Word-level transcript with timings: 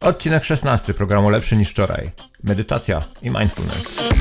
Odcinek 0.00 0.44
16 0.44 0.94
programu 0.94 1.30
Lepszy 1.30 1.56
niż 1.56 1.70
wczoraj. 1.70 2.10
Medytacja 2.44 3.02
i 3.22 3.30
mindfulness. 3.30 4.12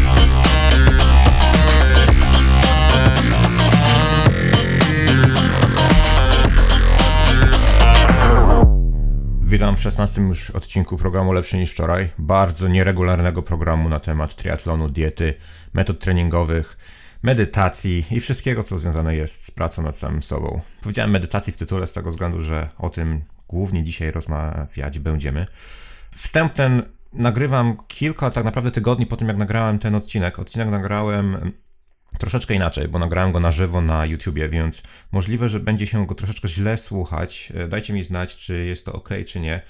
Witam 9.52 9.78
w 9.78 9.82
16 9.82 10.22
już 10.22 10.52
odcinku 10.52 10.98
programu 10.98 11.34
Lepszy 11.34 11.58
niż 11.58 11.72
wczoraj. 11.72 12.10
Bardzo 12.18 12.68
nieregularnego 12.68 13.42
programu 13.42 13.90
na 13.90 14.00
temat 14.00 14.36
triatlonu, 14.36 14.90
diety, 14.90 15.34
metod 15.74 16.00
treningowych, 16.00 16.78
medytacji 17.24 18.06
i 18.12 18.20
wszystkiego, 18.20 18.64
co 18.64 18.78
związane 18.78 19.16
jest 19.16 19.46
z 19.46 19.52
pracą 19.52 19.84
nad 19.84 19.98
samym 19.98 20.24
sobą. 20.24 20.62
Powiedziałem 20.82 21.12
medytacji 21.12 21.54
w 21.54 21.58
tytule 21.58 21.88
z 21.88 21.94
tego 21.94 22.10
względu, 22.10 22.42
że 22.42 22.70
o 22.78 22.90
tym 22.90 23.22
głównie 23.50 23.84
dzisiaj 23.84 24.12
rozmawiać 24.12 25.00
będziemy. 25.00 25.46
Wstęp 26.16 26.54
ten 26.54 26.84
nagrywam 27.14 27.78
kilka 27.88 28.30
tak 28.30 28.46
naprawdę 28.46 28.72
tygodni 28.72 29.06
po 29.06 29.18
tym, 29.18 29.28
jak 29.28 29.38
nagrałem 29.38 29.80
ten 29.80 29.96
odcinek. 29.96 30.40
Odcinek 30.40 30.70
nagrałem 30.70 31.52
troszeczkę 32.18 32.54
inaczej, 32.54 32.88
bo 32.88 33.00
nagrałem 33.00 33.32
go 33.32 33.40
na 33.40 33.52
żywo 33.52 33.82
na 33.82 34.06
YouTubie, 34.06 34.50
więc 34.50 34.84
możliwe, 35.12 35.50
że 35.50 35.60
będzie 35.60 35.88
się 35.88 36.06
go 36.06 36.16
troszeczkę 36.16 36.48
źle 36.48 36.78
słuchać. 36.78 37.54
E, 37.56 37.68
dajcie 37.68 37.94
mi 37.94 38.04
znać, 38.04 38.36
czy 38.36 38.66
jest 38.66 38.86
to 38.86 38.94
ok, 38.94 39.10
czy 39.28 39.40
nie. 39.40 39.62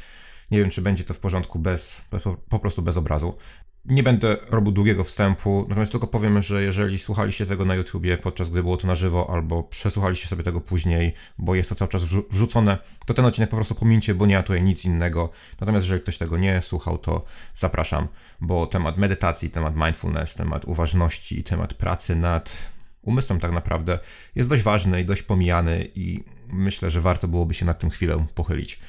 Nie 0.52 0.60
wiem, 0.60 0.70
czy 0.70 0.82
będzie 0.82 1.04
to 1.04 1.14
w 1.14 1.20
porządku 1.20 1.60
bez, 1.60 2.02
bez 2.12 2.24
po 2.50 2.60
prostu 2.60 2.82
bez 2.82 2.98
obrazu. 2.98 3.38
Nie 3.86 4.04
będę 4.04 4.38
robił 4.50 4.72
długiego 4.72 5.04
wstępu, 5.04 5.66
natomiast 5.70 5.92
tylko 5.92 6.08
powiem, 6.08 6.42
że 6.42 6.64
jeżeli 6.64 7.00
słuchaliście 7.00 7.46
tego 7.46 7.66
na 7.66 7.76
YouTubie 7.76 8.18
podczas 8.18 8.50
gdy 8.50 8.64
było 8.64 8.78
to 8.78 8.88
na 8.88 8.96
żywo, 8.96 9.30
albo 9.34 9.64
przesłuchaliście 9.64 10.28
sobie 10.28 10.44
tego 10.44 10.62
później, 10.62 11.14
bo 11.38 11.56
jest 11.56 11.70
to 11.70 11.76
cały 11.76 11.90
czas 11.90 12.04
wrzucone, 12.04 12.78
to 13.06 13.14
ten 13.14 13.26
odcinek 13.26 13.50
po 13.50 13.56
prostu 13.56 13.76
pomincie, 13.76 14.16
bo 14.16 14.26
nie 14.26 14.36
ma 14.36 14.44
tutaj 14.44 14.64
nic 14.64 14.86
innego. 14.86 15.30
Natomiast 15.62 15.86
jeżeli 15.86 16.02
ktoś 16.02 16.18
tego 16.18 16.38
nie 16.38 16.62
słuchał, 16.62 16.98
to 16.98 17.26
zapraszam, 17.56 18.08
bo 18.42 18.68
temat 18.68 18.98
medytacji, 18.98 19.50
temat 19.50 19.76
mindfulness, 19.76 20.36
temat 20.36 20.66
uważności, 20.66 21.44
temat 21.44 21.74
pracy 21.74 22.16
nad 22.16 22.72
umysłem 23.02 23.40
tak 23.40 23.52
naprawdę 23.52 24.00
jest 24.36 24.50
dość 24.50 24.64
ważny 24.64 25.02
i 25.02 25.06
dość 25.06 25.24
pomijany 25.24 25.88
i 25.96 26.24
myślę, 26.48 26.90
że 26.90 27.02
warto 27.02 27.28
byłoby 27.28 27.54
się 27.54 27.66
nad 27.66 27.80
tym 27.80 27.90
chwilę 27.90 28.26
pochylić. 28.36 28.80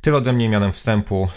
Tyle 0.00 0.16
ode 0.16 0.32
mnie 0.32 0.48
mianem 0.48 0.72
wstępu. 0.72 1.28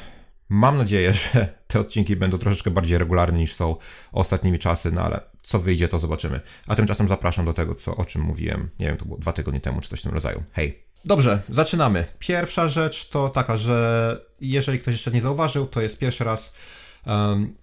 Mam 0.50 0.78
nadzieję, 0.78 1.14
że 1.34 1.48
te 1.68 1.80
odcinki 1.80 2.16
będą 2.16 2.38
troszeczkę 2.38 2.72
bardziej 2.72 2.98
regularne 2.98 3.40
niż 3.40 3.54
są 3.54 3.76
ostatnimi 4.12 4.60
czasy, 4.60 4.92
no 4.92 5.02
ale 5.02 5.22
co 5.44 5.60
wyjdzie, 5.60 5.88
to 5.88 6.00
zobaczymy. 6.00 6.40
A 6.68 6.76
tymczasem 6.76 7.08
zapraszam 7.08 7.46
do 7.46 7.54
tego, 7.54 7.76
co, 7.76 7.96
o 7.96 8.06
czym 8.06 8.22
mówiłem, 8.22 8.70
nie 8.80 8.88
wiem, 8.88 8.98
to 8.98 9.06
było 9.06 9.18
dwa 9.18 9.34
tygodnie 9.34 9.62
temu, 9.62 9.82
czy 9.82 9.90
coś 9.90 10.00
w 10.00 10.04
tym 10.04 10.14
rodzaju. 10.14 10.44
Hej! 10.54 10.84
Dobrze, 11.06 11.42
zaczynamy. 11.50 12.06
Pierwsza 12.20 12.68
rzecz 12.68 13.10
to 13.10 13.30
taka, 13.30 13.58
że 13.58 14.18
jeżeli 14.42 14.80
ktoś 14.80 14.94
jeszcze 14.94 15.12
nie 15.12 15.22
zauważył, 15.22 15.66
to 15.66 15.82
jest 15.82 16.00
pierwszy 16.00 16.24
raz 16.24 16.56
um, 17.06 17.56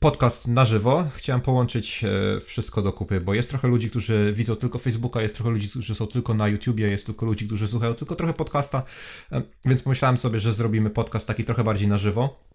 podcast 0.00 0.48
na 0.48 0.64
żywo. 0.64 1.04
Chciałem 1.14 1.40
połączyć 1.40 2.04
e, 2.04 2.40
wszystko 2.40 2.82
do 2.82 2.92
kupy, 2.92 3.20
bo 3.20 3.34
jest 3.34 3.50
trochę 3.50 3.68
ludzi, 3.68 3.90
którzy 3.90 4.32
widzą 4.36 4.56
tylko 4.56 4.78
Facebooka, 4.78 5.22
jest 5.22 5.34
trochę 5.34 5.50
ludzi, 5.50 5.68
którzy 5.68 5.94
są 5.94 6.06
tylko 6.06 6.34
na 6.34 6.48
YouTubie, 6.48 6.88
jest 6.88 7.06
tylko 7.06 7.26
ludzi, 7.26 7.46
którzy 7.46 7.68
słuchają 7.68 7.94
tylko 7.94 8.16
trochę 8.16 8.34
podcasta, 8.34 8.82
e, 9.32 9.42
więc 9.64 9.82
pomyślałem 9.82 10.18
sobie, 10.18 10.40
że 10.40 10.52
zrobimy 10.52 10.90
podcast 10.90 11.26
taki 11.26 11.44
trochę 11.44 11.64
bardziej 11.64 11.88
na 11.88 11.98
żywo. 11.98 12.48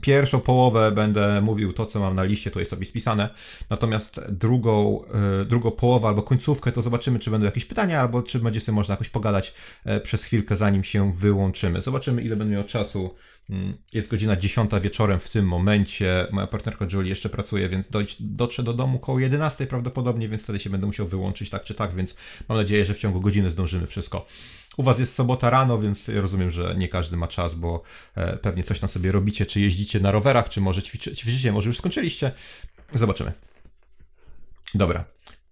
Pierwszą 0.00 0.40
połowę 0.40 0.92
będę 0.92 1.40
mówił 1.40 1.72
to, 1.72 1.86
co 1.86 2.00
mam 2.00 2.14
na 2.14 2.24
liście, 2.24 2.50
to 2.50 2.58
jest 2.58 2.70
sobie 2.70 2.86
spisane. 2.86 3.28
Natomiast 3.70 4.20
drugą, 4.28 5.00
e, 5.04 5.44
drugą 5.44 5.70
połowę 5.70 6.08
albo 6.08 6.22
końcówkę 6.22 6.72
to 6.72 6.82
zobaczymy, 6.82 7.18
czy 7.18 7.30
będą 7.30 7.44
jakieś 7.44 7.64
pytania, 7.64 8.00
albo 8.00 8.22
czy 8.22 8.38
będzie 8.38 8.60
sobie 8.60 8.76
można 8.76 8.92
jakoś 8.92 9.08
pogadać 9.08 9.54
przez 10.02 10.22
chwilkę, 10.22 10.56
zanim 10.56 10.84
się 10.84 11.12
wyłączymy. 11.12 11.80
Zobaczymy, 11.80 12.22
ile 12.22 12.36
będę 12.36 12.54
miał 12.54 12.64
czasu 12.64 13.14
jest 13.92 14.10
godzina 14.10 14.36
10 14.36 14.70
wieczorem 14.82 15.20
w 15.20 15.30
tym 15.30 15.46
momencie. 15.46 16.26
Moja 16.32 16.46
partnerka 16.46 16.86
Julie 16.92 17.08
jeszcze 17.08 17.28
pracuje, 17.28 17.68
więc 17.68 17.86
dotrze 18.20 18.62
do 18.62 18.74
domu 18.74 18.98
koło 18.98 19.18
11 19.18 19.66
prawdopodobnie, 19.66 20.28
więc 20.28 20.42
wtedy 20.42 20.58
się 20.58 20.70
będę 20.70 20.86
musiał 20.86 21.08
wyłączyć 21.08 21.50
tak 21.50 21.64
czy 21.64 21.74
tak, 21.74 21.94
więc 21.94 22.14
mam 22.48 22.58
nadzieję, 22.58 22.86
że 22.86 22.94
w 22.94 22.98
ciągu 22.98 23.20
godziny 23.20 23.50
zdążymy 23.50 23.86
wszystko. 23.86 24.26
U 24.76 24.82
Was 24.82 24.98
jest 24.98 25.14
sobota 25.14 25.50
rano, 25.50 25.78
więc 25.78 26.08
rozumiem, 26.08 26.50
że 26.50 26.74
nie 26.76 26.88
każdy 26.88 27.16
ma 27.16 27.28
czas, 27.28 27.54
bo 27.54 27.82
e, 28.14 28.36
pewnie 28.36 28.64
coś 28.64 28.80
tam 28.80 28.88
sobie 28.88 29.12
robicie, 29.12 29.46
czy 29.46 29.60
jeździcie 29.60 30.00
na 30.00 30.10
rowerach, 30.10 30.48
czy 30.48 30.60
może 30.60 30.82
ćwiczy, 30.82 31.16
ćwiczycie, 31.16 31.52
może 31.52 31.68
już 31.68 31.78
skończyliście. 31.78 32.32
Zobaczymy. 32.92 33.32
Dobra. 34.74 35.04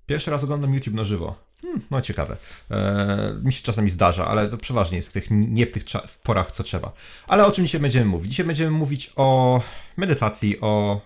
Pierwszy 0.06 0.30
raz 0.30 0.44
oglądam 0.44 0.74
YouTube 0.74 0.94
na 0.94 1.04
żywo. 1.04 1.45
Hmm, 1.66 1.82
no 1.90 2.00
ciekawe. 2.00 2.36
Eee, 2.70 3.44
mi 3.44 3.52
się 3.52 3.62
czasami 3.62 3.90
zdarza, 3.90 4.26
ale 4.26 4.48
to 4.48 4.56
przeważnie 4.56 4.96
jest 4.96 5.08
w 5.08 5.12
tych, 5.12 5.26
nie 5.30 5.66
w 5.66 5.72
tych 5.72 5.84
w 6.06 6.18
porach, 6.18 6.52
co 6.52 6.62
trzeba. 6.62 6.92
Ale 7.28 7.46
o 7.46 7.52
czym 7.52 7.66
dzisiaj 7.66 7.80
będziemy 7.80 8.06
mówić? 8.06 8.30
Dzisiaj 8.30 8.46
będziemy 8.46 8.70
mówić 8.70 9.12
o 9.16 9.60
medytacji, 9.96 10.60
o 10.60 11.00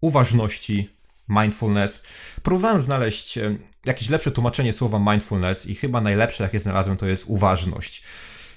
uważności, 0.00 0.90
mindfulness. 1.28 2.02
Próbowałem 2.42 2.80
znaleźć 2.80 3.38
jakieś 3.86 4.08
lepsze 4.08 4.30
tłumaczenie 4.30 4.72
słowa 4.72 4.98
mindfulness 5.12 5.66
i 5.66 5.74
chyba 5.74 6.00
najlepsze, 6.00 6.44
jakie 6.44 6.60
znalazłem, 6.60 6.96
to 6.96 7.06
jest 7.06 7.24
uważność. 7.26 8.02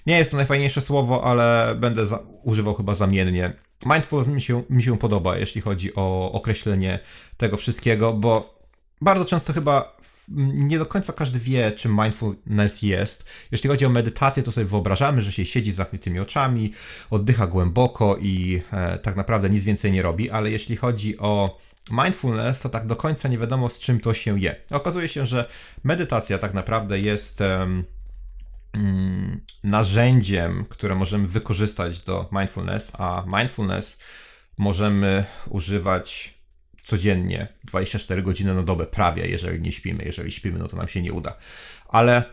Nie 0.05 0.17
jest 0.17 0.31
to 0.31 0.37
najfajniejsze 0.37 0.81
słowo, 0.81 1.23
ale 1.23 1.75
będę 1.79 2.05
używał 2.43 2.75
chyba 2.75 2.95
zamiennie. 2.95 3.53
Mindfulness 3.85 4.27
mi 4.27 4.41
się, 4.41 4.63
mi 4.69 4.83
się 4.83 4.97
podoba, 4.97 5.37
jeśli 5.37 5.61
chodzi 5.61 5.95
o 5.95 6.31
określenie 6.31 6.99
tego 7.37 7.57
wszystkiego, 7.57 8.13
bo 8.13 8.59
bardzo 9.01 9.25
często 9.25 9.53
chyba 9.53 9.97
nie 10.29 10.79
do 10.79 10.85
końca 10.85 11.13
każdy 11.13 11.39
wie, 11.39 11.71
czym 11.71 11.97
mindfulness 12.03 12.81
jest. 12.81 13.25
Jeśli 13.51 13.69
chodzi 13.69 13.85
o 13.85 13.89
medytację, 13.89 14.43
to 14.43 14.51
sobie 14.51 14.67
wyobrażamy, 14.67 15.21
że 15.21 15.31
się 15.31 15.45
siedzi 15.45 15.71
z 15.71 15.75
zamkniętymi 15.75 16.19
oczami, 16.19 16.73
oddycha 17.09 17.47
głęboko 17.47 18.17
i 18.17 18.61
e, 18.71 18.99
tak 18.99 19.15
naprawdę 19.15 19.49
nic 19.49 19.63
więcej 19.63 19.91
nie 19.91 20.01
robi, 20.01 20.29
ale 20.29 20.51
jeśli 20.51 20.75
chodzi 20.75 21.17
o 21.17 21.59
mindfulness, 21.91 22.59
to 22.59 22.69
tak 22.69 22.87
do 22.87 22.95
końca 22.95 23.29
nie 23.29 23.37
wiadomo, 23.37 23.69
z 23.69 23.79
czym 23.79 23.99
to 23.99 24.13
się 24.13 24.39
je. 24.39 24.55
Okazuje 24.71 25.07
się, 25.07 25.25
że 25.25 25.49
medytacja 25.83 26.37
tak 26.37 26.53
naprawdę 26.53 26.99
jest 26.99 27.41
um, 27.41 27.85
narzędziem, 29.63 30.65
które 30.69 30.95
możemy 30.95 31.27
wykorzystać 31.27 31.99
do 32.01 32.29
mindfulness, 32.31 32.91
a 32.97 33.23
mindfulness 33.27 33.97
możemy 34.57 35.25
używać 35.49 36.34
codziennie, 36.85 37.47
24 37.63 38.23
godziny 38.23 38.53
na 38.53 38.63
dobę, 38.63 38.85
prawie, 38.85 39.27
jeżeli 39.27 39.61
nie 39.61 39.71
śpimy. 39.71 40.03
Jeżeli 40.03 40.31
śpimy, 40.31 40.59
no 40.59 40.67
to 40.67 40.77
nam 40.77 40.87
się 40.87 41.01
nie 41.01 41.13
uda. 41.13 41.37
Ale 41.87 42.23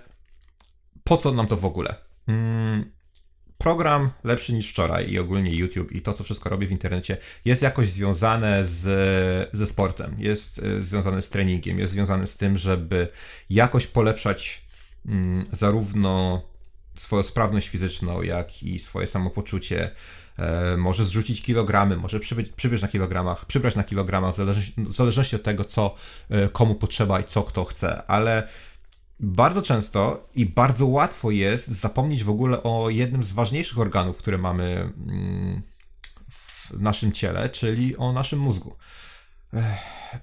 po 1.04 1.16
co 1.16 1.32
nam 1.32 1.46
to 1.46 1.56
w 1.56 1.64
ogóle? 1.64 1.94
Hmm, 2.26 2.92
program 3.58 4.10
lepszy 4.24 4.52
niż 4.52 4.70
wczoraj 4.70 5.10
i 5.10 5.18
ogólnie 5.18 5.54
YouTube 5.54 5.92
i 5.92 6.02
to, 6.02 6.12
co 6.12 6.24
wszystko 6.24 6.50
robię 6.50 6.66
w 6.66 6.72
internecie, 6.72 7.16
jest 7.44 7.62
jakoś 7.62 7.88
związane 7.88 8.66
z, 8.66 8.84
ze 9.52 9.66
sportem, 9.66 10.16
jest 10.18 10.58
e, 10.58 10.82
związane 10.82 11.22
z 11.22 11.28
treningiem, 11.28 11.78
jest 11.78 11.92
związane 11.92 12.26
z 12.26 12.36
tym, 12.36 12.58
żeby 12.58 13.08
jakoś 13.50 13.86
polepszać 13.86 14.62
mm, 15.06 15.46
zarówno 15.52 16.42
swoją 16.94 17.22
sprawność 17.22 17.68
fizyczną, 17.68 18.22
jak 18.22 18.62
i 18.62 18.78
swoje 18.78 19.06
samopoczucie, 19.06 19.90
E, 20.38 20.76
może 20.76 21.04
zrzucić 21.04 21.42
kilogramy, 21.42 21.96
może 21.96 22.20
przybyć, 22.20 22.50
przybyć 22.50 22.82
na 22.82 22.88
kilogramach, 22.88 23.46
przybrać 23.46 23.76
na 23.76 23.84
kilogramach, 23.84 24.34
w 24.34 24.36
zależności, 24.36 24.74
w 24.76 24.94
zależności 24.94 25.36
od 25.36 25.42
tego, 25.42 25.64
co 25.64 25.94
e, 26.30 26.48
komu 26.48 26.74
potrzeba 26.74 27.20
i 27.20 27.24
co 27.24 27.42
kto 27.42 27.64
chce, 27.64 28.02
ale 28.06 28.48
bardzo 29.20 29.62
często 29.62 30.28
i 30.34 30.46
bardzo 30.46 30.86
łatwo 30.86 31.30
jest 31.30 31.68
zapomnieć 31.68 32.24
w 32.24 32.30
ogóle 32.30 32.62
o 32.62 32.90
jednym 32.90 33.22
z 33.22 33.32
ważniejszych 33.32 33.78
organów, 33.78 34.18
które 34.18 34.38
mamy 34.38 34.92
mm, 35.06 35.62
w 36.28 36.70
naszym 36.80 37.12
ciele, 37.12 37.48
czyli 37.48 37.96
o 37.96 38.12
naszym 38.12 38.38
mózgu. 38.38 38.76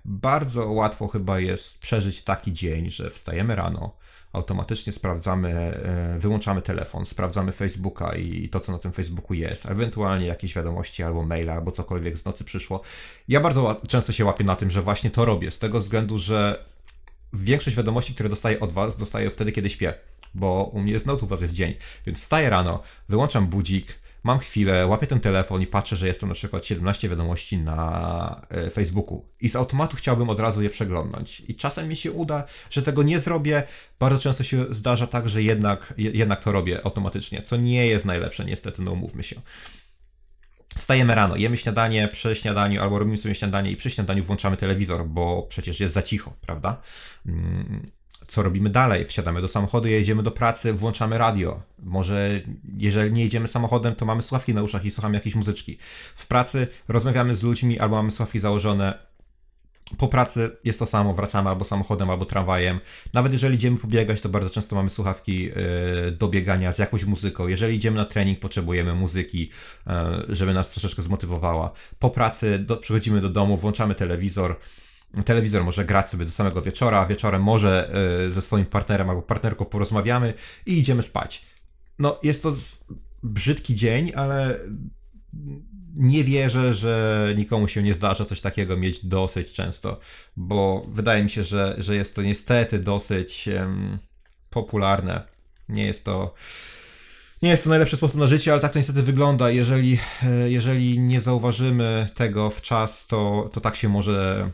Bardzo 0.06 0.72
łatwo 0.72 1.08
chyba 1.08 1.40
jest 1.40 1.80
przeżyć 1.80 2.24
taki 2.24 2.54
dzień, 2.54 2.90
że 2.90 3.10
wstajemy 3.10 3.56
rano, 3.56 3.96
automatycznie 4.34 4.94
sprawdzamy, 4.94 5.50
e, 5.50 6.20
wyłączamy 6.20 6.62
telefon, 6.62 7.06
sprawdzamy 7.06 7.52
Facebooka 7.52 8.16
i 8.16 8.50
to, 8.50 8.60
co 8.60 8.72
na 8.72 8.80
tym 8.80 8.92
Facebooku 8.92 9.34
jest, 9.34 9.66
ewentualnie 9.66 10.26
jakieś 10.26 10.56
wiadomości 10.56 11.04
albo 11.04 11.26
maila, 11.26 11.54
albo 11.54 11.72
cokolwiek 11.72 12.18
z 12.18 12.26
nocy 12.26 12.44
przyszło. 12.44 12.82
Ja 13.28 13.40
bardzo 13.40 13.82
często 13.88 14.12
się 14.12 14.26
łapię 14.26 14.44
na 14.44 14.56
tym, 14.56 14.72
że 14.72 14.82
właśnie 14.82 15.10
to 15.10 15.26
robię, 15.26 15.52
z 15.52 15.60
tego 15.60 15.80
względu, 15.80 16.18
że 16.18 16.66
większość 17.34 17.76
wiadomości, 17.78 18.14
które 18.14 18.30
dostaję 18.30 18.60
od 18.60 18.72
Was, 18.72 18.98
dostaję 18.98 19.30
wtedy, 19.30 19.52
kiedy 19.52 19.70
śpię, 19.70 19.94
bo 20.34 20.64
u 20.74 20.80
mnie 20.80 20.98
noc, 21.06 21.24
u 21.24 21.28
Was 21.28 21.42
jest 21.42 21.54
dzień, 21.54 21.76
więc 22.06 22.22
wstaję 22.22 22.50
rano, 22.50 22.84
wyłączam 23.10 23.48
budzik, 23.48 24.00
mam 24.24 24.40
chwilę, 24.40 24.88
łapię 24.88 25.08
ten 25.08 25.20
telefon 25.20 25.62
i 25.62 25.68
patrzę, 25.68 25.96
że 25.96 26.08
jest 26.08 26.20
tam 26.20 26.30
na 26.30 26.36
przykład 26.36 26.66
17 26.66 27.10
wiadomości 27.10 27.58
na 27.58 28.42
e, 28.50 28.70
Facebooku 28.70 29.26
i 29.42 29.50
z 29.50 29.56
automatu 29.56 29.98
chciałbym 29.98 30.30
od 30.30 30.40
razu 30.40 30.62
je 30.62 30.70
przeglądnąć. 30.70 31.40
I 31.48 31.56
czasem 31.56 31.88
mi 31.88 31.96
się 31.96 32.12
uda, 32.12 32.44
że 32.70 32.82
tego 32.82 33.04
nie 33.04 33.20
zrobię. 33.20 33.64
Bardzo 34.00 34.20
często 34.20 34.44
się 34.44 34.66
zdarza 34.70 35.08
tak, 35.08 35.30
że 35.30 35.44
jednak, 35.44 35.94
jednak 35.98 36.44
to 36.44 36.52
robię 36.52 36.86
automatycznie, 36.86 37.42
co 37.42 37.58
nie 37.58 37.88
jest 37.88 38.06
najlepsze, 38.06 38.46
niestety, 38.46 38.82
no 38.82 38.92
umówmy 38.92 39.24
się. 39.24 39.42
Wstajemy 40.78 41.16
rano, 41.16 41.36
jemy 41.36 41.58
śniadanie 41.58 42.08
przy 42.08 42.36
śniadaniu, 42.36 42.82
albo 42.82 43.00
robimy 43.00 43.18
sobie 43.18 43.36
śniadanie 43.36 43.72
i 43.72 43.76
przy 43.76 43.90
śniadaniu 43.90 44.24
włączamy 44.24 44.58
telewizor, 44.58 45.08
bo 45.08 45.44
przecież 45.44 45.80
jest 45.80 45.94
za 45.94 46.02
cicho, 46.02 46.34
prawda? 46.42 46.82
Co 48.28 48.44
robimy 48.44 48.70
dalej? 48.70 49.06
Wsiadamy 49.06 49.42
do 49.42 49.48
samochodu, 49.48 49.88
jedziemy 49.88 50.24
do 50.24 50.32
pracy, 50.32 50.74
włączamy 50.74 51.18
radio. 51.18 51.62
Może 51.84 52.42
jeżeli 52.78 53.14
nie 53.14 53.24
jedziemy 53.24 53.48
samochodem, 53.48 53.96
to 53.96 54.06
mamy 54.06 54.22
słuchawki 54.22 54.54
na 54.54 54.64
uszach 54.64 54.86
i 54.86 54.92
słuchamy 54.92 55.16
jakiejś 55.16 55.36
muzyczki. 55.36 55.78
W 56.16 56.28
pracy 56.28 56.68
rozmawiamy 56.88 57.36
z 57.36 57.44
ludźmi 57.44 57.80
albo 57.80 57.96
mamy 57.96 58.12
słuchawki 58.12 58.40
założone. 58.40 59.10
Po 59.98 60.08
pracy 60.08 60.58
jest 60.64 60.80
to 60.80 60.86
samo, 60.86 61.14
wracamy 61.14 61.50
albo 61.50 61.66
samochodem, 61.66 62.10
albo 62.10 62.26
tramwajem. 62.26 62.80
Nawet 63.14 63.34
jeżeli 63.34 63.56
idziemy 63.56 63.78
pobiegać, 63.78 64.22
to 64.22 64.30
bardzo 64.30 64.50
często 64.50 64.76
mamy 64.76 64.90
słuchawki 64.90 65.44
yy, 65.44 66.12
do 66.12 66.28
biegania 66.28 66.74
z 66.74 66.78
jakąś 66.78 67.06
muzyką. 67.06 67.48
Jeżeli 67.48 67.76
idziemy 67.76 67.98
na 67.98 68.06
trening, 68.06 68.40
potrzebujemy 68.40 68.96
muzyki, 68.96 69.50
yy, 69.88 70.36
żeby 70.36 70.54
nas 70.54 70.72
troszeczkę 70.72 71.02
zmotywowała. 71.02 71.72
Po 72.00 72.10
pracy 72.10 72.60
do, 72.60 72.78
przychodzimy 72.78 73.22
do 73.22 73.30
domu, 73.30 73.58
włączamy 73.58 73.96
telewizor 73.96 74.56
telewizor 75.26 75.64
może 75.64 75.86
grać 75.86 76.10
sobie 76.10 76.26
do 76.26 76.32
samego 76.32 76.62
wieczora, 76.62 77.06
wieczorem 77.06 77.44
może 77.44 77.92
y, 78.28 78.32
ze 78.32 78.42
swoim 78.42 78.66
partnerem 78.66 79.10
albo 79.10 79.22
partnerką 79.22 79.66
porozmawiamy 79.66 80.34
i 80.66 80.80
idziemy 80.80 81.02
spać. 81.02 81.46
No, 82.00 82.20
jest 82.24 82.44
to 82.44 82.54
brzydki 83.24 83.76
dzień, 83.76 84.12
ale 84.16 84.60
nie 85.96 86.24
wierzę, 86.24 86.74
że 86.74 87.34
nikomu 87.38 87.68
się 87.68 87.84
nie 87.84 87.94
zdarza 87.94 88.26
coś 88.26 88.42
takiego 88.42 88.78
mieć 88.78 89.06
dosyć 89.06 89.52
często, 89.52 90.00
bo 90.38 90.86
wydaje 90.88 91.24
mi 91.24 91.30
się, 91.30 91.44
że, 91.44 91.76
że 91.78 91.96
jest 91.96 92.16
to 92.16 92.22
niestety 92.22 92.80
dosyć 92.80 93.50
um, 93.60 94.00
popularne. 94.50 95.24
Nie 95.70 95.86
jest 95.86 96.06
to. 96.06 96.34
Nie 97.42 97.50
jest 97.50 97.64
to 97.64 97.70
najlepszy 97.70 97.98
sposób 97.98 98.20
na 98.20 98.28
życie, 98.28 98.52
ale 98.52 98.62
tak 98.62 98.74
to 98.74 98.80
niestety 98.80 99.04
wygląda. 99.04 99.50
Jeżeli, 99.50 100.00
e, 100.24 100.50
jeżeli 100.50 101.00
nie 101.00 101.22
zauważymy 101.22 102.10
tego 102.16 102.50
w 102.50 102.62
czas, 102.62 103.08
to, 103.08 103.50
to 103.54 103.62
tak 103.62 103.76
się 103.76 103.90
może 103.90 104.50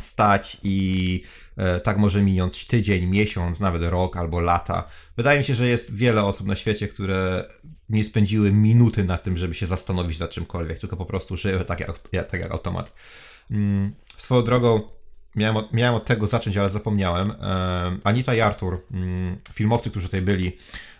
stać 0.00 0.58
i 0.62 1.22
e, 1.56 1.80
tak 1.80 1.96
może 1.98 2.22
minąć 2.22 2.66
tydzień, 2.66 3.06
miesiąc, 3.06 3.60
nawet 3.60 3.82
rok 3.82 4.16
albo 4.16 4.40
lata. 4.40 4.88
Wydaje 5.16 5.38
mi 5.38 5.44
się, 5.44 5.54
że 5.54 5.68
jest 5.68 5.94
wiele 5.94 6.24
osób 6.24 6.46
na 6.46 6.56
świecie, 6.56 6.88
które 6.88 7.44
nie 7.88 8.04
spędziły 8.04 8.52
minuty 8.52 9.04
na 9.04 9.18
tym, 9.18 9.36
żeby 9.36 9.54
się 9.54 9.66
zastanowić 9.66 10.18
nad 10.18 10.30
czymkolwiek, 10.30 10.78
tylko 10.78 10.96
po 10.96 11.06
prostu 11.06 11.36
żyły 11.36 11.64
tak 11.64 11.80
jak, 11.80 11.98
tak 12.28 12.40
jak 12.40 12.50
automat. 12.50 12.92
Mm, 13.50 13.94
swoją 14.16 14.42
drogą, 14.42 14.82
miałem 15.36 15.56
od, 15.56 15.72
miałem 15.72 15.94
od 15.94 16.04
tego 16.04 16.26
zacząć, 16.26 16.56
ale 16.56 16.68
zapomniałem. 16.68 17.30
E, 17.30 17.98
Anita 18.04 18.34
i 18.34 18.40
Artur, 18.40 18.82
mm, 18.90 19.36
filmowcy, 19.54 19.90
którzy 19.90 20.06
tutaj 20.06 20.22
byli, 20.22 20.56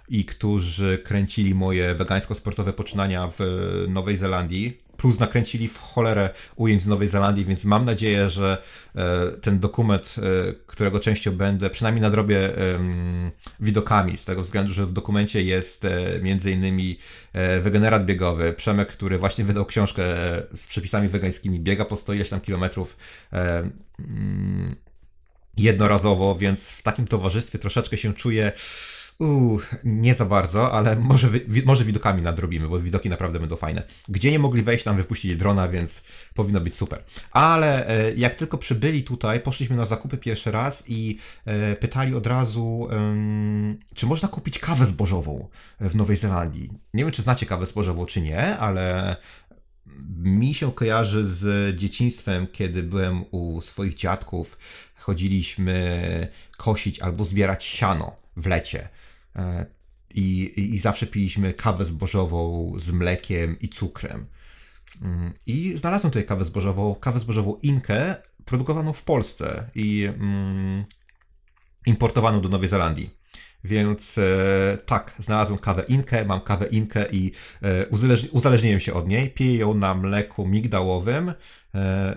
i 0.09 0.25
którzy 0.25 0.99
kręcili 1.05 1.55
moje 1.55 1.95
wegańsko-sportowe 1.95 2.73
poczynania 2.73 3.31
w 3.39 3.41
Nowej 3.89 4.17
Zelandii. 4.17 4.79
Plus 4.97 5.21
nakręcili 5.21 5.69
w 5.69 5.79
cholerę 5.79 6.31
ujęć 6.57 6.83
z 6.83 6.87
Nowej 6.87 7.09
Zelandii, 7.09 7.45
więc 7.45 7.65
mam 7.65 7.85
nadzieję, 7.85 8.31
że 8.31 8.63
e, 8.95 9.31
ten 9.41 9.59
dokument, 9.59 10.15
e, 10.19 10.53
którego 10.67 11.01
częścią 11.01 11.33
będę, 11.33 11.71
przynajmniej 11.71 12.03
nadrobię 12.03 12.51
widokami, 13.61 14.19
z 14.19 14.25
tego 14.25 14.43
względu, 14.43 14.73
że 14.73 14.87
w 14.87 14.93
dokumencie 14.93 15.43
jest 15.43 15.85
e, 15.85 16.21
między 16.23 16.51
innymi 16.51 16.99
wegenerat 17.63 18.05
biegowy, 18.05 18.53
Przemek, 18.53 18.89
który 18.89 19.19
właśnie 19.19 19.45
wydał 19.45 19.67
książkę 19.67 20.05
z 20.55 20.67
przepisami 20.67 21.09
wegańskimi, 21.09 21.61
biega 21.61 21.85
po 21.85 21.97
100 21.97 22.13
ileś 22.13 22.29
tam 22.29 22.41
kilometrów 22.41 22.97
mm, 23.33 24.75
jednorazowo, 25.57 26.37
więc 26.37 26.71
w 26.71 26.83
takim 26.83 27.07
towarzystwie 27.07 27.59
troszeczkę 27.59 27.97
się 27.97 28.15
czuję 28.15 28.53
Uuu, 29.19 29.61
nie 29.85 30.15
za 30.15 30.25
bardzo, 30.25 30.73
ale 30.73 30.97
może, 30.97 31.29
wi 31.31 31.63
może 31.63 31.85
widokami 31.85 32.23
nadrobimy, 32.23 32.69
bo 32.69 32.79
widoki 32.79 33.11
naprawdę 33.11 33.41
będą 33.41 33.57
fajne. 33.57 33.83
Gdzie 34.09 34.31
nie 34.31 34.39
mogli 34.39 34.63
wejść, 34.63 34.85
tam 34.85 34.97
wypuścili 34.97 35.37
drona, 35.37 35.69
więc 35.69 36.03
powinno 36.35 36.61
być 36.61 36.75
super. 36.75 37.03
Ale 37.31 37.89
e, 37.89 38.15
jak 38.15 38.35
tylko 38.35 38.59
przybyli 38.59 39.05
tutaj, 39.05 39.41
poszliśmy 39.41 39.77
na 39.77 39.85
zakupy 39.85 40.17
pierwszy 40.19 40.51
raz 40.51 40.85
i 40.87 41.19
e, 41.45 41.77
pytali 41.77 42.15
od 42.15 42.27
razu, 42.27 42.89
czy 43.95 44.07
można 44.07 44.29
kupić 44.29 44.59
kawę 44.59 44.87
zbożową 44.87 45.49
w 45.81 45.95
Nowej 45.95 46.17
Zelandii. 46.17 46.71
Nie 46.95 47.05
wiem, 47.05 47.13
czy 47.13 47.23
znacie 47.23 47.47
kawę 47.47 47.67
zbożową, 47.67 48.07
czy 48.07 48.21
nie, 48.21 48.59
ale 48.59 49.17
mi 50.17 50.55
się 50.55 50.73
kojarzy 50.73 51.27
z 51.27 51.77
dzieciństwem, 51.77 52.47
kiedy 52.53 52.83
byłem 52.83 53.25
u 53.31 53.61
swoich 53.61 53.95
dziadków. 53.95 54.59
Chodziliśmy 54.97 56.29
kosić 56.57 57.01
albo 57.01 57.25
zbierać 57.25 57.65
siano 57.65 58.17
w 58.37 58.47
lecie. 58.47 58.89
E, 59.37 59.67
I, 60.15 60.53
i, 60.75 60.79
zawsze 60.79 61.07
piliśmy 61.07 61.55
kawę 61.55 61.85
zbożową 61.85 62.73
z 62.77 62.91
mlekiem 62.91 63.57
i 63.61 63.69
cukrem. 63.69 64.27
Mm, 65.03 65.33
I 65.47 65.77
znalazłem 65.77 66.11
tutaj 66.11 66.27
kawę 66.27 66.45
zbożową, 66.45 66.95
kawę 66.95 67.19
zbożową 67.19 67.57
Inkę, 67.63 68.17
produkowaną 68.45 68.93
w 68.93 69.03
Polsce 69.03 69.71
i 69.75 70.05
mm, 70.05 70.85
importowaną 71.87 72.41
do 72.41 72.49
Nowej 72.49 72.69
Zelandii. 72.69 73.11
Więc 73.65 74.19
e, 74.19 74.79
tak, 74.87 75.15
znalazłem 75.19 75.59
kawę 75.59 75.85
Inkę, 75.89 76.25
mam 76.25 76.41
kawę 76.41 76.67
Inkę 76.67 77.07
i 77.13 77.33
e, 77.63 77.87
uzależniłem 78.33 78.81
się 78.81 78.95
od 78.95 79.09
niej. 79.09 79.31
Piję 79.31 79.59
ją 79.59 79.75
na 79.75 79.95
mleku 79.95 80.47
migdałowym 80.47 81.29
e, 81.29 82.17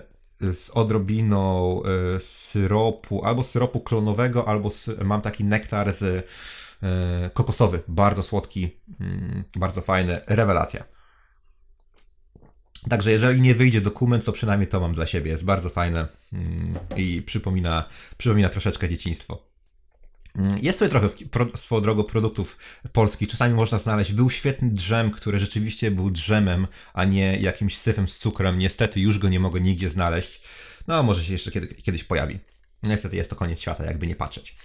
z 0.52 0.70
odrobiną 0.70 1.82
e, 1.82 2.20
syropu, 2.20 3.24
albo 3.24 3.42
syropu 3.42 3.80
klonowego, 3.80 4.48
albo 4.48 4.70
mam 5.04 5.22
taki 5.22 5.44
nektar 5.44 5.92
z 5.92 6.26
kokosowy, 7.32 7.82
bardzo 7.88 8.22
słodki, 8.22 8.80
mm, 9.00 9.44
bardzo 9.56 9.80
fajny, 9.80 10.20
rewelacja. 10.26 10.84
Także 12.88 13.10
jeżeli 13.10 13.40
nie 13.40 13.54
wyjdzie 13.54 13.80
dokument, 13.80 14.24
to 14.24 14.32
przynajmniej 14.32 14.68
to 14.68 14.80
mam 14.80 14.94
dla 14.94 15.06
siebie. 15.06 15.30
Jest 15.30 15.44
bardzo 15.44 15.70
fajne 15.70 16.08
mm, 16.32 16.74
i 16.96 17.22
przypomina, 17.22 17.84
przypomina 18.18 18.48
troszeczkę 18.48 18.88
dzieciństwo. 18.88 19.50
Mm, 20.36 20.58
jest 20.62 20.78
sobie 20.78 20.90
trochę 20.90 21.08
swoją 21.54 21.82
drogą 21.82 22.04
produktów 22.04 22.58
polskich. 22.92 23.28
Czasami 23.28 23.54
można 23.54 23.78
znaleźć. 23.78 24.12
Był 24.12 24.30
świetny 24.30 24.70
drzem, 24.70 25.10
który 25.10 25.38
rzeczywiście 25.38 25.90
był 25.90 26.10
drzemem, 26.10 26.66
a 26.92 27.04
nie 27.04 27.40
jakimś 27.40 27.78
syfem 27.78 28.08
z 28.08 28.18
cukrem. 28.18 28.58
Niestety 28.58 29.00
już 29.00 29.18
go 29.18 29.28
nie 29.28 29.40
mogę 29.40 29.60
nigdzie 29.60 29.88
znaleźć. 29.88 30.42
No, 30.88 31.02
może 31.02 31.24
się 31.24 31.32
jeszcze 31.32 31.50
kiedy, 31.50 31.66
kiedyś 31.66 32.04
pojawi. 32.04 32.38
Niestety 32.82 33.16
jest 33.16 33.30
to 33.30 33.36
koniec 33.36 33.60
świata, 33.60 33.84
jakby 33.84 34.06
nie 34.06 34.16
patrzeć. 34.16 34.56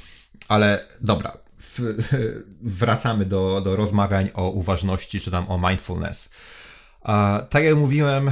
Ale 0.47 0.87
dobra, 1.01 1.37
w, 1.59 1.79
wracamy 2.79 3.25
do, 3.25 3.61
do 3.61 3.75
rozmawiań 3.75 4.29
o 4.33 4.49
uważności, 4.49 5.19
czy 5.19 5.31
tam 5.31 5.49
o 5.49 5.69
mindfulness. 5.69 6.29
A, 7.01 7.41
tak 7.49 7.63
jak 7.63 7.75
mówiłem, 7.75 8.31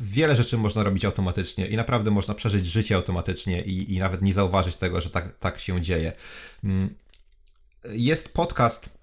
wiele 0.00 0.36
rzeczy 0.36 0.58
można 0.58 0.82
robić 0.82 1.04
automatycznie 1.04 1.66
i 1.66 1.76
naprawdę 1.76 2.10
można 2.10 2.34
przeżyć 2.34 2.66
życie 2.66 2.96
automatycznie 2.96 3.62
i, 3.62 3.94
i 3.94 3.98
nawet 3.98 4.22
nie 4.22 4.32
zauważyć 4.32 4.76
tego, 4.76 5.00
że 5.00 5.10
tak, 5.10 5.38
tak 5.38 5.60
się 5.60 5.80
dzieje. 5.80 6.12
Mm, 6.64 6.94
jest 7.84 8.34
podcast 8.34 8.98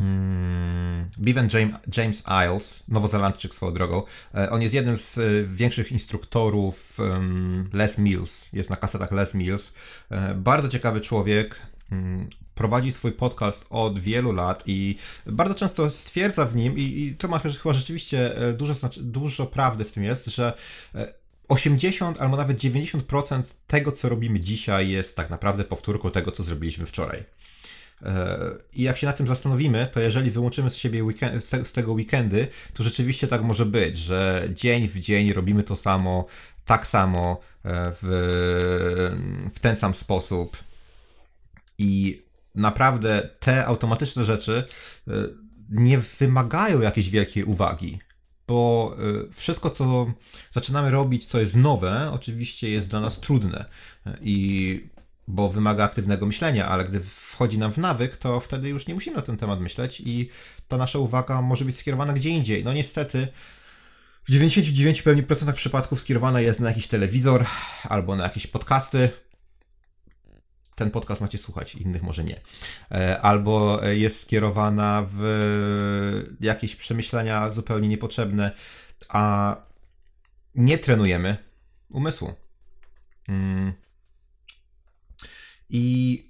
mm, 0.00 1.10
Bevan 1.18 1.48
James 1.96 2.22
Isles, 2.44 2.84
nowozelandczyk 2.88 3.54
swoją 3.54 3.74
drogą. 3.74 4.02
E, 4.34 4.50
on 4.50 4.62
jest 4.62 4.74
jednym 4.74 4.96
z 4.96 5.18
e, 5.18 5.22
większych 5.44 5.92
instruktorów 5.92 6.98
Les 7.72 7.98
Mills, 7.98 8.52
jest 8.52 8.70
na 8.70 8.76
kasetach 8.76 9.12
Les 9.12 9.34
Mills. 9.34 9.74
E, 10.10 10.34
bardzo 10.34 10.68
ciekawy 10.68 11.00
człowiek, 11.00 11.60
mm, 11.90 12.28
prowadzi 12.56 12.92
swój 12.92 13.12
podcast 13.12 13.66
od 13.70 13.98
wielu 13.98 14.32
lat 14.32 14.62
i 14.66 14.96
bardzo 15.26 15.54
często 15.54 15.90
stwierdza 15.90 16.44
w 16.44 16.56
nim, 16.56 16.78
i, 16.78 16.82
i 16.82 17.16
to 17.16 17.28
ma 17.28 17.38
chyba 17.38 17.74
rzeczywiście 17.74 18.36
e, 18.36 18.52
dużo, 18.52 18.74
znaczy, 18.74 19.02
dużo 19.02 19.46
prawdy 19.46 19.84
w 19.84 19.92
tym 19.92 20.02
jest, 20.02 20.26
że 20.26 20.52
80 21.48 22.16
e, 22.16 22.20
albo 22.20 22.36
nawet 22.36 22.58
90% 22.58 23.42
tego, 23.66 23.92
co 23.92 24.08
robimy 24.08 24.40
dzisiaj, 24.40 24.88
jest 24.88 25.16
tak 25.16 25.30
naprawdę 25.30 25.64
powtórką 25.64 26.10
tego, 26.10 26.32
co 26.32 26.42
zrobiliśmy 26.42 26.86
wczoraj. 26.86 27.24
E, 28.02 28.38
I 28.74 28.82
jak 28.82 28.96
się 28.96 29.06
na 29.06 29.12
tym 29.12 29.26
zastanowimy, 29.26 29.88
to 29.92 30.00
jeżeli 30.00 30.30
wyłączymy 30.30 30.70
z 30.70 30.76
siebie 30.76 31.04
weekend, 31.04 31.44
z, 31.44 31.72
tego 31.72 31.92
weekendy, 31.92 32.48
to 32.72 32.84
rzeczywiście 32.84 33.28
tak 33.28 33.42
może 33.42 33.66
być, 33.66 33.96
że 33.96 34.48
dzień 34.54 34.88
w 34.88 34.98
dzień 34.98 35.32
robimy 35.32 35.62
to 35.62 35.76
samo, 35.76 36.26
tak 36.64 36.86
samo, 36.86 37.40
w, 37.64 39.50
w 39.54 39.60
ten 39.60 39.76
sam 39.76 39.94
sposób. 39.94 40.56
I 41.78 42.25
naprawdę 42.56 43.28
te 43.40 43.66
automatyczne 43.66 44.24
rzeczy 44.24 44.64
e, 45.08 45.12
nie 45.70 45.98
wymagają 45.98 46.80
jakiejś 46.80 47.10
wielkiej 47.10 47.44
uwagi, 47.44 47.98
bo 48.46 48.96
e, 48.98 49.32
wszystko, 49.32 49.70
co 49.70 50.12
zaczynamy 50.52 50.90
robić, 50.90 51.26
co 51.26 51.40
jest 51.40 51.56
nowe, 51.56 52.10
oczywiście 52.12 52.70
jest 52.70 52.90
dla 52.90 53.00
nas 53.00 53.20
trudne 53.20 53.64
i 54.20 54.88
bo 55.28 55.48
wymaga 55.48 55.84
aktywnego 55.84 56.26
myślenia, 56.26 56.68
ale 56.68 56.84
gdy 56.84 57.00
wchodzi 57.00 57.58
nam 57.58 57.72
w 57.72 57.78
nawyk, 57.78 58.16
to 58.16 58.40
wtedy 58.40 58.68
już 58.68 58.86
nie 58.86 58.94
musimy 58.94 59.16
na 59.16 59.22
ten 59.22 59.36
temat 59.36 59.60
myśleć 59.60 60.02
i 60.04 60.28
ta 60.68 60.76
nasza 60.76 60.98
uwaga 60.98 61.42
może 61.42 61.64
być 61.64 61.76
skierowana 61.76 62.12
gdzie 62.12 62.30
indziej. 62.30 62.64
No 62.64 62.72
niestety, 62.72 63.28
w 64.24 64.32
99% 64.32 65.52
przypadków 65.52 66.00
skierowana 66.00 66.40
jest 66.40 66.60
na 66.60 66.68
jakiś 66.68 66.88
telewizor 66.88 67.44
albo 67.84 68.16
na 68.16 68.24
jakieś 68.24 68.46
podcasty, 68.46 69.10
ten 70.76 70.90
podcast 70.90 71.20
macie 71.20 71.38
słuchać, 71.38 71.74
innych 71.74 72.02
może 72.02 72.24
nie. 72.24 72.40
E, 72.90 73.20
albo 73.20 73.80
jest 73.84 74.20
skierowana 74.20 75.06
w 75.12 76.36
jakieś 76.40 76.76
przemyślenia 76.76 77.50
zupełnie 77.50 77.88
niepotrzebne, 77.88 78.52
a 79.08 79.56
nie 80.54 80.78
trenujemy 80.78 81.36
umysłu. 81.90 82.34
Mm. 83.28 83.72
I 85.68 86.26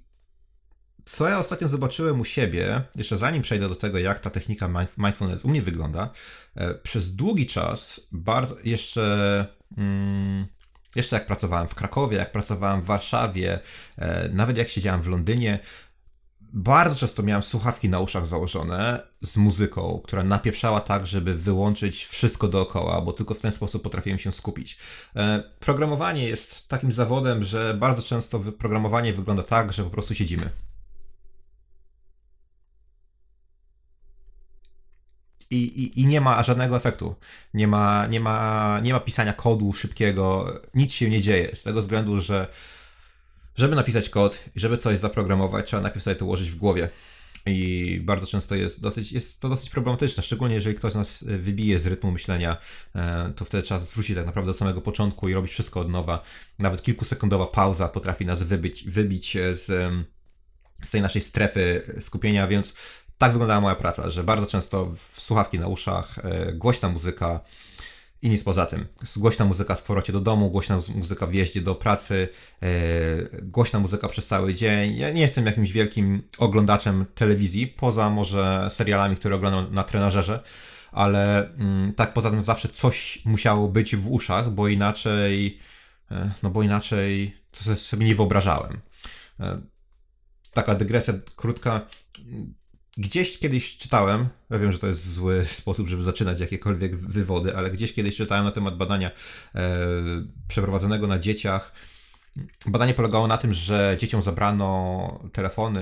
co 1.05 1.29
ja 1.29 1.39
ostatnio 1.39 1.67
zobaczyłem 1.67 2.19
u 2.19 2.25
siebie, 2.25 2.81
jeszcze 2.95 3.17
zanim 3.17 3.41
przejdę 3.41 3.69
do 3.69 3.75
tego, 3.75 3.99
jak 3.99 4.19
ta 4.19 4.29
technika 4.29 4.87
mindfulness 4.97 5.45
u 5.45 5.49
mnie 5.49 5.61
wygląda, 5.61 6.11
e, 6.55 6.73
przez 6.73 7.15
długi 7.15 7.45
czas, 7.47 8.01
bardzo 8.11 8.55
jeszcze. 8.63 9.47
Mm, 9.77 10.47
jeszcze 10.97 11.15
jak 11.15 11.25
pracowałem 11.25 11.67
w 11.67 11.75
Krakowie, 11.75 12.17
jak 12.17 12.31
pracowałem 12.31 12.81
w 12.81 12.85
Warszawie, 12.85 13.59
e, 13.97 14.29
nawet 14.29 14.57
jak 14.57 14.69
siedziałem 14.69 15.01
w 15.01 15.07
Londynie, 15.07 15.59
bardzo 16.53 16.95
często 16.95 17.23
miałem 17.23 17.43
słuchawki 17.43 17.89
na 17.89 17.99
uszach 17.99 18.27
założone 18.27 19.07
z 19.21 19.37
muzyką, 19.37 20.01
która 20.03 20.23
napieprzała 20.23 20.79
tak, 20.79 21.07
żeby 21.07 21.33
wyłączyć 21.33 22.05
wszystko 22.05 22.47
dookoła, 22.47 23.01
bo 23.01 23.13
tylko 23.13 23.33
w 23.33 23.39
ten 23.39 23.51
sposób 23.51 23.83
potrafiłem 23.83 24.19
się 24.19 24.31
skupić. 24.31 24.77
E, 25.15 25.43
programowanie 25.59 26.23
jest 26.27 26.67
takim 26.67 26.91
zawodem, 26.91 27.43
że 27.43 27.73
bardzo 27.73 28.01
często 28.01 28.39
programowanie 28.39 29.13
wygląda 29.13 29.43
tak, 29.43 29.73
że 29.73 29.83
po 29.83 29.89
prostu 29.89 30.15
siedzimy. 30.15 30.49
I, 35.49 35.55
i, 35.55 36.01
I 36.01 36.05
nie 36.05 36.21
ma 36.21 36.43
żadnego 36.43 36.77
efektu. 36.77 37.15
Nie 37.53 37.67
ma, 37.67 38.07
nie, 38.07 38.19
ma, 38.19 38.79
nie 38.83 38.93
ma 38.93 38.99
pisania 38.99 39.33
kodu 39.33 39.73
szybkiego, 39.73 40.53
nic 40.73 40.93
się 40.93 41.09
nie 41.09 41.21
dzieje. 41.21 41.55
Z 41.55 41.63
tego 41.63 41.81
względu, 41.81 42.21
że 42.21 42.47
żeby 43.55 43.75
napisać 43.75 44.09
kod 44.09 44.43
i 44.55 44.59
żeby 44.59 44.77
coś 44.77 44.99
zaprogramować, 44.99 45.67
trzeba 45.67 45.81
najpierw 45.81 46.03
sobie 46.03 46.15
to 46.15 46.25
ułożyć 46.25 46.51
w 46.51 46.55
głowie. 46.55 46.89
I 47.45 47.99
bardzo 48.03 48.27
często 48.27 48.55
jest, 48.55 48.81
dosyć, 48.81 49.11
jest 49.11 49.41
to 49.41 49.49
dosyć 49.49 49.69
problematyczne, 49.69 50.23
szczególnie 50.23 50.55
jeżeli 50.55 50.75
ktoś 50.75 50.95
nas 50.95 51.23
wybije 51.23 51.79
z 51.79 51.87
rytmu 51.87 52.11
myślenia, 52.11 52.57
e, 52.95 53.33
to 53.35 53.45
wtedy 53.45 53.63
trzeba 53.63 53.79
wrócić 53.79 54.15
tak 54.15 54.25
naprawdę 54.25 54.51
do 54.51 54.57
samego 54.57 54.81
początku 54.81 55.29
i 55.29 55.33
robić 55.33 55.51
wszystko 55.51 55.79
od 55.79 55.89
nowa. 55.89 56.23
Nawet 56.59 56.83
kilkusekundowa 56.83 57.47
pauza 57.47 57.87
potrafi 57.87 58.25
nas 58.25 58.43
wybić, 58.43 58.83
wybić 58.83 59.37
z, 59.53 59.65
z 60.81 60.91
tej 60.91 61.01
naszej 61.01 61.21
strefy 61.21 61.81
skupienia, 61.99 62.47
więc 62.47 62.73
tak 63.17 63.31
wyglądała 63.31 63.61
moja 63.61 63.75
praca, 63.75 64.09
że 64.09 64.23
bardzo 64.23 64.45
często 64.45 64.91
słuchawki 65.13 65.59
na 65.59 65.67
uszach, 65.67 66.19
e, 66.23 66.53
głośna 66.53 66.89
muzyka, 66.89 67.39
i 68.21 68.29
nic 68.29 68.43
poza 68.43 68.65
tym. 68.65 68.87
Głośna 69.17 69.45
muzyka 69.45 69.75
w 69.75 69.83
powrocie 69.83 70.13
do 70.13 70.19
domu, 70.19 70.49
głośna 70.49 70.79
muzyka 70.95 71.27
w 71.27 71.33
jeździe 71.33 71.61
do 71.61 71.75
pracy, 71.75 72.29
yy, 72.61 73.29
głośna 73.43 73.79
muzyka 73.79 74.09
przez 74.09 74.27
cały 74.27 74.53
dzień. 74.53 74.95
Ja 74.95 75.11
nie 75.11 75.21
jestem 75.21 75.45
jakimś 75.45 75.71
wielkim 75.71 76.23
oglądaczem 76.37 77.05
telewizji, 77.15 77.67
poza 77.67 78.09
może 78.09 78.67
serialami, 78.69 79.15
które 79.15 79.35
oglądam 79.35 79.73
na 79.73 79.83
trenażerze, 79.83 80.43
ale 80.91 81.49
yy, 81.87 81.93
tak 81.93 82.13
poza 82.13 82.29
tym 82.29 82.43
zawsze 82.43 82.69
coś 82.69 83.25
musiało 83.25 83.67
być 83.67 83.95
w 83.95 84.11
uszach, 84.11 84.51
bo 84.51 84.67
inaczej, 84.67 85.59
yy, 86.11 86.31
no 86.43 86.49
bo 86.49 86.63
inaczej 86.63 87.37
to 87.51 87.75
sobie 87.75 88.05
nie 88.05 88.15
wyobrażałem. 88.15 88.79
Taka 90.53 90.75
dygresja 90.75 91.13
krótka 91.35 91.87
Gdzieś 92.97 93.39
kiedyś 93.39 93.77
czytałem, 93.77 94.29
ja 94.49 94.59
wiem, 94.59 94.71
że 94.71 94.79
to 94.79 94.87
jest 94.87 95.13
zły 95.13 95.45
sposób, 95.61 95.89
żeby 95.89 96.03
zaczynać 96.03 96.39
jakiekolwiek 96.39 96.95
wywody, 96.95 97.55
ale 97.55 97.71
gdzieś 97.71 97.93
kiedyś 97.93 98.15
czytałem 98.15 98.45
na 98.45 98.51
temat 98.51 98.77
badania 98.77 99.11
e, 99.55 99.77
przeprowadzonego 100.47 101.07
na 101.07 101.19
dzieciach. 101.19 101.71
Badanie 102.67 102.93
polegało 102.93 103.27
na 103.27 103.37
tym, 103.37 103.53
że 103.53 103.95
dzieciom 103.99 104.21
zabrano 104.21 105.19
telefony 105.33 105.81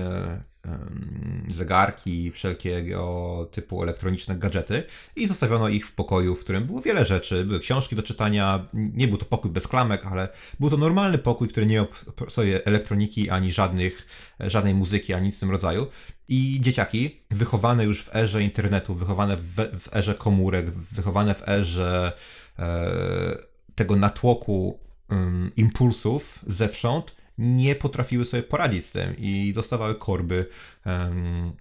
zegarki, 1.48 2.30
wszelkiego 2.30 3.48
typu 3.50 3.82
elektroniczne 3.82 4.36
gadżety 4.36 4.82
i 5.16 5.26
zostawiono 5.26 5.68
ich 5.68 5.86
w 5.86 5.92
pokoju, 5.94 6.34
w 6.34 6.40
którym 6.40 6.66
było 6.66 6.80
wiele 6.80 7.04
rzeczy. 7.04 7.44
Były 7.44 7.60
książki 7.60 7.96
do 7.96 8.02
czytania, 8.02 8.66
nie 8.72 9.08
był 9.08 9.18
to 9.18 9.24
pokój 9.24 9.50
bez 9.50 9.68
klamek, 9.68 10.06
ale 10.06 10.28
był 10.60 10.70
to 10.70 10.76
normalny 10.76 11.18
pokój, 11.18 11.48
który 11.48 11.66
nie 11.66 11.74
miał 11.74 11.86
sobie 12.28 12.66
elektroniki 12.66 13.30
ani 13.30 13.52
żadnych, 13.52 14.06
żadnej 14.40 14.74
muzyki, 14.74 15.14
ani 15.14 15.26
nic 15.26 15.36
w 15.36 15.40
tym 15.40 15.50
rodzaju. 15.50 15.86
I 16.28 16.58
dzieciaki, 16.60 17.20
wychowane 17.30 17.84
już 17.84 18.04
w 18.04 18.16
erze 18.16 18.42
internetu, 18.42 18.94
wychowane 18.94 19.36
w, 19.36 19.54
w 19.80 19.96
erze 19.96 20.14
komórek, 20.14 20.70
wychowane 20.70 21.34
w 21.34 21.48
erze 21.48 22.12
e, 22.58 23.36
tego 23.74 23.96
natłoku 23.96 24.80
um, 25.10 25.52
impulsów 25.56 26.38
zewsząd, 26.46 27.16
nie 27.38 27.74
potrafiły 27.74 28.24
sobie 28.24 28.42
poradzić 28.42 28.84
z 28.84 28.92
tym 28.92 29.16
i 29.16 29.52
dostawały 29.52 29.94
korby. 29.94 30.46
Um, 30.86 31.52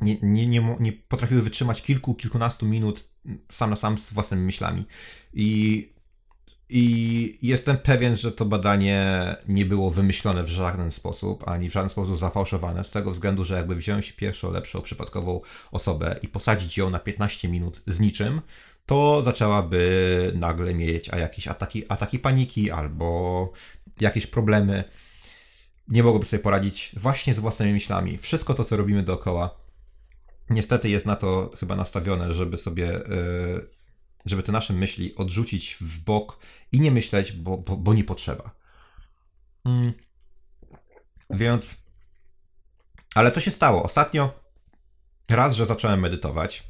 nie, 0.00 0.16
nie, 0.22 0.46
nie, 0.46 0.76
nie 0.80 0.92
potrafiły 0.92 1.42
wytrzymać 1.42 1.82
kilku, 1.82 2.14
kilkunastu 2.14 2.66
minut 2.66 3.10
sam 3.48 3.70
na 3.70 3.76
sam 3.76 3.98
z 3.98 4.12
własnymi 4.12 4.42
myślami. 4.42 4.84
I 5.32 5.94
i 6.68 7.38
jestem 7.42 7.76
pewien, 7.76 8.16
że 8.16 8.32
to 8.32 8.44
badanie 8.44 9.36
nie 9.48 9.66
było 9.66 9.90
wymyślone 9.90 10.44
w 10.44 10.48
żaden 10.48 10.90
sposób, 10.90 11.48
ani 11.48 11.70
w 11.70 11.72
żaden 11.72 11.90
sposób 11.90 12.16
zafałszowane, 12.16 12.84
z 12.84 12.90
tego 12.90 13.10
względu, 13.10 13.44
że 13.44 13.54
jakby 13.54 13.74
wziąć 13.74 14.12
pierwszą, 14.12 14.50
lepszą, 14.50 14.80
przypadkową 14.80 15.40
osobę 15.72 16.18
i 16.22 16.28
posadzić 16.28 16.78
ją 16.78 16.90
na 16.90 16.98
15 16.98 17.48
minut 17.48 17.82
z 17.86 18.00
niczym, 18.00 18.40
to 18.86 19.22
zaczęłaby 19.22 20.32
nagle 20.34 20.74
mieć 20.74 21.10
a 21.10 21.18
jakieś 21.18 21.48
ataki, 21.48 21.84
ataki 21.88 22.18
paniki 22.18 22.70
albo 22.70 23.52
jakieś 24.00 24.26
problemy, 24.26 24.84
nie 25.88 26.02
mogłoby 26.02 26.26
sobie 26.26 26.42
poradzić 26.42 26.90
właśnie 26.96 27.34
z 27.34 27.38
własnymi 27.38 27.72
myślami. 27.72 28.18
Wszystko 28.18 28.54
to, 28.54 28.64
co 28.64 28.76
robimy 28.76 29.02
dookoła, 29.02 29.56
niestety 30.50 30.88
jest 30.88 31.06
na 31.06 31.16
to 31.16 31.50
chyba 31.60 31.76
nastawione, 31.76 32.34
żeby 32.34 32.56
sobie, 32.56 32.96
e, 32.96 33.60
żeby 34.26 34.42
te 34.42 34.52
nasze 34.52 34.72
myśli 34.72 35.14
odrzucić 35.16 35.76
w 35.80 36.00
bok 36.00 36.38
i 36.72 36.80
nie 36.80 36.90
myśleć, 36.90 37.32
bo, 37.32 37.58
bo, 37.58 37.76
bo 37.76 37.94
nie 37.94 38.04
potrzeba. 38.04 38.50
Hmm. 39.64 39.92
Więc, 41.30 41.76
ale 43.14 43.30
co 43.30 43.40
się 43.40 43.50
stało? 43.50 43.82
Ostatnio 43.82 44.40
raz, 45.28 45.54
że 45.54 45.66
zacząłem 45.66 46.00
medytować, 46.00 46.64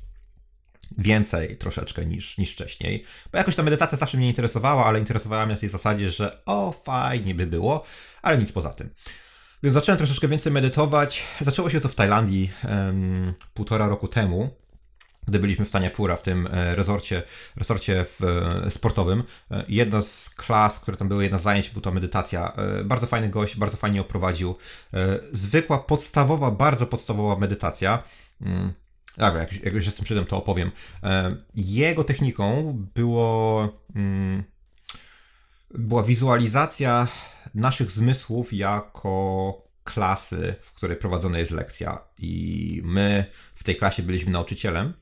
więcej 0.99 1.57
troszeczkę 1.57 2.07
niż, 2.07 2.39
niż 2.39 2.53
wcześniej. 2.53 3.05
Bo 3.33 3.39
jakoś 3.39 3.57
ta 3.57 3.63
medytacja 3.63 3.99
zawsze 3.99 4.19
mnie 4.19 4.29
interesowała, 4.29 4.87
ale 4.87 4.99
interesowała 4.99 5.47
mnie 5.47 5.55
na 5.55 5.61
tej 5.61 5.69
zasadzie, 5.69 6.11
że 6.11 6.45
o, 6.47 6.73
fajnie 6.73 7.35
by 7.35 7.47
było, 7.47 7.85
ale 8.23 8.39
nic 8.39 8.53
poza 8.53 8.71
tym. 8.71 8.91
Więc 9.63 9.75
zacząłem 9.75 9.99
troszeczkę 9.99 10.29
więcej 10.29 10.53
medytować. 10.53 11.23
Zaczęło 11.41 11.71
się 11.71 11.81
to 11.81 11.89
w 11.89 11.95
Tajlandii 11.95 12.51
um, 12.65 13.35
półtora 13.55 13.89
roku 13.89 14.09
temu, 14.09 14.51
gdy 15.27 15.39
byliśmy 15.39 15.65
w 15.65 15.71
Taniapura, 15.71 16.17
w 16.17 16.23
tym 16.23 16.47
e, 16.47 16.75
rezorcie, 16.75 17.23
resorcie 17.57 18.05
w, 18.05 18.25
e, 18.67 18.71
sportowym. 18.71 19.23
E, 19.51 19.65
jedna 19.69 20.03
z 20.03 20.31
klas, 20.31 20.81
które 20.81 20.97
tam 20.97 21.09
były, 21.09 21.23
jedna 21.23 21.39
z 21.39 21.43
zajęć, 21.43 21.71
była 21.71 21.83
to 21.83 21.93
medytacja. 21.93 22.53
Bardzo 22.85 23.07
fajny 23.07 23.29
gość, 23.29 23.57
bardzo 23.57 23.77
fajnie 23.77 24.01
oprowadził. 24.01 24.57
Zwykła, 25.33 25.79
podstawowa, 25.79 26.51
bardzo 26.51 26.87
podstawowa 26.87 27.37
medytacja. 27.37 28.03
Dobra, 29.19 29.41
jak, 29.41 29.65
jak 29.65 29.75
już 29.75 29.87
jestem 29.87 30.05
przy 30.05 30.15
tym, 30.15 30.27
to 30.27 30.37
opowiem. 30.37 30.71
E, 31.03 31.37
jego 31.55 32.05
techniką 32.05 32.73
było, 32.95 33.69
mm, 33.95 34.45
była 35.71 36.03
wizualizacja 36.03 37.09
naszych 37.55 37.91
zmysłów 37.91 38.53
jako 38.53 39.65
klasy, 39.85 40.55
w 40.61 40.73
której 40.73 40.97
prowadzona 40.97 41.39
jest 41.39 41.53
lekcja. 41.53 41.99
I 42.19 42.81
my 42.85 43.25
w 43.55 43.65
tej 43.65 43.77
klasie 43.77 44.03
byliśmy 44.03 44.33
nauczycielem. 44.33 44.93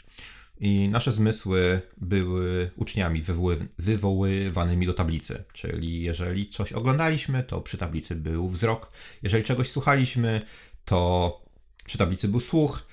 I 0.61 0.89
nasze 0.89 1.13
zmysły 1.13 1.83
były 1.97 2.71
uczniami 2.77 3.23
wywoły, 3.23 3.69
wywoływanymi 3.79 4.87
do 4.87 4.95
tablicy. 4.95 5.45
Czyli 5.53 6.03
jeżeli 6.03 6.47
coś 6.47 6.73
oglądaliśmy, 6.73 7.43
to 7.43 7.61
przy 7.61 7.79
tablicy 7.79 8.15
był 8.15 8.51
wzrok. 8.51 8.93
Jeżeli 9.23 9.45
czegoś 9.45 9.71
słuchaliśmy, 9.71 10.41
to 10.85 11.41
przy 11.85 11.99
tablicy 11.99 12.29
był 12.29 12.41
słuch. 12.41 12.87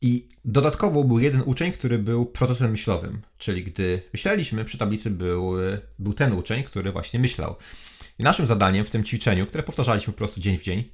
I 0.00 0.28
dodatkowo 0.44 1.04
był 1.04 1.18
jeden 1.18 1.42
uczeń, 1.46 1.72
który 1.72 1.98
był 1.98 2.26
procesem 2.26 2.70
myślowym, 2.70 3.22
czyli 3.38 3.64
gdy 3.64 4.02
myśleliśmy, 4.12 4.64
przy 4.64 4.78
tablicy 4.78 5.10
był, 5.10 5.52
był 5.98 6.12
ten 6.12 6.32
uczeń, 6.32 6.62
który 6.62 6.92
właśnie 6.92 7.20
myślał. 7.20 7.56
I 8.18 8.22
naszym 8.22 8.46
zadaniem 8.46 8.84
w 8.84 8.90
tym 8.90 9.04
ćwiczeniu, 9.04 9.46
które 9.46 9.62
powtarzaliśmy 9.62 10.12
po 10.12 10.16
prostu 10.16 10.40
dzień 10.40 10.58
w 10.58 10.62
dzień, 10.62 10.90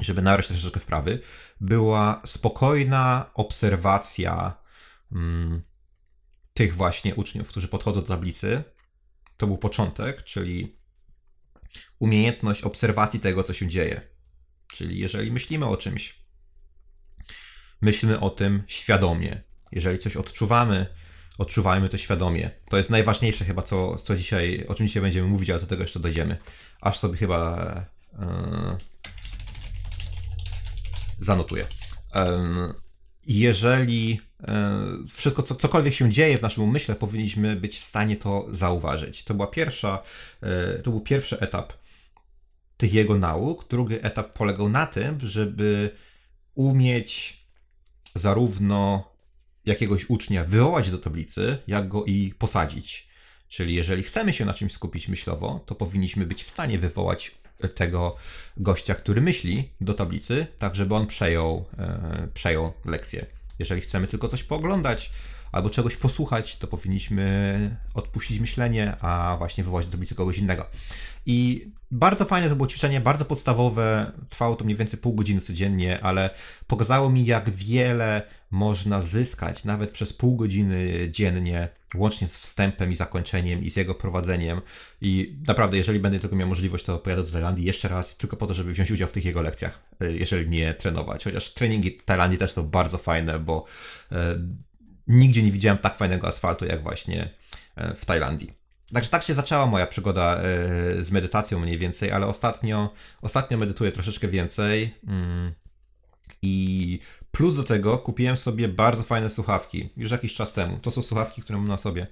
żeby 0.00 0.22
nabrać 0.22 0.48
troszeczkę 0.48 0.80
wprawy, 0.80 1.20
była 1.60 2.22
spokojna 2.24 3.30
obserwacja 3.34 4.62
mm, 5.12 5.62
tych 6.54 6.74
właśnie 6.74 7.14
uczniów, 7.14 7.48
którzy 7.48 7.68
podchodzą 7.68 8.00
do 8.00 8.06
tablicy. 8.06 8.64
To 9.36 9.46
był 9.46 9.58
początek, 9.58 10.22
czyli 10.22 10.78
umiejętność 11.98 12.62
obserwacji 12.62 13.20
tego, 13.20 13.42
co 13.42 13.52
się 13.52 13.68
dzieje. 13.68 14.00
Czyli 14.66 14.98
jeżeli 14.98 15.32
myślimy 15.32 15.66
o 15.66 15.76
czymś, 15.76 16.23
myślmy 17.84 18.20
o 18.20 18.30
tym 18.30 18.62
świadomie. 18.66 19.42
Jeżeli 19.72 19.98
coś 19.98 20.16
odczuwamy, 20.16 20.86
odczuwajmy 21.38 21.88
to 21.88 21.96
świadomie. 21.96 22.50
To 22.70 22.76
jest 22.76 22.90
najważniejsze 22.90 23.44
chyba, 23.44 23.62
co, 23.62 23.96
co 23.96 24.16
dzisiaj, 24.16 24.64
o 24.68 24.74
czym 24.74 24.86
dzisiaj 24.86 25.02
będziemy 25.02 25.28
mówić, 25.28 25.50
ale 25.50 25.60
do 25.60 25.66
tego 25.66 25.82
jeszcze 25.82 26.00
dojdziemy. 26.00 26.36
Aż 26.80 26.98
sobie 26.98 27.18
chyba 27.18 27.74
yy, 28.12 28.26
zanotuję. 31.18 31.66
Yy, 32.14 32.22
jeżeli 33.26 34.10
yy, 34.10 34.48
wszystko, 35.12 35.42
co, 35.42 35.54
cokolwiek 35.54 35.94
się 35.94 36.10
dzieje 36.10 36.38
w 36.38 36.42
naszym 36.42 36.64
umyśle, 36.64 36.94
powinniśmy 36.94 37.56
być 37.56 37.78
w 37.78 37.84
stanie 37.84 38.16
to 38.16 38.46
zauważyć. 38.50 39.24
To 39.24 39.34
była 39.34 39.46
pierwsza, 39.46 40.02
to 40.82 40.90
był 40.90 41.00
pierwszy 41.00 41.40
etap 41.40 41.72
tych 42.76 42.94
jego 42.94 43.18
nauk. 43.18 43.68
Drugi 43.68 43.94
etap 44.02 44.32
polegał 44.32 44.68
na 44.68 44.86
tym, 44.86 45.18
żeby 45.22 45.90
umieć 46.54 47.43
zarówno 48.14 49.10
jakiegoś 49.64 50.10
ucznia 50.10 50.44
wywołać 50.44 50.90
do 50.90 50.98
tablicy, 50.98 51.58
jak 51.66 51.88
go 51.88 52.04
i 52.04 52.34
posadzić. 52.38 53.08
Czyli 53.48 53.74
jeżeli 53.74 54.02
chcemy 54.02 54.32
się 54.32 54.44
na 54.44 54.54
czymś 54.54 54.72
skupić 54.72 55.08
myślowo, 55.08 55.64
to 55.66 55.74
powinniśmy 55.74 56.26
być 56.26 56.44
w 56.44 56.50
stanie 56.50 56.78
wywołać 56.78 57.34
tego 57.74 58.16
gościa, 58.56 58.94
który 58.94 59.20
myśli 59.20 59.68
do 59.80 59.94
tablicy, 59.94 60.46
tak 60.58 60.76
żeby 60.76 60.94
on 60.94 61.06
przejął, 61.06 61.64
e, 61.78 62.28
przejął 62.34 62.72
lekcję. 62.84 63.26
Jeżeli 63.58 63.80
chcemy 63.80 64.06
tylko 64.06 64.28
coś 64.28 64.42
pooglądać 64.42 65.10
albo 65.54 65.70
czegoś 65.70 65.96
posłuchać, 65.96 66.56
to 66.56 66.66
powinniśmy 66.66 67.76
odpuścić 67.94 68.38
myślenie, 68.38 68.96
a 69.00 69.34
właśnie 69.38 69.64
wywołać 69.64 69.86
do 69.86 69.92
tablicy 69.92 70.14
kogoś 70.14 70.38
innego. 70.38 70.66
I 71.26 71.70
bardzo 71.90 72.24
fajne 72.24 72.48
to 72.48 72.56
było 72.56 72.66
ćwiczenie, 72.66 73.00
bardzo 73.00 73.24
podstawowe, 73.24 74.12
trwało 74.28 74.56
to 74.56 74.64
mniej 74.64 74.76
więcej 74.76 74.98
pół 74.98 75.14
godziny 75.14 75.40
codziennie, 75.40 76.00
ale 76.04 76.30
pokazało 76.66 77.10
mi, 77.10 77.24
jak 77.24 77.50
wiele 77.50 78.22
można 78.50 79.02
zyskać 79.02 79.64
nawet 79.64 79.90
przez 79.90 80.12
pół 80.12 80.36
godziny 80.36 81.08
dziennie, 81.10 81.68
łącznie 81.94 82.26
z 82.26 82.36
wstępem 82.38 82.92
i 82.92 82.94
zakończeniem 82.94 83.62
i 83.62 83.70
z 83.70 83.76
jego 83.76 83.94
prowadzeniem. 83.94 84.60
I 85.00 85.38
naprawdę, 85.46 85.76
jeżeli 85.76 86.00
będę 86.00 86.20
tylko 86.20 86.36
miał 86.36 86.48
możliwość, 86.48 86.84
to 86.84 86.98
pojadę 86.98 87.22
do 87.22 87.30
Tajlandii 87.30 87.64
jeszcze 87.64 87.88
raz, 87.88 88.16
tylko 88.16 88.36
po 88.36 88.46
to, 88.46 88.54
żeby 88.54 88.72
wziąć 88.72 88.90
udział 88.90 89.08
w 89.08 89.12
tych 89.12 89.24
jego 89.24 89.42
lekcjach, 89.42 89.80
y, 90.02 90.16
jeżeli 90.16 90.48
nie 90.48 90.74
trenować. 90.74 91.24
Chociaż 91.24 91.52
treningi 91.52 91.98
w 91.98 92.04
Tajlandii 92.04 92.38
też 92.38 92.52
są 92.52 92.62
bardzo 92.62 92.98
fajne, 92.98 93.38
bo 93.38 93.64
e, 94.12 94.38
nigdzie 95.06 95.42
nie 95.42 95.52
widziałem 95.52 95.78
tak 95.78 95.96
fajnego 95.96 96.28
asfaltu, 96.28 96.66
jak 96.66 96.82
właśnie 96.82 97.30
e, 97.76 97.94
w 97.94 98.04
Tajlandii. 98.04 98.52
Także 98.92 99.10
tak 99.10 99.22
się 99.22 99.34
zaczęła 99.34 99.66
moja 99.66 99.86
przygoda 99.86 100.36
e, 100.36 100.42
z 101.02 101.10
medytacją 101.10 101.58
mniej 101.58 101.78
więcej, 101.78 102.12
ale 102.12 102.26
ostatnio, 102.26 102.90
ostatnio 103.22 103.58
medytuję 103.58 103.92
troszeczkę 103.92 104.28
więcej. 104.28 104.94
Mm, 105.06 105.52
I 106.42 106.98
plus 107.30 107.56
do 107.56 107.64
tego 107.64 107.98
kupiłem 107.98 108.36
sobie 108.36 108.68
bardzo 108.68 109.02
fajne 109.02 109.30
słuchawki 109.30 109.90
już 109.96 110.10
jakiś 110.10 110.34
czas 110.34 110.52
temu. 110.52 110.78
To 110.78 110.90
są 110.90 111.02
słuchawki, 111.02 111.42
które 111.42 111.58
mam 111.58 111.68
na 111.68 111.78
sobie. 111.78 112.06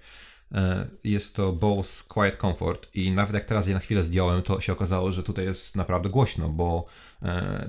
E, 0.53 0.87
jest 1.05 1.37
to 1.37 1.53
Bose 1.53 2.05
Quiet 2.09 2.37
Comfort 2.37 2.89
i 2.95 3.11
nawet 3.11 3.35
jak 3.35 3.45
teraz 3.45 3.67
je 3.67 3.75
na 3.75 3.81
chwilę 3.81 4.03
zdjąłem, 4.03 4.43
to 4.43 4.61
się 4.61 4.73
okazało, 4.73 5.13
że 5.13 5.23
tutaj 5.23 5.45
jest 5.45 5.77
naprawdę 5.77 6.09
głośno, 6.09 6.49
bo 6.49 6.85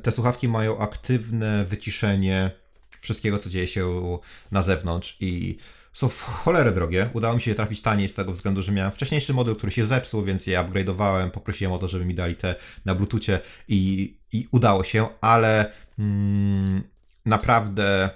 te 0.04 0.12
słuchawki 0.12 0.48
mają 0.48 0.80
aktywne 0.80 1.66
wyciszenie 1.66 2.63
wszystkiego, 3.04 3.40
co 3.40 3.50
dzieje 3.50 3.68
się 3.68 4.18
na 4.52 4.62
zewnątrz 4.62 5.18
i 5.20 5.58
są 5.94 6.10
w 6.10 6.22
cholerę 6.22 6.72
drogie. 6.72 7.10
Udało 7.14 7.36
mi 7.36 7.42
się 7.42 7.52
je 7.52 7.56
trafić 7.56 7.82
taniej 7.82 8.10
z 8.10 8.14
tego 8.14 8.32
względu, 8.32 8.62
że 8.62 8.72
miałem 8.72 8.92
wcześniejszy 8.92 9.34
model, 9.34 9.56
który 9.56 9.72
się 9.72 9.86
zepsuł, 9.86 10.24
więc 10.24 10.48
je 10.48 10.60
upgrade'owałem, 10.60 11.30
poprosiłem 11.30 11.74
o 11.74 11.78
to, 11.78 11.88
żeby 11.88 12.06
mi 12.06 12.14
dali 12.14 12.36
te 12.36 12.56
na 12.86 12.96
Bluetoothie 12.96 13.40
i, 13.68 14.14
i 14.32 14.48
udało 14.52 14.84
się, 14.84 15.08
ale 15.22 15.72
mm, 16.00 16.84
naprawdę 17.26 18.10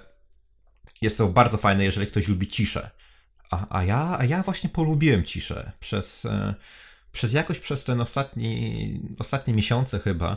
jest 1.02 1.18
to 1.18 1.28
bardzo 1.28 1.58
fajne, 1.58 1.84
jeżeli 1.84 2.06
ktoś 2.06 2.28
lubi 2.28 2.46
ciszę. 2.46 2.90
A, 3.50 3.78
a, 3.78 3.84
ja, 3.84 4.16
a 4.18 4.24
ja 4.24 4.42
właśnie 4.42 4.70
polubiłem 4.70 5.24
ciszę 5.24 5.72
przez, 5.80 6.24
e, 6.24 6.54
przez 7.12 7.32
jakoś 7.32 7.58
przez 7.58 7.84
ten 7.84 8.00
ostatni, 8.00 9.00
ostatnie 9.18 9.54
miesiące 9.54 9.98
chyba. 9.98 10.36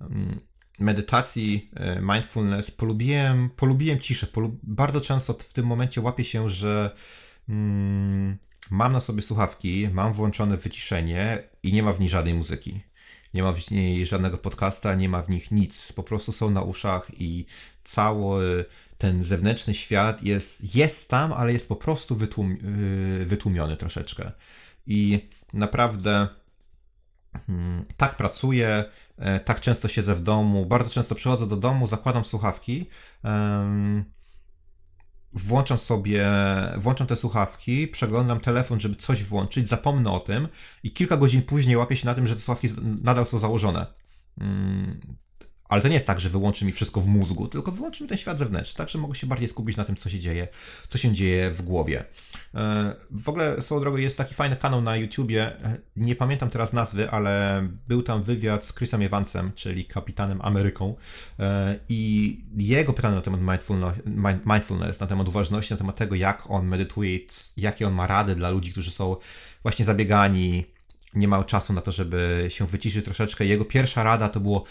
Mm, 0.00 0.40
medytacji, 0.78 1.70
e, 1.74 2.00
mindfulness, 2.00 2.70
polubiłem, 2.70 3.50
polubiłem 3.56 4.00
ciszę. 4.00 4.26
Bardzo 4.62 5.00
często 5.00 5.32
w 5.32 5.52
tym 5.52 5.66
momencie 5.66 6.00
łapię 6.00 6.24
się, 6.24 6.50
że 6.50 6.94
mm, 7.48 8.38
mam 8.70 8.92
na 8.92 9.00
sobie 9.00 9.22
słuchawki, 9.22 9.88
mam 9.92 10.12
włączone 10.12 10.56
wyciszenie 10.56 11.42
i 11.62 11.72
nie 11.72 11.82
ma 11.82 11.92
w 11.92 12.00
niej 12.00 12.08
żadnej 12.08 12.34
muzyki. 12.34 12.80
Nie 13.34 13.42
ma 13.42 13.52
w 13.52 13.70
niej 13.70 14.06
żadnego 14.06 14.38
podcasta, 14.38 14.94
nie 14.94 15.08
ma 15.08 15.22
w 15.22 15.28
nich 15.28 15.50
nic. 15.50 15.92
Po 15.92 16.02
prostu 16.02 16.32
są 16.32 16.50
na 16.50 16.62
uszach 16.62 17.10
i 17.20 17.46
cały 17.82 18.64
ten 18.98 19.24
zewnętrzny 19.24 19.74
świat 19.74 20.22
jest, 20.22 20.74
jest 20.74 21.10
tam, 21.10 21.32
ale 21.32 21.52
jest 21.52 21.68
po 21.68 21.76
prostu 21.76 22.16
wytłum, 22.16 22.52
y, 23.22 23.24
wytłumiony 23.26 23.76
troszeczkę. 23.76 24.32
I 24.86 25.28
naprawdę 25.52 26.28
tak 27.96 28.16
pracuję, 28.16 28.84
e, 29.18 29.40
tak 29.40 29.60
często 29.60 29.88
siedzę 29.88 30.14
w 30.14 30.22
domu, 30.22 30.66
bardzo 30.66 30.90
często 30.90 31.14
przychodzę 31.14 31.46
do 31.46 31.56
domu, 31.56 31.86
zakładam 31.86 32.24
słuchawki, 32.24 32.86
włączam 35.32 35.78
sobie, 35.78 36.26
włączam 36.76 37.06
te 37.06 37.16
słuchawki, 37.16 37.88
przeglądam 37.88 38.40
telefon, 38.40 38.80
żeby 38.80 38.96
coś 38.96 39.24
włączyć, 39.24 39.68
zapomnę 39.68 40.10
o 40.10 40.20
tym 40.20 40.48
i 40.82 40.90
kilka 40.92 41.16
godzin 41.16 41.42
później 41.42 41.76
łapię 41.76 41.96
się 41.96 42.06
na 42.06 42.14
tym, 42.14 42.26
że 42.26 42.34
te 42.34 42.40
słuchawki 42.40 42.68
nadal 43.02 43.26
są 43.26 43.38
założone. 43.38 43.86
Ale 45.68 45.82
to 45.82 45.88
nie 45.88 45.94
jest 45.94 46.06
tak, 46.06 46.20
że 46.20 46.28
wyłączy 46.28 46.64
mi 46.64 46.72
wszystko 46.72 47.00
w 47.00 47.06
mózgu, 47.06 47.48
tylko 47.48 47.72
wyłączy 47.72 48.02
mi 48.02 48.08
ten 48.08 48.18
świat 48.18 48.38
zewnętrzny, 48.38 48.78
tak, 48.78 48.88
że 48.88 48.98
mogę 48.98 49.14
się 49.14 49.26
bardziej 49.26 49.48
skupić 49.48 49.76
na 49.76 49.84
tym, 49.84 49.96
co 49.96 50.10
się 50.10 50.18
dzieje, 50.18 50.48
co 50.88 50.98
się 50.98 51.12
dzieje 51.12 51.50
w 51.50 51.62
głowie. 51.62 52.04
E, 52.54 52.94
w 53.10 53.28
ogóle, 53.28 53.62
swoją 53.62 53.80
drogą, 53.80 53.96
jest 53.96 54.18
taki 54.18 54.34
fajny 54.34 54.56
kanał 54.56 54.82
na 54.82 54.96
YouTubie, 54.96 55.64
e, 55.64 55.78
nie 55.96 56.16
pamiętam 56.16 56.50
teraz 56.50 56.72
nazwy, 56.72 57.10
ale 57.10 57.62
był 57.88 58.02
tam 58.02 58.22
wywiad 58.22 58.64
z 58.64 58.74
Chrisem 58.74 59.02
Evansem, 59.02 59.52
czyli 59.54 59.84
kapitanem 59.84 60.40
Ameryką 60.42 60.94
e, 61.38 61.78
i 61.88 62.40
jego 62.56 62.92
pytanie 62.92 63.14
na 63.14 63.22
temat 63.22 63.40
mindfulness, 64.46 65.00
na 65.00 65.06
temat 65.06 65.28
uważności, 65.28 65.74
na 65.74 65.78
temat 65.78 65.96
tego, 65.96 66.14
jak 66.14 66.50
on 66.50 66.66
medytuje, 66.66 67.18
jakie 67.56 67.86
on 67.86 67.92
ma 67.92 68.06
rady 68.06 68.34
dla 68.34 68.50
ludzi, 68.50 68.72
którzy 68.72 68.90
są 68.90 69.16
właśnie 69.62 69.84
zabiegani, 69.84 70.64
nie 71.14 71.28
mają 71.28 71.44
czasu 71.44 71.72
na 71.72 71.80
to, 71.80 71.92
żeby 71.92 72.46
się 72.48 72.66
wyciszyć 72.66 73.04
troszeczkę. 73.04 73.44
Jego 73.44 73.64
pierwsza 73.64 74.02
rada 74.02 74.28
to 74.28 74.40
było 74.40 74.64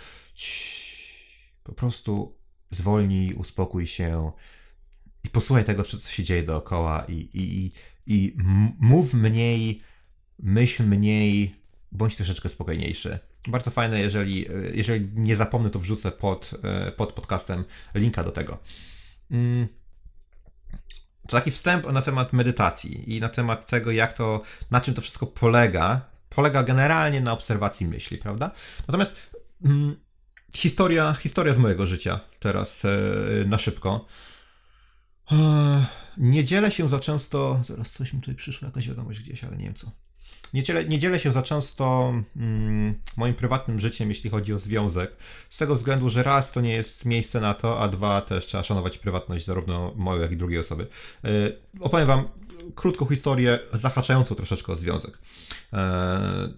po 1.68 1.74
prostu 1.74 2.38
zwolnij, 2.70 3.34
uspokój 3.34 3.88
się 3.88 4.32
i 5.24 5.30
posłuchaj 5.30 5.66
tego, 5.66 5.84
co 5.84 6.12
się 6.12 6.24
dzieje 6.24 6.44
dookoła 6.44 7.06
i, 7.08 7.30
i, 7.34 7.72
i 8.06 8.38
mów 8.80 9.14
mniej, 9.14 9.82
myśl 10.40 10.84
mniej, 10.84 11.56
bądź 11.92 12.16
troszeczkę 12.16 12.50
spokojniejszy. 12.50 13.20
Bardzo 13.48 13.72
fajne, 13.72 14.00
jeżeli, 14.00 14.46
jeżeli 14.74 15.10
nie 15.14 15.36
zapomnę, 15.36 15.70
to 15.70 15.80
wrzucę 15.80 16.12
pod, 16.12 16.52
pod 16.98 17.14
podcastem 17.14 17.64
linka 17.96 18.24
do 18.24 18.32
tego. 18.32 18.58
Mm. 19.32 19.68
To 21.28 21.38
taki 21.38 21.52
wstęp 21.52 21.92
na 21.92 22.02
temat 22.02 22.34
medytacji 22.34 23.16
i 23.16 23.20
na 23.20 23.30
temat 23.30 23.70
tego, 23.70 23.92
jak 23.92 24.14
to, 24.14 24.42
na 24.72 24.82
czym 24.82 24.94
to 24.94 25.02
wszystko 25.02 25.28
polega. 25.28 26.02
Polega 26.30 26.64
generalnie 26.64 27.22
na 27.22 27.32
obserwacji 27.32 27.88
myśli, 27.88 28.18
prawda? 28.18 28.52
Natomiast 28.88 29.32
mm, 29.64 29.96
historia, 30.58 31.14
historia 31.14 31.54
z 31.54 31.58
mojego 31.58 31.88
życia 31.88 32.20
teraz 32.40 32.86
e, 32.86 32.90
na 33.46 33.58
szybko. 33.58 34.06
E, 35.32 35.86
nie 36.18 36.44
dzielę 36.44 36.72
się 36.72 36.90
za 36.90 37.00
często. 37.00 37.62
Zaraz 37.64 37.92
coś 37.92 38.14
mi 38.14 38.20
tutaj 38.20 38.36
przyszło, 38.36 38.66
jakaś 38.66 38.88
wiadomość 38.88 39.20
gdzieś, 39.20 39.44
ale 39.44 39.58
nie 39.58 39.64
wiem 39.64 39.76
co. 39.76 39.92
Nie 40.54 40.64
dzielę, 40.64 40.86
nie 40.86 41.00
dzielę 41.00 41.20
się 41.20 41.32
za 41.32 41.44
często 41.44 42.14
mm, 42.36 42.96
moim 43.18 43.34
prywatnym 43.34 43.80
życiem, 43.80 44.10
jeśli 44.10 44.30
chodzi 44.30 44.54
o 44.54 44.60
związek, 44.60 45.16
z 45.50 45.58
tego 45.58 45.76
względu, 45.76 46.10
że 46.10 46.24
raz 46.24 46.52
to 46.52 46.62
nie 46.62 46.74
jest 46.74 47.06
miejsce 47.06 47.42
na 47.42 47.54
to, 47.54 47.80
a 47.80 47.88
dwa 47.88 48.22
też 48.22 48.46
trzeba 48.46 48.64
szanować 48.64 48.98
prywatność 48.98 49.46
zarówno 49.46 49.94
moją, 49.96 50.22
jak 50.22 50.32
i 50.32 50.38
drugiej 50.38 50.60
osoby. 50.60 50.88
E, 51.24 51.30
opowiem 51.80 52.08
Wam 52.08 52.28
krótką 52.76 53.06
historię 53.06 53.60
zahaczającą 53.74 54.36
troszeczkę 54.36 54.74
o 54.74 54.76
związek. 54.76 55.18
E, 55.74 56.50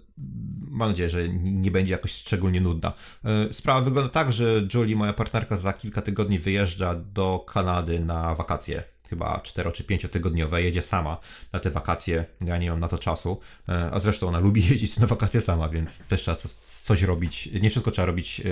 mam 0.68 0.88
nadzieję, 0.88 1.10
że 1.10 1.28
nie 1.42 1.70
będzie 1.70 1.92
jakoś 1.92 2.12
szczególnie 2.12 2.60
nudna. 2.60 2.92
E, 3.24 3.52
sprawa 3.52 3.80
wygląda 3.80 4.10
tak, 4.10 4.32
że 4.32 4.66
Julie, 4.74 4.96
moja 4.96 5.12
partnerka, 5.12 5.56
za 5.56 5.72
kilka 5.72 6.02
tygodni 6.02 6.38
wyjeżdża 6.38 6.94
do 6.94 7.38
Kanady 7.38 8.00
na 8.00 8.34
wakacje 8.34 8.82
chyba 9.10 9.40
4 9.40 9.72
czy 9.72 9.84
5 9.84 10.06
tygodniowe, 10.10 10.62
jedzie 10.62 10.82
sama 10.82 11.18
na 11.52 11.60
te 11.60 11.70
wakacje, 11.70 12.24
ja 12.40 12.58
nie 12.58 12.70
mam 12.70 12.80
na 12.80 12.88
to 12.88 12.98
czasu, 12.98 13.40
e, 13.68 13.90
a 13.92 14.00
zresztą 14.00 14.28
ona 14.28 14.38
lubi 14.38 14.66
jeździć 14.70 14.98
na 14.98 15.06
wakacje 15.06 15.40
sama, 15.40 15.68
więc 15.68 15.98
też 15.98 16.22
trzeba 16.22 16.36
coś 16.84 17.02
robić, 17.02 17.48
nie 17.52 17.70
wszystko 17.70 17.90
trzeba 17.90 18.06
robić 18.06 18.42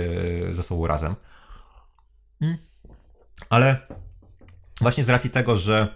ze 0.51 0.63
sobą 0.63 0.87
razem. 0.87 1.15
Hmm. 2.39 2.57
Ale 3.49 3.87
właśnie 4.81 5.03
z 5.03 5.09
racji 5.09 5.29
tego, 5.29 5.55
że 5.55 5.95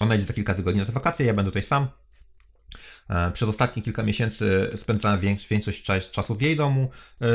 ona 0.00 0.14
jedzie 0.14 0.26
za 0.26 0.32
kilka 0.32 0.54
tygodni 0.54 0.80
na 0.80 0.86
te 0.86 0.92
wakacje, 0.92 1.26
ja 1.26 1.34
będę 1.34 1.50
tutaj 1.50 1.62
sam. 1.62 1.88
E, 3.08 3.30
przez 3.30 3.48
ostatnie 3.48 3.82
kilka 3.82 4.02
miesięcy 4.02 4.70
spędzałem 4.76 5.20
większość 5.50 5.82
czasu 6.10 6.34
w 6.34 6.42
jej 6.42 6.56
domu, 6.56 6.90
e, 7.20 7.26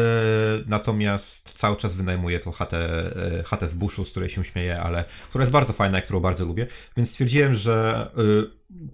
natomiast 0.65 1.53
cały 1.53 1.77
czas 1.77 1.93
wynajmuję 1.93 2.39
tą 2.39 2.51
chatę, 2.51 3.11
e, 3.39 3.43
chatę 3.43 3.67
w 3.67 3.75
buszu, 3.75 4.05
z 4.05 4.11
której 4.11 4.29
się 4.29 4.45
śmieję, 4.45 4.81
ale 4.81 5.03
która 5.29 5.41
jest 5.41 5.51
bardzo 5.51 5.73
fajna 5.73 5.99
i 5.99 6.01
którą 6.01 6.19
bardzo 6.19 6.45
lubię, 6.45 6.67
więc 6.97 7.09
stwierdziłem, 7.09 7.55
że 7.55 8.07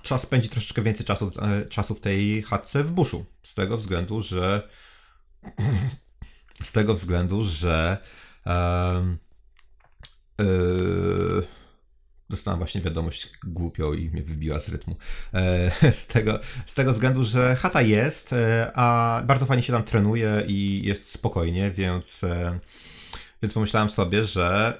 czas 0.02 0.22
spędzi 0.22 0.50
troszeczkę 0.50 0.82
więcej 0.82 1.06
czasu, 1.06 1.32
czasu 1.70 1.96
w 1.96 2.00
tej 2.00 2.42
chatce 2.42 2.84
w 2.84 2.92
buszu, 2.92 3.26
z 3.44 3.54
tego 3.54 3.78
względu, 3.78 4.22
że 4.22 4.70
z 6.64 6.72
tego 6.72 6.94
względu, 6.94 7.44
że 7.44 7.98
yy, 10.40 11.44
dostałem 12.30 12.60
właśnie 12.60 12.82
wiadomość 12.82 13.30
głupią 13.44 13.94
i 13.94 14.10
mnie 14.10 14.24
wybiła 14.24 14.60
z 14.60 14.70
rytmu. 14.70 14.96
E, 15.34 15.72
z, 16.02 16.08
tego, 16.08 16.40
z 16.66 16.76
tego 16.76 16.94
względu, 16.94 17.24
że 17.24 17.56
chata 17.56 17.82
jest, 17.82 18.34
e, 18.34 18.72
a 18.76 19.22
bardzo 19.26 19.46
fajnie 19.46 19.64
się 19.64 19.74
tam 19.74 19.84
trenuje 19.84 20.44
i 20.48 20.82
jest 20.86 21.12
spokojnie, 21.12 21.72
więc, 21.72 22.24
e, 22.24 22.60
więc 23.42 23.54
pomyślałem 23.54 23.90
sobie, 23.90 24.26
że 24.26 24.78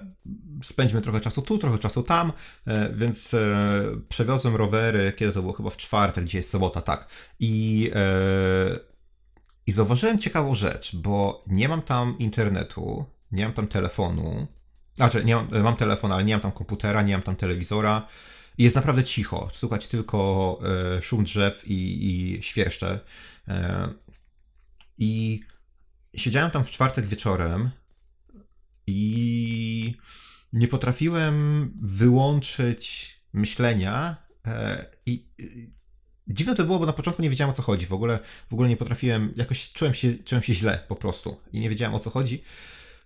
spędzimy 0.64 1.02
trochę 1.02 1.22
czasu 1.22 1.42
tu, 1.42 1.58
trochę 1.58 1.78
czasu 1.78 2.04
tam, 2.04 2.32
więc 2.94 3.36
przewiozłem 4.10 4.56
rowery, 4.56 5.14
kiedy 5.16 5.34
to 5.34 5.42
było 5.42 5.54
chyba 5.54 5.70
w 5.70 5.78
czwartek, 5.78 6.24
gdzie 6.24 6.38
jest 6.38 6.50
sobota, 6.50 6.82
tak. 6.82 7.08
I, 7.40 7.92
I 9.68 9.72
zauważyłem 9.72 10.20
ciekawą 10.20 10.56
rzecz, 10.56 10.96
bo 10.96 11.44
nie 11.48 11.70
mam 11.70 11.82
tam 11.82 12.16
internetu, 12.20 13.06
nie 13.32 13.46
mam 13.46 13.54
tam 13.54 13.68
telefonu, 13.68 14.48
znaczy, 14.98 15.26
nie 15.26 15.36
mam, 15.36 15.64
mam 15.64 15.76
telefon, 15.76 16.12
ale 16.12 16.24
nie 16.24 16.34
mam 16.34 16.42
tam 16.42 16.52
komputera, 16.52 17.02
nie 17.02 17.14
mam 17.14 17.22
tam 17.22 17.36
telewizora. 17.36 18.08
Jest 18.58 18.76
naprawdę 18.76 19.04
cicho. 19.04 19.50
Słuchać 19.54 19.88
tylko 19.88 20.60
e, 20.98 21.02
szum 21.02 21.24
drzew 21.24 21.68
i, 21.68 22.06
i 22.06 22.44
świerszcze. 22.44 23.00
E, 23.48 23.90
I 24.98 25.42
siedziałem 26.16 26.52
tam 26.52 26.66
w 26.66 26.72
czwartek 26.72 27.06
wieczorem 27.06 27.70
i 28.88 29.96
nie 30.54 30.68
potrafiłem 30.68 31.72
wyłączyć 31.82 33.16
myślenia. 33.34 34.16
E, 34.48 34.86
I 35.06 35.28
dziwne 36.28 36.56
to 36.56 36.64
było, 36.64 36.80
bo 36.80 36.86
na 36.86 36.94
początku 36.94 37.22
nie 37.22 37.30
wiedziałem 37.30 37.52
o 37.52 37.56
co 37.56 37.62
chodzi. 37.62 37.86
W 37.86 37.94
ogóle, 37.94 38.20
w 38.50 38.54
ogóle 38.54 38.70
nie 38.70 38.78
potrafiłem, 38.78 39.34
jakoś 39.36 39.72
czułem 39.72 39.94
się, 39.94 40.16
czułem 40.26 40.44
się 40.44 40.54
źle 40.54 40.84
po 40.88 40.96
prostu 40.96 41.42
i 41.54 41.60
nie 41.60 41.70
wiedziałem 41.70 41.96
o 41.96 42.00
co 42.00 42.10
chodzi. 42.10 42.44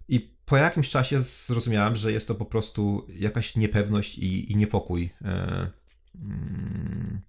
I 0.08 0.36
po 0.52 0.58
jakimś 0.58 0.90
czasie 0.90 1.22
zrozumiałem, 1.22 1.96
że 1.96 2.12
jest 2.12 2.28
to 2.28 2.36
po 2.36 2.46
prostu 2.46 3.08
jakaś 3.20 3.56
niepewność 3.56 4.18
i, 4.18 4.52
i 4.52 4.56
niepokój. 4.56 5.10
E, 5.22 5.70
mm, 6.16 7.22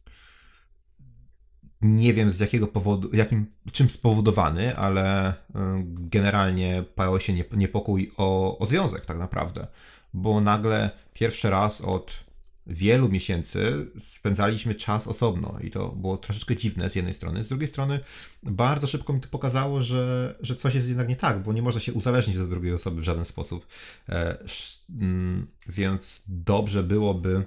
nie 1.83 2.15
wiem 2.15 2.31
z 2.31 2.41
jakiego 2.41 2.67
powodu, 2.67 3.11
jakim, 3.13 3.47
czym 3.73 3.91
spowodowany, 3.91 4.77
ale 4.77 5.29
e, 5.29 5.35
generalnie 5.87 6.85
pojawił 6.95 7.21
się 7.21 7.33
niepokój 7.53 8.13
o, 8.17 8.59
o 8.59 8.67
związek 8.67 9.07
tak 9.07 9.19
naprawdę, 9.19 9.67
bo 10.15 10.41
nagle 10.41 10.91
pierwszy 11.13 11.51
raz 11.51 11.81
od 11.81 12.25
wielu 12.67 13.09
miesięcy 13.09 13.87
spędzaliśmy 13.99 14.75
czas 14.75 15.09
osobno 15.09 15.59
i 15.61 15.71
to 15.71 15.89
było 15.89 16.17
troszeczkę 16.17 16.57
dziwne 16.57 16.91
z 16.91 16.95
jednej 16.95 17.15
strony. 17.15 17.45
Z 17.45 17.49
drugiej 17.49 17.69
strony 17.69 18.01
bardzo 18.43 18.87
szybko 18.87 19.13
mi 19.13 19.21
to 19.21 19.29
pokazało, 19.29 19.83
że, 19.83 20.35
że 20.41 20.57
coś 20.57 20.75
jest 20.75 20.89
jednak 20.89 21.09
nie 21.09 21.17
tak, 21.17 21.43
bo 21.43 21.53
nie 21.53 21.63
można 21.63 21.81
się 21.81 21.93
uzależnić 21.93 22.37
od 22.37 22.51
drugiej 22.51 22.75
osoby 22.75 23.01
w 23.01 23.05
żaden 23.05 23.25
sposób. 23.25 23.67
E, 24.09 24.39
mm, 24.91 25.47
więc 25.69 26.23
dobrze 26.29 26.83
byłoby. 26.83 27.45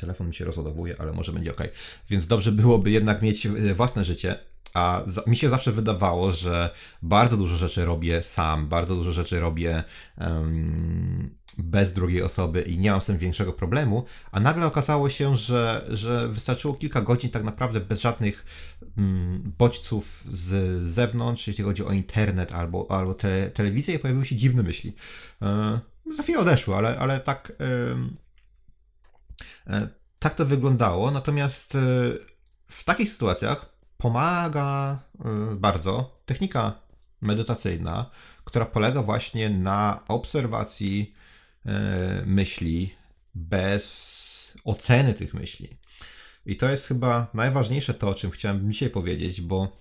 Telefon 0.00 0.26
mi 0.26 0.34
się 0.34 0.44
rozładowuje, 0.44 0.94
ale 0.98 1.12
może 1.12 1.32
będzie 1.32 1.50
ok. 1.50 1.62
Więc 2.10 2.26
dobrze 2.26 2.52
byłoby 2.52 2.90
jednak 2.90 3.22
mieć 3.22 3.46
e, 3.46 3.50
własne 3.74 4.04
życie, 4.04 4.38
a 4.74 5.02
za, 5.06 5.22
mi 5.26 5.36
się 5.36 5.48
zawsze 5.48 5.72
wydawało, 5.72 6.32
że 6.32 6.70
bardzo 7.02 7.36
dużo 7.36 7.56
rzeczy 7.56 7.84
robię 7.84 8.22
sam, 8.22 8.68
bardzo 8.68 8.96
dużo 8.96 9.12
rzeczy 9.12 9.40
robię 9.40 9.84
um, 10.18 11.40
bez 11.58 11.92
drugiej 11.92 12.22
osoby 12.22 12.62
i 12.62 12.78
nie 12.78 12.90
mam 12.90 13.00
z 13.00 13.06
tym 13.06 13.18
większego 13.18 13.52
problemu, 13.52 14.04
a 14.32 14.40
nagle 14.40 14.66
okazało 14.66 15.10
się, 15.10 15.36
że, 15.36 15.86
że 15.88 16.28
wystarczyło 16.28 16.74
kilka 16.74 17.00
godzin 17.00 17.30
tak 17.30 17.44
naprawdę 17.44 17.80
bez 17.80 18.00
żadnych 18.00 18.46
mm, 18.96 19.52
bodźców 19.58 20.24
z 20.30 20.82
zewnątrz, 20.88 21.46
jeśli 21.46 21.64
chodzi 21.64 21.84
o 21.84 21.92
internet 21.92 22.52
albo, 22.52 22.86
albo 22.90 23.14
te, 23.14 23.50
telewizję 23.50 23.94
i 23.94 23.98
pojawiły 23.98 24.24
się 24.24 24.36
dziwne 24.36 24.62
myśli. 24.62 24.94
E, 25.42 25.80
za 26.14 26.22
chwilę 26.22 26.38
odeszły, 26.38 26.74
ale, 26.76 26.98
ale 26.98 27.20
tak, 27.20 27.52
tak 30.18 30.34
to 30.34 30.46
wyglądało, 30.46 31.10
natomiast 31.10 31.74
e, 31.74 31.78
w 32.68 32.84
takich 32.84 33.10
sytuacjach 33.10 33.66
pomaga 33.96 34.98
e, 35.24 35.56
bardzo 35.56 36.22
technika 36.26 36.80
medytacyjna, 37.20 38.10
która 38.44 38.66
polega 38.66 39.02
właśnie 39.02 39.50
na 39.50 40.00
obserwacji 40.08 41.14
E, 41.66 42.22
myśli 42.26 42.94
bez 43.34 44.58
oceny 44.64 45.14
tych 45.14 45.34
myśli. 45.34 45.68
I 46.46 46.56
to 46.56 46.68
jest 46.68 46.86
chyba 46.86 47.26
najważniejsze 47.34 47.94
to, 47.94 48.08
o 48.08 48.14
czym 48.14 48.30
chciałem 48.30 48.72
dzisiaj 48.72 48.90
powiedzieć, 48.90 49.40
bo 49.40 49.76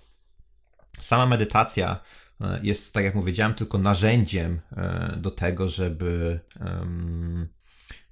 sama 1.00 1.26
medytacja 1.26 2.00
e, 2.42 2.60
jest, 2.64 2.94
tak 2.94 3.04
jak 3.04 3.14
powiedziałem, 3.14 3.54
tylko 3.54 3.78
narzędziem 3.78 4.62
e, 4.72 5.16
do 5.18 5.32
tego, 5.32 5.70
żeby 5.70 6.40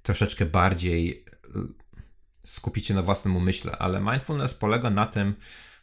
troszeczkę 0.02 0.46
bardziej 0.46 1.24
skupić 2.44 2.86
się 2.86 2.94
na 2.94 3.02
własnym 3.02 3.36
umyśle, 3.36 3.78
ale 3.78 4.00
mindfulness 4.00 4.54
polega 4.54 4.90
na 4.90 5.06
tym 5.06 5.34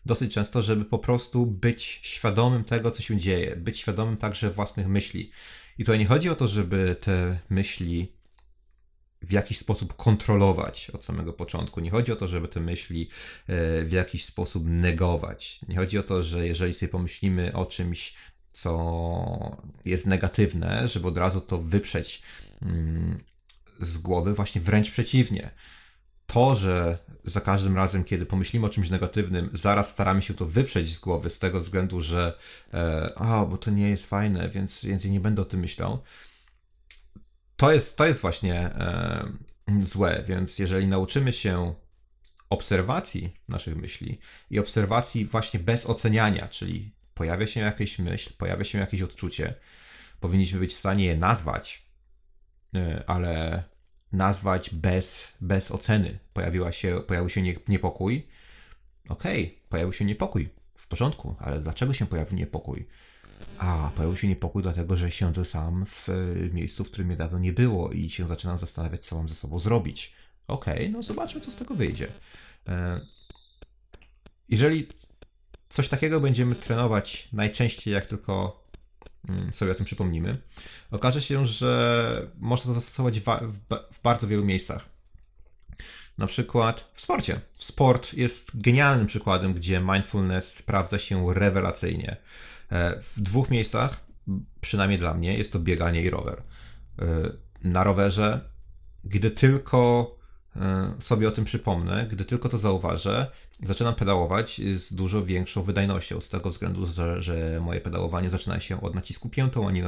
dosyć 0.05 0.33
często, 0.33 0.61
żeby 0.61 0.85
po 0.85 0.99
prostu 0.99 1.45
być 1.45 1.99
świadomym 2.03 2.63
tego, 2.63 2.91
co 2.91 3.01
się 3.01 3.17
dzieje, 3.17 3.55
być 3.55 3.79
świadomym 3.79 4.17
także 4.17 4.51
własnych 4.51 4.87
myśli. 4.87 5.31
I 5.77 5.83
tutaj 5.83 5.99
nie 5.99 6.05
chodzi 6.05 6.29
o 6.29 6.35
to, 6.35 6.47
żeby 6.47 6.95
te 7.01 7.39
myśli 7.49 8.15
w 9.21 9.31
jakiś 9.31 9.57
sposób 9.57 9.95
kontrolować 9.95 10.89
od 10.89 11.03
samego 11.03 11.33
początku. 11.33 11.79
Nie 11.79 11.91
chodzi 11.91 12.11
o 12.11 12.15
to, 12.15 12.27
żeby 12.27 12.47
te 12.47 12.59
myśli 12.59 13.09
e, 13.47 13.83
w 13.83 13.91
jakiś 13.91 14.25
sposób 14.25 14.63
negować. 14.65 15.59
Nie 15.67 15.75
chodzi 15.75 15.97
o 15.97 16.03
to, 16.03 16.23
że 16.23 16.47
jeżeli 16.47 16.73
sobie 16.73 16.89
pomyślimy 16.89 17.53
o 17.53 17.65
czymś, 17.65 18.15
co 18.51 19.57
jest 19.85 20.05
negatywne, 20.07 20.87
żeby 20.87 21.07
od 21.07 21.17
razu 21.17 21.41
to 21.41 21.57
wyprzeć 21.57 22.21
mm, 22.61 23.23
z 23.79 23.97
głowy, 23.97 24.33
właśnie 24.33 24.61
wręcz 24.61 24.91
przeciwnie 24.91 25.51
to, 26.27 26.55
że 26.55 26.97
za 27.23 27.41
każdym 27.41 27.75
razem, 27.75 28.03
kiedy 28.03 28.25
pomyślimy 28.25 28.65
o 28.65 28.69
czymś 28.69 28.89
negatywnym, 28.89 29.49
zaraz 29.53 29.89
staramy 29.89 30.21
się 30.21 30.33
to 30.33 30.45
wyprzeć 30.45 30.93
z 30.93 30.99
głowy 30.99 31.29
z 31.29 31.39
tego 31.39 31.59
względu, 31.59 32.01
że 32.01 32.37
e, 32.73 33.13
a, 33.15 33.45
bo 33.45 33.57
to 33.57 33.71
nie 33.71 33.89
jest 33.89 34.07
fajne, 34.07 34.49
więc, 34.49 34.85
więc 34.85 35.05
nie 35.05 35.19
będę 35.19 35.41
o 35.41 35.45
tym 35.45 35.59
myślał. 35.59 36.03
To 37.57 37.71
jest, 37.71 37.97
to 37.97 38.05
jest 38.05 38.21
właśnie 38.21 38.55
e, 38.55 39.31
złe, 39.79 40.23
więc 40.27 40.59
jeżeli 40.59 40.87
nauczymy 40.87 41.33
się 41.33 41.73
obserwacji 42.49 43.33
naszych 43.47 43.75
myśli 43.75 44.19
i 44.49 44.59
obserwacji 44.59 45.25
właśnie 45.25 45.59
bez 45.59 45.85
oceniania, 45.85 46.47
czyli 46.47 46.91
pojawia 47.13 47.47
się 47.47 47.59
jakaś 47.59 47.99
myśl, 47.99 48.33
pojawia 48.37 48.63
się 48.63 48.79
jakieś 48.79 49.01
odczucie, 49.01 49.53
powinniśmy 50.19 50.59
być 50.59 50.73
w 50.73 50.79
stanie 50.79 51.05
je 51.05 51.17
nazwać, 51.17 51.84
ale 53.07 53.63
nazwać 54.11 54.69
bez, 54.69 55.33
bez 55.41 55.71
oceny. 55.71 56.19
Pojawiła 56.33 56.71
się, 56.71 57.01
pojawił 57.07 57.29
się 57.29 57.41
niepokój. 57.67 58.27
Okej, 59.09 59.43
okay, 59.45 59.57
pojawił 59.69 59.93
się 59.93 60.05
niepokój. 60.05 60.49
W 60.73 60.87
porządku, 60.87 61.35
ale 61.39 61.59
dlaczego 61.59 61.93
się 61.93 62.05
pojawił 62.05 62.37
niepokój? 62.37 62.87
A, 63.57 63.91
pojawił 63.95 64.17
się 64.17 64.27
niepokój 64.27 64.63
dlatego, 64.63 64.95
że 64.95 65.11
siedzę 65.11 65.45
sam 65.45 65.85
w 65.85 66.07
miejscu, 66.53 66.83
w 66.83 66.87
którym 66.87 67.07
mnie 67.07 67.17
dawno 67.17 67.39
nie 67.39 67.53
było 67.53 67.91
i 67.91 68.09
się 68.09 68.27
zaczynam 68.27 68.57
zastanawiać, 68.57 69.05
co 69.05 69.15
mam 69.15 69.29
ze 69.29 69.35
sobą 69.35 69.59
zrobić. 69.59 70.13
Okej, 70.47 70.73
okay, 70.73 70.89
no 70.89 71.03
zobaczmy, 71.03 71.41
co 71.41 71.51
z 71.51 71.55
tego 71.55 71.75
wyjdzie. 71.75 72.07
E, 72.67 73.01
jeżeli 74.49 74.87
coś 75.69 75.89
takiego 75.89 76.19
będziemy 76.19 76.55
trenować 76.55 77.29
najczęściej, 77.33 77.93
jak 77.93 78.05
tylko 78.05 78.64
sobie 79.51 79.71
o 79.71 79.75
tym 79.75 79.85
przypomnimy, 79.85 80.37
okaże 80.91 81.21
się, 81.21 81.45
że 81.45 82.31
można 82.37 82.69
to 82.69 82.73
zastosować 82.73 83.19
w 83.91 84.01
bardzo 84.03 84.27
wielu 84.27 84.45
miejscach. 84.45 84.95
Na 86.17 86.27
przykład 86.27 86.91
w 86.93 87.01
sporcie. 87.01 87.39
Sport 87.57 88.13
jest 88.13 88.61
genialnym 88.61 89.07
przykładem, 89.07 89.53
gdzie 89.53 89.79
mindfulness 89.79 90.55
sprawdza 90.55 90.99
się 90.99 91.33
rewelacyjnie. 91.33 92.17
E, 92.71 93.01
w 93.15 93.21
dwóch 93.21 93.49
miejscach, 93.49 94.05
przynajmniej 94.61 94.99
dla 94.99 95.13
mnie, 95.13 95.37
jest 95.37 95.53
to 95.53 95.59
bieganie 95.59 96.01
i 96.01 96.09
rower. 96.09 96.43
E, 96.99 97.05
na 97.63 97.83
rowerze, 97.83 98.49
gdy 99.03 99.31
tylko 99.31 100.14
sobie 100.99 101.27
o 101.27 101.31
tym 101.31 101.45
przypomnę, 101.45 102.07
gdy 102.11 102.25
tylko 102.25 102.49
to 102.49 102.57
zauważę, 102.57 103.31
zaczynam 103.63 103.95
pedałować 103.95 104.61
z 104.75 104.93
dużo 104.93 105.25
większą 105.25 105.63
wydajnością, 105.63 106.21
z 106.21 106.29
tego 106.29 106.49
względu, 106.49 106.85
że, 106.85 107.21
że 107.21 107.59
moje 107.61 107.81
pedałowanie 107.81 108.29
zaczyna 108.29 108.59
się 108.59 108.81
od 108.81 108.95
nacisku 108.95 109.29
piętą, 109.29 109.67
a 109.67 109.71
nie, 109.71 109.83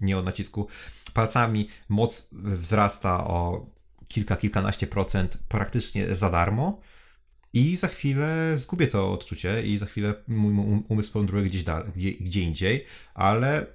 nie 0.00 0.18
od 0.18 0.24
nacisku 0.24 0.68
palcami. 1.12 1.68
Moc 1.88 2.28
wzrasta 2.32 3.24
o 3.24 3.66
kilka, 4.08 4.36
kilkanaście 4.36 4.86
procent 4.86 5.38
praktycznie 5.48 6.14
za 6.14 6.30
darmo. 6.30 6.80
I 7.54 7.76
za 7.76 7.88
chwilę 7.88 8.58
zgubię 8.58 8.88
to 8.88 9.12
odczucie 9.12 9.62
i 9.62 9.78
za 9.78 9.86
chwilę 9.86 10.14
mój 10.28 10.82
umysł 10.88 11.12
powędruje 11.12 11.44
gdzieś 11.44 11.64
dalej, 11.64 11.92
gdzie, 11.96 12.12
gdzie 12.12 12.40
indziej, 12.40 12.84
ale 13.14 13.66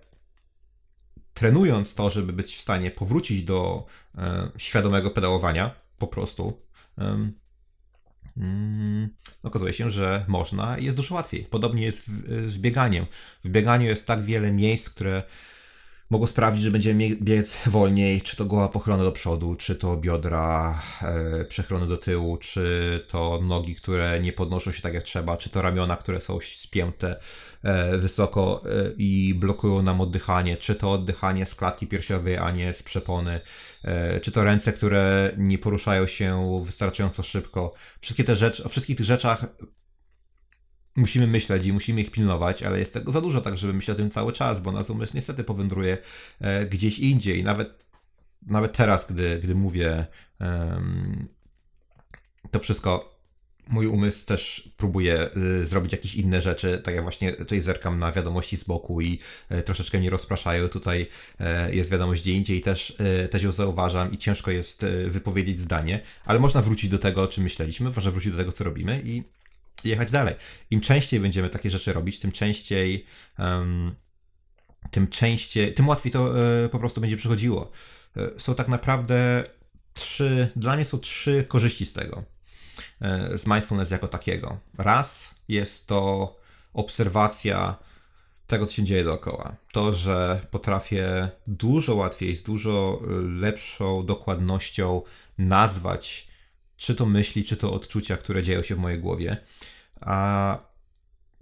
trenując 1.34 1.96
to, 1.96 2.10
żeby 2.10 2.34
być 2.34 2.56
w 2.56 2.62
stanie 2.62 2.92
powrócić 2.92 3.44
do 3.44 3.86
e, 4.18 4.52
świadomego 4.58 5.12
pedałowania, 5.12 5.87
po 5.98 6.08
prostu. 6.08 6.62
Um, 6.98 7.34
okazuje 9.44 9.74
się, 9.74 9.90
że 9.90 10.26
można 10.28 10.78
i 10.78 10.86
jest 10.86 10.98
dużo 10.98 11.16
łatwiej. 11.16 11.44
Podobnie 11.44 11.84
jest 11.84 12.10
w, 12.10 12.50
z 12.50 12.60
bieganiem. 12.60 13.06
W 13.44 13.50
bieganiu 13.50 13.86
jest 13.86 14.08
tak 14.08 14.24
wiele 14.24 14.52
miejsc, 14.52 14.90
które 14.90 15.24
mogą 16.10 16.28
sprawić, 16.28 16.62
że 16.62 16.72
będziemy 16.72 17.16
biec 17.16 17.68
wolniej, 17.68 18.22
czy 18.22 18.38
to 18.38 18.46
głowa 18.46 18.68
pochylona 18.70 19.04
do 19.04 19.12
przodu, 19.12 19.56
czy 19.56 19.76
to 19.76 19.98
biodra 19.98 20.82
e, 21.02 21.46
przechylone 21.46 21.88
do 21.88 21.98
tyłu, 21.98 22.38
czy 22.38 23.06
to 23.08 23.40
nogi, 23.44 23.76
które 23.76 24.20
nie 24.20 24.34
podnoszą 24.34 24.72
się 24.72 24.82
tak 24.82 24.94
jak 24.94 25.04
trzeba, 25.04 25.38
czy 25.38 25.50
to 25.50 25.62
ramiona, 25.62 25.98
które 25.98 26.22
są 26.22 26.40
spięte 26.42 27.20
wysoko 27.98 28.64
e, 28.66 28.92
i 28.98 29.34
blokują 29.34 29.82
nam 29.82 30.02
oddychanie, 30.02 30.58
czy 30.58 30.76
to 30.76 30.92
oddychanie 30.92 31.46
z 31.46 31.56
klatki 31.56 31.88
piersiowej, 31.88 32.38
a 32.38 32.52
nie 32.52 32.74
z 32.74 32.84
przepony, 32.84 33.42
e, 33.84 34.20
czy 34.20 34.32
to 34.32 34.44
ręce, 34.44 34.74
które 34.74 35.34
nie 35.38 35.58
poruszają 35.58 36.08
się 36.08 36.62
wystarczająco 36.66 37.24
szybko. 37.24 37.74
Wszystkie 38.00 38.24
te 38.24 38.36
rzeczy, 38.36 38.64
o 38.64 38.70
wszystkich 38.70 38.98
tych 38.98 39.06
rzeczach 39.06 39.46
musimy 40.96 41.28
myśleć 41.28 41.66
i 41.66 41.74
musimy 41.74 42.02
ich 42.02 42.12
pilnować, 42.12 42.64
ale 42.64 42.80
jest 42.80 42.94
tego 42.94 43.12
za 43.12 43.22
dużo 43.22 43.42
tak, 43.42 43.58
żeby 43.58 43.74
myśleć 43.74 43.96
o 43.96 43.98
tym 43.98 44.10
cały 44.10 44.34
czas, 44.34 44.60
bo 44.60 44.72
nasz 44.72 44.90
umysł 44.90 45.16
niestety 45.16 45.44
powędruje 45.44 45.98
e, 46.40 46.66
gdzieś 46.66 47.00
indziej. 47.00 47.44
Nawet, 47.44 47.86
nawet 48.42 48.78
teraz, 48.78 49.12
gdy, 49.12 49.40
gdy 49.44 49.56
mówię 49.56 50.06
um, 50.40 51.28
to 52.52 52.60
wszystko, 52.60 53.17
mój 53.70 53.88
umysł 53.88 54.26
też 54.26 54.70
próbuje 54.78 55.30
y, 55.62 55.66
zrobić 55.66 55.92
jakieś 55.92 56.16
inne 56.16 56.42
rzeczy, 56.42 56.82
tak 56.84 56.96
jak 56.96 57.04
właśnie 57.04 57.34
tutaj 57.34 57.62
zerkam 57.62 58.00
na 58.00 58.12
wiadomości 58.12 58.58
z 58.58 58.64
boku 58.64 59.02
i 59.02 59.20
y, 59.52 59.62
troszeczkę 59.64 60.00
mnie 60.00 60.10
rozpraszają. 60.10 60.70
Tutaj 60.70 61.08
y, 61.70 61.76
jest 61.76 61.92
wiadomość 61.92 62.22
gdzie 62.22 62.32
indziej 62.32 62.58
i 62.58 62.62
też, 62.62 62.98
też 63.32 63.44
ją 63.44 63.52
zauważam 63.52 64.12
i 64.12 64.18
ciężko 64.18 64.52
jest 64.52 64.86
wypowiedzieć 65.08 65.60
zdanie, 65.60 66.02
ale 66.26 66.40
można 66.40 66.62
wrócić 66.62 66.90
do 66.90 67.00
tego, 67.00 67.22
o 67.22 67.28
czym 67.28 67.44
myśleliśmy, 67.44 67.90
można 67.90 68.12
wrócić 68.12 68.32
do 68.32 68.38
tego, 68.38 68.52
co 68.52 68.64
robimy 68.64 69.02
i 69.06 69.24
jechać 69.84 70.12
dalej. 70.12 70.36
Im 70.72 70.82
częściej 70.82 71.20
będziemy 71.20 71.50
takie 71.50 71.70
rzeczy 71.70 71.94
robić, 71.94 72.20
tym 72.20 72.32
częściej, 72.32 73.06
um, 73.40 73.96
tym 74.92 75.08
częściej, 75.08 75.74
tym 75.74 75.88
łatwiej 75.88 76.12
to 76.12 76.34
po 76.72 76.80
prostu 76.80 77.02
będzie 77.02 77.18
przychodziło. 77.18 77.72
Są 78.38 78.56
tak 78.56 78.68
naprawdę 78.68 79.44
trzy, 79.94 80.48
dla 80.56 80.76
mnie 80.76 80.86
są 80.86 81.00
trzy 81.00 81.46
korzyści 81.48 81.86
z 81.86 81.94
tego, 81.94 82.37
z 83.36 83.48
mindfulness 83.48 83.92
jako 83.92 84.08
takiego. 84.08 84.60
Raz 84.78 85.36
jest 85.48 85.88
to 85.88 86.36
obserwacja 86.74 87.76
tego, 88.48 88.66
co 88.66 88.74
się 88.74 88.84
dzieje 88.84 89.04
dookoła. 89.04 89.56
To, 89.72 89.94
że 89.94 90.42
potrafię 90.52 91.30
dużo 91.48 91.96
łatwiej, 91.96 92.36
z 92.36 92.44
dużo 92.44 93.02
lepszą 93.40 94.06
dokładnością 94.06 95.02
nazwać 95.38 96.28
czy 96.78 96.96
to 96.96 97.06
myśli, 97.06 97.44
czy 97.44 97.58
to 97.58 97.74
odczucia, 97.74 98.18
które 98.18 98.44
dzieją 98.44 98.64
się 98.64 98.76
w 98.76 98.80
mojej 98.80 99.00
głowie. 99.00 99.38
A 100.02 100.58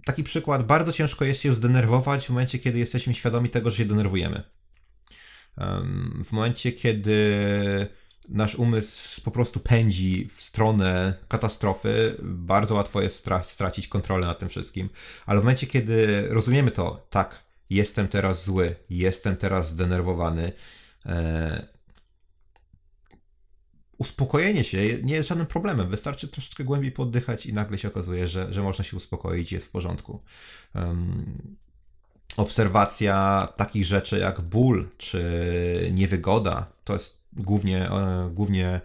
taki 0.04 0.22
przykład, 0.22 0.66
bardzo 0.66 0.92
ciężko 0.92 1.24
jest 1.24 1.42
się 1.42 1.54
zdenerwować 1.54 2.26
w 2.26 2.30
momencie, 2.30 2.58
kiedy 2.58 2.78
jesteśmy 2.78 3.14
świadomi 3.14 3.48
tego, 3.48 3.70
że 3.70 3.76
się 3.76 3.84
denerwujemy. 3.84 4.42
W 6.24 6.32
momencie, 6.32 6.72
kiedy 6.72 7.86
nasz 8.28 8.54
umysł 8.54 9.20
po 9.20 9.30
prostu 9.30 9.60
pędzi 9.60 10.28
w 10.34 10.42
stronę 10.42 11.14
katastrofy, 11.28 12.16
bardzo 12.22 12.74
łatwo 12.74 13.02
jest 13.02 13.28
stracić 13.42 13.88
kontrolę 13.88 14.26
nad 14.26 14.38
tym 14.38 14.48
wszystkim. 14.48 14.88
Ale 15.26 15.40
w 15.40 15.42
momencie, 15.42 15.66
kiedy 15.66 16.28
rozumiemy 16.28 16.70
to, 16.70 17.06
tak, 17.10 17.42
jestem 17.70 18.08
teraz 18.08 18.44
zły, 18.44 18.76
jestem 18.90 19.36
teraz 19.36 19.68
zdenerwowany, 19.68 20.52
e, 21.06 21.66
uspokojenie 23.98 24.64
się 24.64 25.02
nie 25.02 25.14
jest 25.14 25.28
żadnym 25.28 25.46
problemem. 25.46 25.90
Wystarczy 25.90 26.28
troszeczkę 26.28 26.64
głębiej 26.64 26.92
poddychać 26.92 27.46
i 27.46 27.52
nagle 27.52 27.78
się 27.78 27.88
okazuje, 27.88 28.28
że, 28.28 28.52
że 28.52 28.62
można 28.62 28.84
się 28.84 28.96
uspokoić 28.96 29.52
jest 29.52 29.66
w 29.66 29.70
porządku. 29.70 30.22
Um, 30.74 31.56
obserwacja 32.36 33.48
takich 33.56 33.84
rzeczy 33.84 34.18
jak 34.18 34.40
ból 34.40 34.88
czy 34.98 35.90
niewygoda 35.92 36.66
to 36.84 36.92
jest 36.92 37.25
głównie, 37.36 37.90
e, 37.90 38.30
głównie 38.34 38.80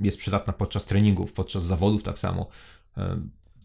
jest 0.00 0.18
przydatna 0.18 0.52
podczas 0.52 0.84
treningów, 0.84 1.32
podczas 1.32 1.64
zawodów 1.64 2.02
tak 2.02 2.18
samo. 2.18 2.46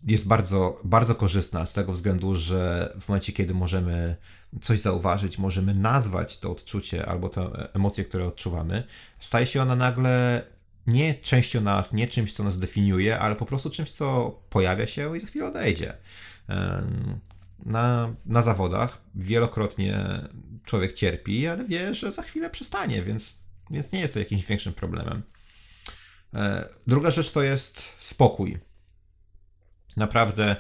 Jest 0.08 0.28
bardzo, 0.28 0.80
bardzo 0.84 1.16
korzystna 1.16 1.66
z 1.66 1.74
tego 1.74 1.92
względu, 1.92 2.36
że 2.36 2.94
w 3.02 3.10
momencie, 3.10 3.34
kiedy 3.34 3.54
możemy 3.54 4.16
coś 4.62 4.80
zauważyć, 4.80 5.38
możemy 5.38 5.76
nazwać 5.76 6.40
to 6.40 6.52
odczucie 6.52 7.06
albo 7.06 7.30
te 7.30 7.70
emocje, 7.74 8.04
które 8.04 8.26
odczuwamy, 8.26 8.84
staje 9.20 9.46
się 9.46 9.62
ona 9.62 9.76
nagle 9.76 10.42
nie 10.88 11.16
częścią 11.16 11.62
nas, 11.62 11.94
nie 11.94 12.08
czymś, 12.08 12.34
co 12.34 12.44
nas 12.44 12.60
definiuje, 12.60 13.20
ale 13.20 13.36
po 13.36 13.46
prostu 13.46 13.70
czymś, 13.70 13.92
co 13.92 14.40
pojawia 14.50 14.88
się 14.88 15.18
i 15.18 15.20
za 15.20 15.28
chwilę 15.28 15.46
odejdzie. 15.46 15.94
Na, 17.66 18.14
na 18.26 18.42
zawodach 18.42 19.02
wielokrotnie 19.16 20.22
człowiek 20.66 20.94
cierpi, 20.94 21.48
ale 21.48 21.66
wie, 21.66 21.94
że 21.94 22.12
za 22.12 22.22
chwilę 22.22 22.50
przestanie, 22.50 23.04
więc, 23.04 23.34
więc 23.72 23.92
nie 23.92 24.00
jest 24.00 24.14
to 24.14 24.20
jakimś 24.20 24.46
większym 24.46 24.74
problemem. 24.74 25.24
E, 26.34 26.70
druga 26.88 27.12
rzecz 27.12 27.32
to 27.32 27.44
jest 27.44 27.94
spokój. 27.98 28.58
Naprawdę 29.98 30.56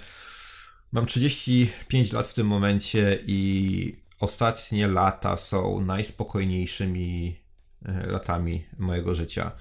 mam 0.91 1.05
35 1.05 2.11
lat 2.11 2.27
w 2.27 2.33
tym 2.33 2.47
momencie 2.47 3.23
i 3.27 4.01
ostatnie 4.19 4.87
lata 4.87 5.37
są 5.37 5.81
najspokojniejszymi 5.81 7.39
e, 7.85 8.05
latami 8.05 8.65
mojego 8.77 9.15
życia. 9.15 9.51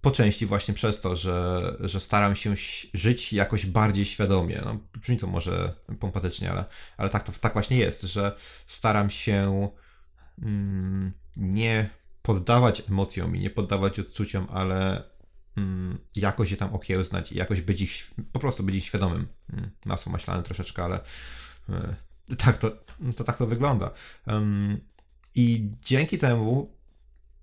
Po 0.00 0.10
części 0.10 0.46
właśnie 0.46 0.74
przez 0.74 1.00
to, 1.00 1.16
że, 1.16 1.76
że 1.80 2.00
staram 2.00 2.36
się 2.36 2.54
żyć 2.94 3.32
jakoś 3.32 3.66
bardziej 3.66 4.04
świadomie. 4.04 4.62
No, 4.64 4.78
brzmi 5.02 5.18
to 5.18 5.26
może 5.26 5.74
pompatycznie, 6.00 6.50
ale, 6.50 6.64
ale 6.96 7.10
tak, 7.10 7.22
to, 7.22 7.32
tak 7.40 7.52
właśnie 7.52 7.76
jest, 7.76 8.02
że 8.02 8.36
staram 8.66 9.10
się 9.10 9.68
mm, 10.38 11.12
nie 11.36 11.99
poddawać 12.22 12.82
emocjom 12.88 13.36
i 13.36 13.40
nie 13.40 13.50
poddawać 13.50 13.98
odczuciom, 13.98 14.46
ale 14.50 15.10
Mm, 15.56 15.98
jakoś 16.16 16.50
je 16.50 16.56
tam 16.56 16.74
okiełznać 16.74 17.32
i 17.32 17.38
jakoś 17.38 17.60
być 17.60 17.80
ich, 17.80 18.10
po 18.32 18.40
prostu 18.40 18.62
być 18.62 18.76
ich 18.76 18.84
świadomym. 18.84 19.28
Mm, 19.52 19.70
masło 19.84 20.12
maślane 20.12 20.42
troszeczkę, 20.42 20.84
ale 20.84 21.00
e, 21.68 21.96
tak 22.36 22.58
to, 22.58 22.70
to 23.16 23.24
tak 23.24 23.36
to 23.36 23.46
wygląda. 23.46 23.90
I 25.34 25.70
dzięki 25.82 26.18
temu 26.18 26.76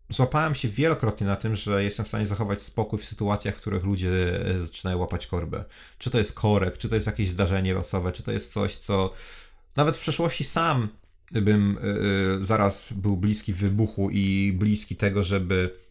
złapałem 0.09 0.55
się 0.55 0.67
wielokrotnie 0.67 1.27
na 1.27 1.35
tym, 1.35 1.55
że 1.55 1.83
jestem 1.83 2.05
w 2.05 2.07
stanie 2.07 2.27
zachować 2.27 2.61
spokój 2.61 2.99
w 2.99 3.05
sytuacjach, 3.05 3.55
w 3.55 3.61
których 3.61 3.83
ludzie 3.83 4.45
e, 4.45 4.59
zaczynają 4.59 4.97
łapać 4.97 5.27
korbę. 5.27 5.65
Czy 5.97 6.09
to 6.09 6.17
jest 6.17 6.33
korek, 6.33 6.77
czy 6.77 6.89
to 6.89 6.95
jest 6.95 7.07
jakieś 7.07 7.29
zdarzenie 7.29 7.73
losowe, 7.73 8.11
czy 8.11 8.23
to 8.23 8.31
jest 8.31 8.51
coś, 8.51 8.75
co 8.75 9.13
nawet 9.75 9.97
w 9.97 9.99
przeszłości 9.99 10.43
sam 10.43 10.89
bym 11.31 11.77
e, 11.77 12.43
zaraz 12.43 12.93
był 12.93 13.17
bliski 13.17 13.53
wybuchu 13.53 14.09
i 14.09 14.53
bliski 14.57 14.95
tego, 14.95 15.23
żeby 15.23 15.87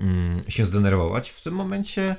Mm, 0.00 0.44
się 0.48 0.66
zdenerwować, 0.66 1.30
w 1.30 1.42
tym 1.42 1.54
momencie 1.54 2.16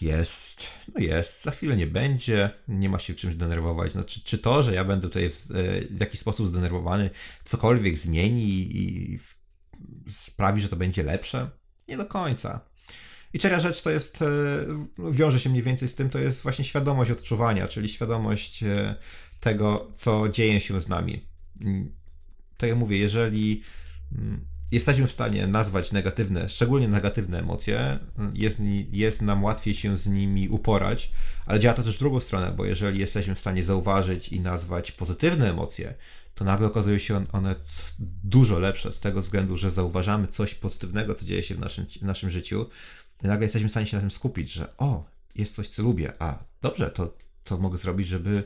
jest, 0.00 0.66
no 0.94 1.00
jest, 1.00 1.42
za 1.42 1.50
chwilę 1.50 1.76
nie 1.76 1.86
będzie, 1.86 2.50
nie 2.68 2.88
ma 2.88 2.98
się 2.98 3.14
czymś 3.14 3.34
denerwować. 3.36 3.92
Znaczy, 3.92 4.20
czy 4.24 4.38
to, 4.38 4.62
że 4.62 4.74
ja 4.74 4.84
będę 4.84 5.08
tutaj 5.08 5.30
w, 5.30 5.50
e, 5.50 5.80
w 5.80 6.00
jakiś 6.00 6.20
sposób 6.20 6.46
zdenerwowany, 6.46 7.10
cokolwiek 7.44 7.98
zmieni 7.98 8.76
i 8.76 9.18
sprawi, 10.08 10.60
że 10.60 10.68
to 10.68 10.76
będzie 10.76 11.02
lepsze? 11.02 11.50
Nie 11.88 11.96
do 11.96 12.06
końca. 12.06 12.60
I 13.32 13.38
trzecia 13.38 13.60
rzecz 13.60 13.82
to 13.82 13.90
jest, 13.90 14.22
e, 14.22 14.26
wiąże 15.10 15.40
się 15.40 15.50
mniej 15.50 15.62
więcej 15.62 15.88
z 15.88 15.94
tym, 15.94 16.10
to 16.10 16.18
jest 16.18 16.42
właśnie 16.42 16.64
świadomość 16.64 17.10
odczuwania, 17.10 17.68
czyli 17.68 17.88
świadomość 17.88 18.62
e, 18.62 18.94
tego, 19.42 19.92
co 19.96 20.28
dzieje 20.28 20.60
się 20.60 20.80
z 20.80 20.88
nami. 20.88 21.26
Mm, 21.60 21.94
tak 22.56 22.68
jak 22.68 22.78
mówię, 22.78 22.98
jeżeli 22.98 23.62
mm, 24.12 24.46
jesteśmy 24.70 25.06
w 25.06 25.12
stanie 25.12 25.46
nazwać 25.46 25.92
negatywne, 25.92 26.48
szczególnie 26.48 26.88
negatywne 26.88 27.38
emocje, 27.38 27.98
jest, 28.34 28.60
jest 28.92 29.22
nam 29.22 29.44
łatwiej 29.44 29.74
się 29.74 29.96
z 29.96 30.06
nimi 30.06 30.48
uporać, 30.48 31.12
ale 31.46 31.60
działa 31.60 31.74
to 31.74 31.82
też 31.82 31.96
w 31.96 31.98
drugą 31.98 32.20
stronę, 32.20 32.52
bo 32.56 32.64
jeżeli 32.64 32.98
jesteśmy 32.98 33.34
w 33.34 33.40
stanie 33.40 33.64
zauważyć 33.64 34.28
i 34.28 34.40
nazwać 34.40 34.92
pozytywne 34.92 35.50
emocje, 35.50 35.94
to 36.34 36.44
nagle 36.44 36.66
okazują 36.66 36.98
się 36.98 37.26
one 37.32 37.54
dużo 38.24 38.58
lepsze 38.58 38.92
z 38.92 39.00
tego 39.00 39.20
względu, 39.20 39.56
że 39.56 39.70
zauważamy 39.70 40.28
coś 40.28 40.54
pozytywnego, 40.54 41.14
co 41.14 41.24
dzieje 41.24 41.42
się 41.42 41.54
w 41.54 41.58
naszym, 41.58 41.86
w 41.86 42.02
naszym 42.02 42.30
życiu, 42.30 42.66
i 43.24 43.26
nagle 43.26 43.44
jesteśmy 43.44 43.68
w 43.68 43.70
stanie 43.72 43.86
się 43.86 43.96
na 43.96 44.00
tym 44.00 44.10
skupić, 44.10 44.52
że 44.52 44.76
o, 44.76 45.04
jest 45.34 45.54
coś, 45.54 45.68
co 45.68 45.82
lubię, 45.82 46.12
a 46.18 46.44
dobrze, 46.62 46.90
to 46.90 47.16
co 47.44 47.58
mogę 47.58 47.78
zrobić, 47.78 48.08
żeby 48.08 48.30
mm, 48.30 48.44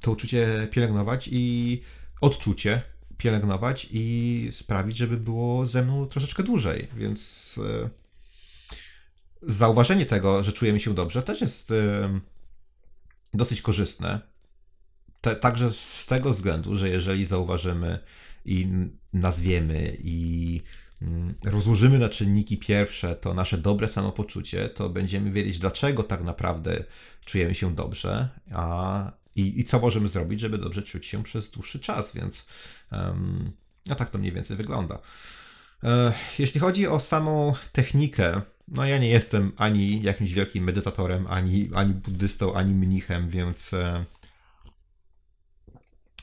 to 0.00 0.10
uczucie 0.10 0.68
pielęgnować 0.70 1.28
i 1.32 1.80
odczucie 2.20 2.82
pielęgnować 3.18 3.88
i 3.90 4.48
sprawić, 4.50 4.96
żeby 4.96 5.16
było 5.16 5.66
ze 5.66 5.82
mną 5.82 6.06
troszeczkę 6.06 6.42
dłużej. 6.42 6.88
Więc 6.96 7.54
e, 7.84 7.90
zauważenie 9.42 10.06
tego, 10.06 10.42
że 10.42 10.52
czujemy 10.52 10.80
się 10.80 10.94
dobrze, 10.94 11.22
też 11.22 11.40
jest 11.40 11.70
e, 11.70 12.20
dosyć 13.34 13.62
korzystne. 13.62 14.20
Te, 15.20 15.36
także 15.36 15.72
z 15.72 16.06
tego 16.06 16.30
względu, 16.30 16.76
że 16.76 16.88
jeżeli 16.88 17.24
zauważymy 17.24 17.98
i 18.44 18.68
nazwiemy 19.12 19.96
i 20.00 20.60
mm, 20.60 20.87
rozłożymy 21.44 21.98
na 21.98 22.08
czynniki 22.08 22.58
pierwsze 22.58 23.16
to 23.16 23.34
nasze 23.34 23.58
dobre 23.58 23.88
samopoczucie, 23.88 24.68
to 24.68 24.88
będziemy 24.88 25.30
wiedzieć, 25.30 25.58
dlaczego 25.58 26.02
tak 26.02 26.24
naprawdę 26.24 26.84
czujemy 27.24 27.54
się 27.54 27.74
dobrze, 27.74 28.28
a 28.52 29.12
i, 29.36 29.60
i 29.60 29.64
co 29.64 29.78
możemy 29.78 30.08
zrobić, 30.08 30.40
żeby 30.40 30.58
dobrze 30.58 30.82
czuć 30.82 31.06
się 31.06 31.22
przez 31.22 31.50
dłuższy 31.50 31.80
czas, 31.80 32.14
więc 32.14 32.46
um, 32.92 33.52
no 33.86 33.94
tak 33.94 34.10
to 34.10 34.18
mniej 34.18 34.32
więcej 34.32 34.56
wygląda. 34.56 34.98
E, 35.84 36.12
jeśli 36.38 36.60
chodzi 36.60 36.88
o 36.88 37.00
samą 37.00 37.52
technikę, 37.72 38.42
no 38.68 38.84
ja 38.84 38.98
nie 38.98 39.08
jestem 39.08 39.52
ani 39.56 40.02
jakimś 40.02 40.32
wielkim 40.32 40.64
medytatorem, 40.64 41.26
ani, 41.26 41.70
ani 41.74 41.94
buddystą, 41.94 42.54
ani 42.54 42.74
mnichem, 42.74 43.28
więc 43.28 43.74
e, 43.74 44.04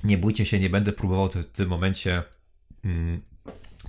nie 0.03 0.17
bójcie 0.17 0.45
się, 0.45 0.59
nie 0.59 0.69
będę 0.69 0.93
próbował 0.93 1.29
w 1.29 1.45
tym 1.45 1.69
momencie 1.69 2.23
mm, 2.83 3.21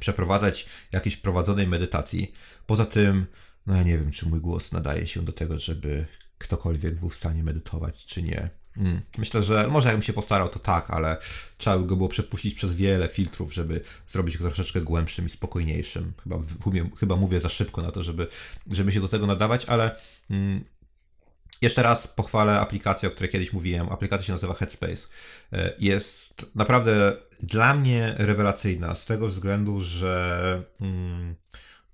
przeprowadzać 0.01 0.67
jakiejś 0.93 1.17
prowadzonej 1.17 1.69
medytacji. 1.69 2.33
Poza 2.67 2.85
tym, 2.85 3.27
no 3.67 3.77
ja 3.77 3.83
nie 3.83 3.99
wiem, 3.99 4.11
czy 4.11 4.29
mój 4.29 4.41
głos 4.41 4.73
nadaje 4.73 5.07
się 5.07 5.23
do 5.23 5.33
tego, 5.33 5.59
żeby 5.59 6.07
ktokolwiek 6.39 7.01
był 7.01 7.09
w 7.09 7.17
stanie 7.17 7.45
medytować, 7.45 8.07
czy 8.07 8.23
nie. 8.23 8.51
Mm. 8.77 9.01
Myślę, 9.19 9.43
że 9.43 9.69
może 9.69 9.89
jakbym 9.89 10.03
się 10.03 10.13
postarał, 10.13 10.49
to 10.49 10.59
tak, 10.59 10.91
ale 10.91 11.17
trzeba 11.59 11.79
by 11.79 11.87
go 11.87 11.97
było 11.97 12.09
przepuścić 12.09 12.55
przez 12.55 12.75
wiele 12.75 13.09
filtrów, 13.09 13.55
żeby 13.55 13.81
zrobić 14.07 14.39
go 14.39 14.47
troszeczkę 14.47 14.81
głębszym 14.81 15.27
i 15.27 15.29
spokojniejszym. 15.29 16.13
Chyba, 16.23 16.39
chyba 17.01 17.17
mówię 17.17 17.41
za 17.41 17.49
szybko 17.49 17.83
na 17.83 17.91
to, 17.91 18.03
żeby, 18.03 18.27
żeby 18.71 18.93
się 18.93 19.01
do 19.01 19.09
tego 19.09 19.27
nadawać, 19.27 19.65
ale 19.65 19.97
mm, 20.31 20.65
jeszcze 21.63 21.83
raz 21.83 22.09
pochwalę 22.09 22.61
aplikację, 22.61 23.09
o 23.09 23.13
której 23.13 23.31
kiedyś 23.31 23.53
mówiłem. 23.53 23.89
Aplikacja 23.89 24.27
się 24.27 24.33
nazywa 24.33 24.55
Headspace. 24.55 25.09
E, 25.53 25.73
jest 25.79 26.51
naprawdę 26.55 27.17
dla 27.41 27.75
mnie 27.75 28.15
rewelacyjna 28.19 28.95
z 28.95 29.07
tego 29.07 29.29
względu, 29.29 29.81
że 29.81 30.63
mm, 30.81 31.35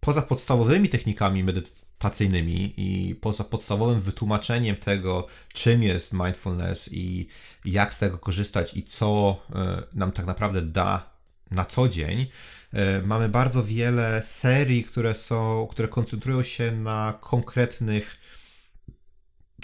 poza 0.01 0.23
podstawowymi 0.23 0.89
technikami 0.89 1.45
medytacyjnymi 1.45 2.75
i 2.77 3.15
poza 3.15 3.45
podstawowym 3.45 4.01
wytłumaczeniem 4.01 4.77
tego, 4.77 5.27
czym 5.53 5.83
jest 5.83 6.13
mindfulness 6.13 6.93
i 6.93 7.27
jak 7.65 7.95
z 7.95 7.99
tego 7.99 8.19
korzystać 8.19 8.77
i 8.77 8.83
co 8.83 9.37
e, 9.55 9.83
nam 9.93 10.13
tak 10.13 10.27
naprawdę 10.27 10.63
da 10.63 11.13
na 11.51 11.65
co 11.65 11.89
dzień, 11.89 12.27
e, 12.73 13.03
mamy 13.03 13.29
bardzo 13.29 13.65
wiele 13.65 14.23
serii, 14.23 14.85
które 14.85 15.15
są, 15.15 15.69
które 15.71 15.89
koncentrują 15.89 16.43
się 16.43 16.73
na 16.73 17.19
konkretnych 17.21 18.17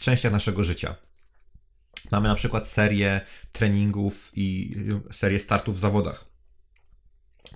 częściach 0.00 0.32
naszego 0.32 0.64
życia. 0.64 0.94
Mamy 2.10 2.28
na 2.28 2.34
przykład 2.34 2.68
serię 2.68 3.20
treningów 3.52 4.30
i 4.34 4.76
serię 5.10 5.40
startów 5.40 5.76
w 5.76 5.78
zawodach 5.78 6.28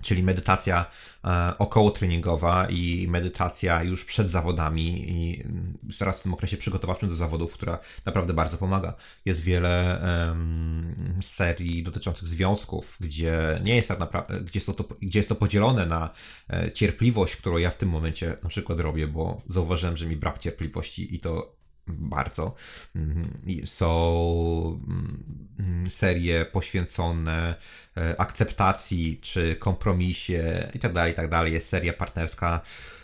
czyli 0.01 0.23
medytacja 0.23 0.85
e, 1.25 1.53
około 1.57 1.91
treningowa 1.91 2.67
i 2.69 3.07
medytacja 3.09 3.83
już 3.83 4.05
przed 4.05 4.29
zawodami 4.29 5.11
i 5.11 5.43
zaraz 5.89 6.19
w 6.19 6.23
tym 6.23 6.33
okresie 6.33 6.57
przygotowawczym 6.57 7.09
do 7.09 7.15
zawodów, 7.15 7.53
która 7.53 7.79
naprawdę 8.05 8.33
bardzo 8.33 8.57
pomaga. 8.57 8.93
Jest 9.25 9.41
wiele 9.41 10.01
um, 10.27 11.19
serii 11.21 11.83
dotyczących 11.83 12.27
związków, 12.27 12.97
gdzie 12.99 13.61
nie 13.63 13.75
jest 13.75 13.87
tak 13.87 13.99
naprawdę, 13.99 14.41
gdzie 14.41 14.59
jest, 14.59 14.77
to, 14.77 14.83
gdzie 15.01 15.19
jest 15.19 15.29
to 15.29 15.35
podzielone 15.35 15.85
na 15.85 16.09
e, 16.49 16.71
cierpliwość, 16.71 17.35
którą 17.35 17.57
ja 17.57 17.69
w 17.69 17.77
tym 17.77 17.89
momencie 17.89 18.37
na 18.43 18.49
przykład 18.49 18.79
robię, 18.79 19.07
bo 19.07 19.41
zauważyłem, 19.47 19.97
że 19.97 20.05
mi 20.05 20.17
brak 20.17 20.39
cierpliwości 20.39 21.15
i 21.15 21.19
to 21.19 21.62
bardzo. 21.87 22.55
Mhm. 22.95 23.31
Są 23.65 24.79
mm, 24.87 25.89
serie 25.89 26.45
poświęcone 26.45 27.55
e, 27.97 28.21
akceptacji 28.21 29.19
czy 29.21 29.55
kompromisie 29.55 30.71
i 30.73 30.79
tak 30.79 30.93
dalej, 30.93 31.11
i 31.11 31.15
tak. 31.15 31.47
Jest 31.47 31.69
seria 31.69 31.93
partnerska, 31.93 32.61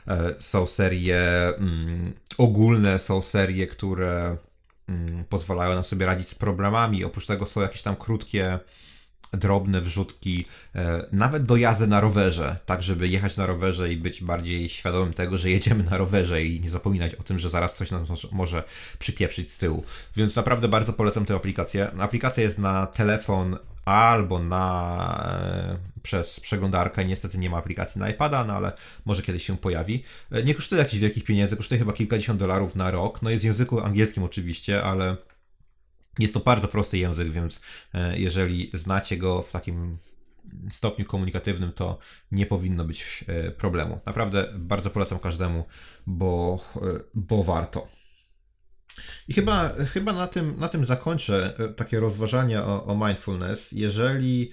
e, 0.07 0.33
są 0.39 0.65
serie 0.65 1.21
mm, 1.47 2.13
ogólne, 2.37 2.99
są 2.99 3.21
serie, 3.21 3.67
które 3.67 4.37
mm, 4.89 5.25
pozwalają 5.25 5.73
nam 5.73 5.83
sobie 5.83 6.05
radzić 6.05 6.27
z 6.27 6.35
problemami. 6.35 7.03
Oprócz 7.03 7.27
tego 7.27 7.45
są 7.45 7.61
jakieś 7.61 7.81
tam 7.81 7.95
krótkie 7.95 8.59
drobne 9.33 9.81
wrzutki, 9.81 10.45
e, 10.75 11.05
nawet 11.11 11.43
do 11.43 11.55
jazdy 11.55 11.87
na 11.87 12.01
rowerze, 12.01 12.55
tak 12.65 12.83
żeby 12.83 13.07
jechać 13.07 13.37
na 13.37 13.45
rowerze 13.45 13.93
i 13.93 13.97
być 13.97 14.23
bardziej 14.23 14.69
świadomym 14.69 15.13
tego, 15.13 15.37
że 15.37 15.49
jedziemy 15.49 15.83
na 15.83 15.97
rowerze 15.97 16.43
i 16.43 16.61
nie 16.61 16.69
zapominać 16.69 17.15
o 17.15 17.23
tym, 17.23 17.39
że 17.39 17.49
zaraz 17.49 17.75
coś 17.75 17.91
nas 17.91 18.31
może 18.31 18.63
przypieprzyć 18.99 19.53
z 19.53 19.57
tyłu. 19.57 19.83
Więc 20.15 20.35
naprawdę 20.35 20.67
bardzo 20.67 20.93
polecam 20.93 21.25
tę 21.25 21.35
aplikację. 21.35 21.91
Aplikacja 21.99 22.43
jest 22.43 22.59
na 22.59 22.87
telefon 22.87 23.57
albo 23.85 24.39
na 24.39 25.77
e, 25.85 26.01
przez 26.01 26.39
przeglądarkę. 26.39 27.05
Niestety 27.05 27.37
nie 27.37 27.49
ma 27.49 27.57
aplikacji 27.57 27.99
na 27.99 28.09
iPada, 28.09 28.45
no 28.45 28.53
ale 28.53 28.71
może 29.05 29.21
kiedyś 29.21 29.43
się 29.45 29.57
pojawi. 29.57 30.03
E, 30.31 30.43
nie 30.43 30.55
kosztuje 30.55 30.81
jakichś 30.81 31.01
wielkich 31.01 31.23
pieniędzy, 31.23 31.57
kosztuje 31.57 31.79
chyba 31.79 31.93
kilkadziesiąt 31.93 32.39
dolarów 32.39 32.75
na 32.75 32.91
rok. 32.91 33.21
No 33.21 33.29
jest 33.29 33.43
w 33.43 33.45
języku 33.45 33.79
angielskim 33.79 34.23
oczywiście, 34.23 34.83
ale 34.83 35.17
jest 36.19 36.33
to 36.33 36.39
bardzo 36.39 36.67
prosty 36.67 36.97
język, 36.97 37.31
więc 37.31 37.61
e, 37.93 38.19
jeżeli 38.19 38.71
znacie 38.73 39.17
go 39.17 39.41
w 39.41 39.51
takim 39.51 39.97
stopniu 40.69 41.05
komunikatywnym, 41.05 41.73
to 41.73 41.97
nie 42.31 42.45
powinno 42.45 42.85
być 42.85 43.25
e, 43.27 43.51
problemu. 43.51 43.99
Naprawdę 44.05 44.47
bardzo 44.55 44.89
polecam 44.89 45.19
każdemu, 45.19 45.65
bo, 46.07 46.59
e, 46.75 46.79
bo 47.13 47.43
warto. 47.43 47.87
I 49.27 49.33
chyba, 49.33 49.69
chyba 49.69 50.13
na, 50.13 50.27
tym, 50.27 50.59
na 50.59 50.67
tym 50.67 50.85
zakończę 50.85 51.53
takie 51.75 51.99
rozważania 51.99 52.65
o, 52.65 52.85
o 52.85 53.07
mindfulness. 53.07 53.71
Jeżeli, 53.71 54.51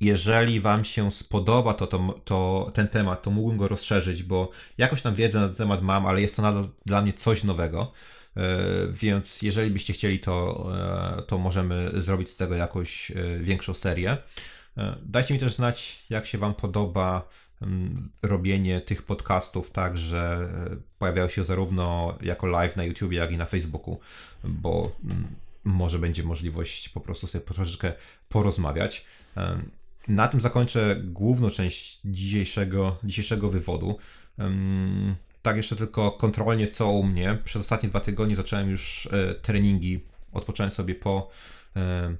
jeżeli 0.00 0.60
Wam 0.60 0.84
się 0.84 1.10
spodoba 1.10 1.74
to, 1.74 1.86
to, 1.86 2.20
to, 2.24 2.70
ten 2.74 2.88
temat, 2.88 3.22
to 3.22 3.30
mógłbym 3.30 3.58
go 3.58 3.68
rozszerzyć, 3.68 4.22
bo 4.22 4.50
jakoś 4.78 5.02
tam 5.02 5.14
wiedzę 5.14 5.40
na 5.40 5.46
ten 5.46 5.56
temat 5.56 5.82
mam, 5.82 6.06
ale 6.06 6.20
jest 6.20 6.36
to 6.36 6.42
nadal 6.42 6.68
dla 6.86 7.02
mnie 7.02 7.12
coś 7.12 7.44
nowego. 7.44 7.92
E, 8.40 8.86
więc 8.92 9.42
jeżeli 9.42 9.70
byście 9.70 9.92
chcieli, 9.92 10.18
to, 10.18 10.66
e, 11.18 11.22
to 11.22 11.38
możemy 11.38 11.90
zrobić 11.94 12.28
z 12.28 12.36
tego 12.36 12.54
jakąś 12.54 13.10
e, 13.10 13.14
większą 13.40 13.74
serię. 13.74 14.16
Dajcie 15.02 15.34
mi 15.34 15.40
też 15.40 15.54
znać, 15.54 16.02
jak 16.10 16.26
się 16.26 16.38
Wam 16.38 16.54
podoba 16.54 17.28
mm, 17.62 18.08
robienie 18.22 18.80
tych 18.80 19.02
podcastów 19.02 19.70
tak, 19.70 19.98
że 19.98 20.48
pojawiają 20.98 21.28
się 21.28 21.44
zarówno 21.44 22.18
jako 22.22 22.46
live 22.46 22.76
na 22.76 22.84
YouTube, 22.84 23.12
jak 23.12 23.32
i 23.32 23.36
na 23.36 23.46
Facebooku, 23.46 24.00
bo 24.44 24.92
mm, 25.04 25.28
może 25.64 25.98
będzie 25.98 26.22
możliwość 26.22 26.88
po 26.88 27.00
prostu 27.00 27.26
sobie 27.26 27.44
troszeczkę 27.44 27.92
porozmawiać. 28.28 29.04
Na 30.08 30.28
tym 30.28 30.40
zakończę 30.40 31.00
główną 31.04 31.50
część 31.50 32.00
dzisiejszego, 32.04 32.98
dzisiejszego 33.04 33.50
wywodu 33.50 33.98
tak 35.42 35.56
jeszcze 35.56 35.76
tylko 35.76 36.12
kontrolnie 36.12 36.68
co 36.68 36.92
u 36.92 37.04
mnie. 37.04 37.38
Przez 37.44 37.60
ostatnie 37.60 37.88
dwa 37.88 38.00
tygodnie 38.00 38.36
zacząłem 38.36 38.70
już 38.70 39.08
e, 39.12 39.34
treningi. 39.34 40.04
Odpocząłem 40.32 40.70
sobie 40.70 40.94
po 40.94 41.30
e, 41.76 42.16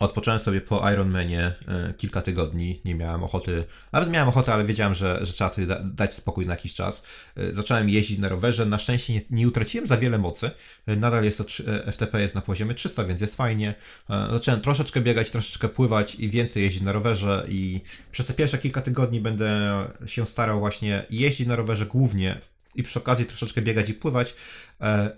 Odpocząłem 0.00 0.40
sobie 0.40 0.60
po 0.60 0.90
Ironmanie 0.92 1.54
e, 1.68 1.92
kilka 1.96 2.22
tygodni, 2.22 2.80
nie 2.84 2.94
miałem 2.94 3.24
ochoty, 3.24 3.64
nawet 3.92 4.10
miałem 4.10 4.28
ochotę, 4.28 4.52
ale 4.54 4.64
wiedziałem, 4.64 4.94
że, 4.94 5.18
że 5.22 5.32
trzeba 5.32 5.50
sobie 5.50 5.66
da, 5.66 5.80
dać 5.84 6.14
spokój 6.14 6.46
na 6.46 6.52
jakiś 6.52 6.74
czas. 6.74 7.02
E, 7.36 7.52
zacząłem 7.52 7.88
jeździć 7.88 8.18
na 8.18 8.28
rowerze, 8.28 8.66
na 8.66 8.78
szczęście 8.78 9.12
nie, 9.12 9.20
nie 9.30 9.48
utraciłem 9.48 9.86
za 9.86 9.96
wiele 9.96 10.18
mocy, 10.18 10.50
e, 10.86 10.96
nadal 10.96 11.24
jest 11.24 11.38
to, 11.38 11.44
FTP 11.92 12.20
jest 12.20 12.34
na 12.34 12.40
poziomie 12.40 12.74
300, 12.74 13.04
więc 13.04 13.20
jest 13.20 13.36
fajnie. 13.36 13.74
Zacząłem 14.08 14.60
troszeczkę 14.60 15.00
biegać, 15.00 15.30
troszeczkę 15.30 15.68
pływać 15.68 16.14
i 16.14 16.30
więcej 16.30 16.62
jeździć 16.62 16.82
na 16.82 16.92
rowerze 16.92 17.46
i 17.48 17.80
przez 18.12 18.26
te 18.26 18.34
pierwsze 18.34 18.58
kilka 18.58 18.82
tygodni 18.82 19.20
będę 19.20 19.80
się 20.06 20.26
starał 20.26 20.60
właśnie 20.60 21.06
jeździć 21.10 21.46
na 21.46 21.56
rowerze 21.56 21.86
głównie 21.86 22.40
i 22.74 22.82
przy 22.82 22.98
okazji 22.98 23.24
troszeczkę 23.26 23.62
biegać 23.62 23.90
i 23.90 23.94
pływać, 23.94 24.34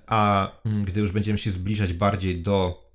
a 0.07 0.51
mm, 0.65 0.85
gdy 0.85 1.01
już 1.01 1.13
będziemy 1.13 1.39
się 1.39 1.51
zbliżać 1.51 1.93
bardziej 1.93 2.43
do 2.43 2.88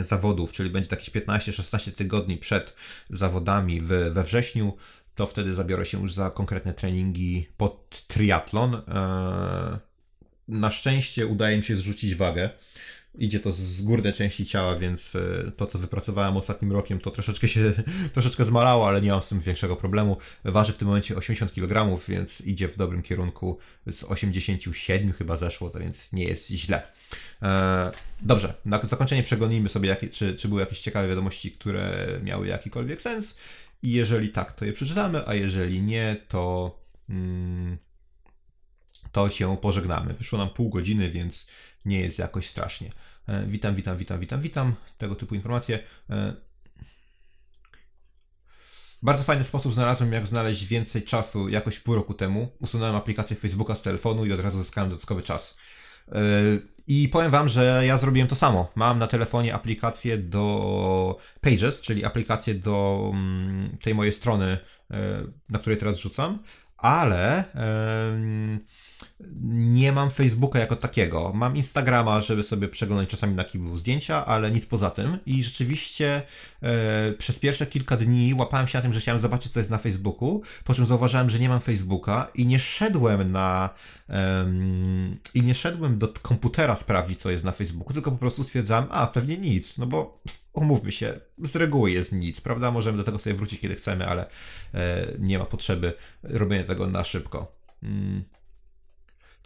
zawodów, 0.00 0.52
czyli 0.52 0.70
będzie 0.70 0.88
jakieś 0.90 1.10
15-16 1.10 1.92
tygodni 1.92 2.36
przed 2.36 2.74
zawodami 3.10 3.80
w, 3.80 3.86
we 3.88 4.24
wrześniu, 4.24 4.76
to 5.14 5.26
wtedy 5.26 5.54
zabiorę 5.54 5.86
się 5.86 6.00
już 6.02 6.12
za 6.12 6.30
konkretne 6.30 6.74
treningi 6.74 7.48
pod 7.56 8.06
triatlon. 8.06 8.74
E, 8.74 9.78
na 10.48 10.70
szczęście 10.70 11.26
udaje 11.26 11.56
mi 11.56 11.64
się 11.64 11.76
zrzucić 11.76 12.14
wagę 12.14 12.50
idzie 13.18 13.40
to 13.40 13.52
z 13.52 13.82
górnej 13.82 14.12
części 14.12 14.46
ciała, 14.46 14.76
więc 14.76 15.16
e, 15.16 15.52
to, 15.56 15.66
co 15.66 15.78
wypracowałem 15.78 16.36
ostatnim 16.36 16.72
rokiem, 16.72 17.00
to 17.00 17.10
troszeczkę 17.10 17.48
się 17.48 17.72
troszeczkę 18.14 18.44
zmalało, 18.44 18.88
ale 18.88 19.00
nie 19.00 19.10
mam 19.10 19.22
z 19.22 19.28
tym 19.28 19.40
większego 19.40 19.76
problemu. 19.76 20.16
Waży 20.44 20.72
w 20.72 20.76
tym 20.76 20.88
momencie 20.88 21.16
80 21.16 21.52
kg, 21.54 22.00
więc 22.08 22.40
idzie 22.40 22.68
w 22.68 22.76
dobrym 22.76 23.02
kierunku. 23.02 23.58
Z 23.86 24.04
87 24.04 25.12
chyba 25.12 25.36
zeszło, 25.36 25.70
to 25.70 25.78
więc 25.78 26.12
nie 26.12 26.24
jest 26.24 26.50
źle. 26.50 26.82
E, 27.42 27.90
dobrze, 28.22 28.54
na 28.64 28.80
zakończenie 28.82 29.22
przeglądnijmy 29.22 29.68
sobie, 29.68 29.96
czy, 30.10 30.34
czy 30.34 30.48
były 30.48 30.60
jakieś 30.60 30.80
ciekawe 30.80 31.08
wiadomości, 31.08 31.50
które 31.50 32.06
miały 32.22 32.46
jakikolwiek 32.46 33.02
sens. 33.02 33.38
I 33.82 33.92
jeżeli 33.92 34.28
tak, 34.28 34.52
to 34.52 34.64
je 34.64 34.72
przeczytamy, 34.72 35.26
a 35.26 35.34
jeżeli 35.34 35.82
nie, 35.82 36.16
to. 36.28 36.78
Mm, 37.08 37.78
to 39.12 39.30
się 39.30 39.56
pożegnamy. 39.56 40.14
Wyszło 40.14 40.38
nam 40.38 40.50
pół 40.50 40.68
godziny, 40.68 41.10
więc 41.10 41.46
nie 41.86 42.00
jest 42.00 42.18
jakoś 42.18 42.46
strasznie. 42.46 42.90
E, 43.28 43.46
witam, 43.46 43.74
witam, 43.74 43.96
witam, 43.96 44.20
witam, 44.20 44.40
witam. 44.40 44.74
Tego 44.98 45.14
typu 45.14 45.34
informacje. 45.34 45.78
E, 46.10 46.32
bardzo 49.02 49.24
fajny 49.24 49.44
sposób 49.44 49.74
znalazłem, 49.74 50.12
jak 50.12 50.26
znaleźć 50.26 50.64
więcej 50.64 51.02
czasu 51.02 51.48
jakoś 51.48 51.78
pół 51.78 51.94
roku 51.94 52.14
temu. 52.14 52.48
Usunąłem 52.60 52.96
aplikację 52.96 53.36
Facebooka 53.36 53.74
z 53.74 53.82
telefonu 53.82 54.26
i 54.26 54.32
od 54.32 54.40
razu 54.40 54.58
zyskałem 54.58 54.90
dodatkowy 54.90 55.22
czas. 55.22 55.58
E, 56.12 56.20
I 56.86 57.08
powiem 57.08 57.30
wam, 57.30 57.48
że 57.48 57.82
ja 57.86 57.98
zrobiłem 57.98 58.28
to 58.28 58.36
samo. 58.36 58.72
Mam 58.74 58.98
na 58.98 59.06
telefonie 59.06 59.54
aplikację 59.54 60.18
do 60.18 61.18
Pages, 61.40 61.80
czyli 61.80 62.04
aplikację 62.04 62.54
do 62.54 63.10
mm, 63.14 63.76
tej 63.82 63.94
mojej 63.94 64.12
strony, 64.12 64.58
e, 64.90 65.22
na 65.48 65.58
której 65.58 65.78
teraz 65.78 65.96
rzucam, 65.96 66.38
ale 66.76 67.44
nie 69.40 69.92
mam 69.92 70.10
Facebooka 70.10 70.58
jako 70.58 70.76
takiego. 70.76 71.32
Mam 71.34 71.56
Instagrama, 71.56 72.20
żeby 72.20 72.42
sobie 72.42 72.68
przeglądać 72.68 73.08
czasami 73.08 73.34
na 73.34 73.44
kiblu 73.44 73.78
zdjęcia, 73.78 74.26
ale 74.26 74.50
nic 74.50 74.66
poza 74.66 74.90
tym. 74.90 75.18
I 75.26 75.44
rzeczywiście 75.44 76.22
e, 76.62 77.12
przez 77.12 77.38
pierwsze 77.38 77.66
kilka 77.66 77.96
dni 77.96 78.34
łapałem 78.34 78.68
się 78.68 78.78
na 78.78 78.82
tym, 78.82 78.92
że 78.92 79.00
chciałem 79.00 79.20
zobaczyć, 79.20 79.52
co 79.52 79.60
jest 79.60 79.70
na 79.70 79.78
Facebooku, 79.78 80.42
po 80.64 80.74
czym 80.74 80.86
zauważyłem, 80.86 81.30
że 81.30 81.38
nie 81.38 81.48
mam 81.48 81.60
Facebooka 81.60 82.30
i 82.34 82.46
nie 82.46 82.58
szedłem 82.58 83.32
na 83.32 83.70
e, 84.08 84.46
i 85.34 85.42
nie 85.42 85.54
szedłem 85.54 85.98
do 85.98 86.08
komputera 86.08 86.76
sprawdzić, 86.76 87.20
co 87.20 87.30
jest 87.30 87.44
na 87.44 87.52
Facebooku, 87.52 87.92
tylko 87.92 88.10
po 88.10 88.18
prostu 88.18 88.44
stwierdzałem, 88.44 88.86
a 88.90 89.06
pewnie 89.06 89.38
nic, 89.38 89.78
no 89.78 89.86
bo 89.86 90.22
umówmy 90.52 90.92
się, 90.92 91.20
z 91.38 91.56
reguły 91.56 91.90
jest 91.90 92.12
nic, 92.12 92.40
prawda? 92.40 92.70
Możemy 92.70 92.98
do 92.98 93.04
tego 93.04 93.18
sobie 93.18 93.36
wrócić, 93.36 93.60
kiedy 93.60 93.74
chcemy, 93.74 94.06
ale 94.06 94.26
e, 94.74 95.06
nie 95.18 95.38
ma 95.38 95.44
potrzeby 95.44 95.92
robienia 96.22 96.64
tego 96.64 96.86
na 96.86 97.04
szybko. 97.04 97.56
Mm. 97.82 98.24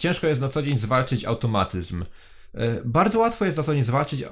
Ciężko 0.00 0.26
jest 0.26 0.40
na 0.40 0.48
co 0.48 0.62
dzień 0.62 0.78
zwalczyć 0.78 1.24
automatyzm. 1.24 2.04
E, 2.54 2.84
bardzo 2.84 3.18
łatwo 3.18 3.44
jest 3.44 3.56
na 3.56 3.62
co 3.62 3.74
dzień 3.74 3.84
zwalczyć, 3.84 4.22
e, 4.22 4.28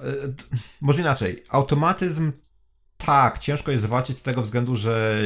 może 0.81 1.01
inaczej, 1.01 1.45
automatyzm 1.49 2.33
tak, 2.97 3.39
ciężko 3.39 3.71
jest 3.71 3.83
zwalczyć 3.83 4.19
z 4.19 4.23
tego 4.23 4.43
względu, 4.43 4.77
że 4.77 5.19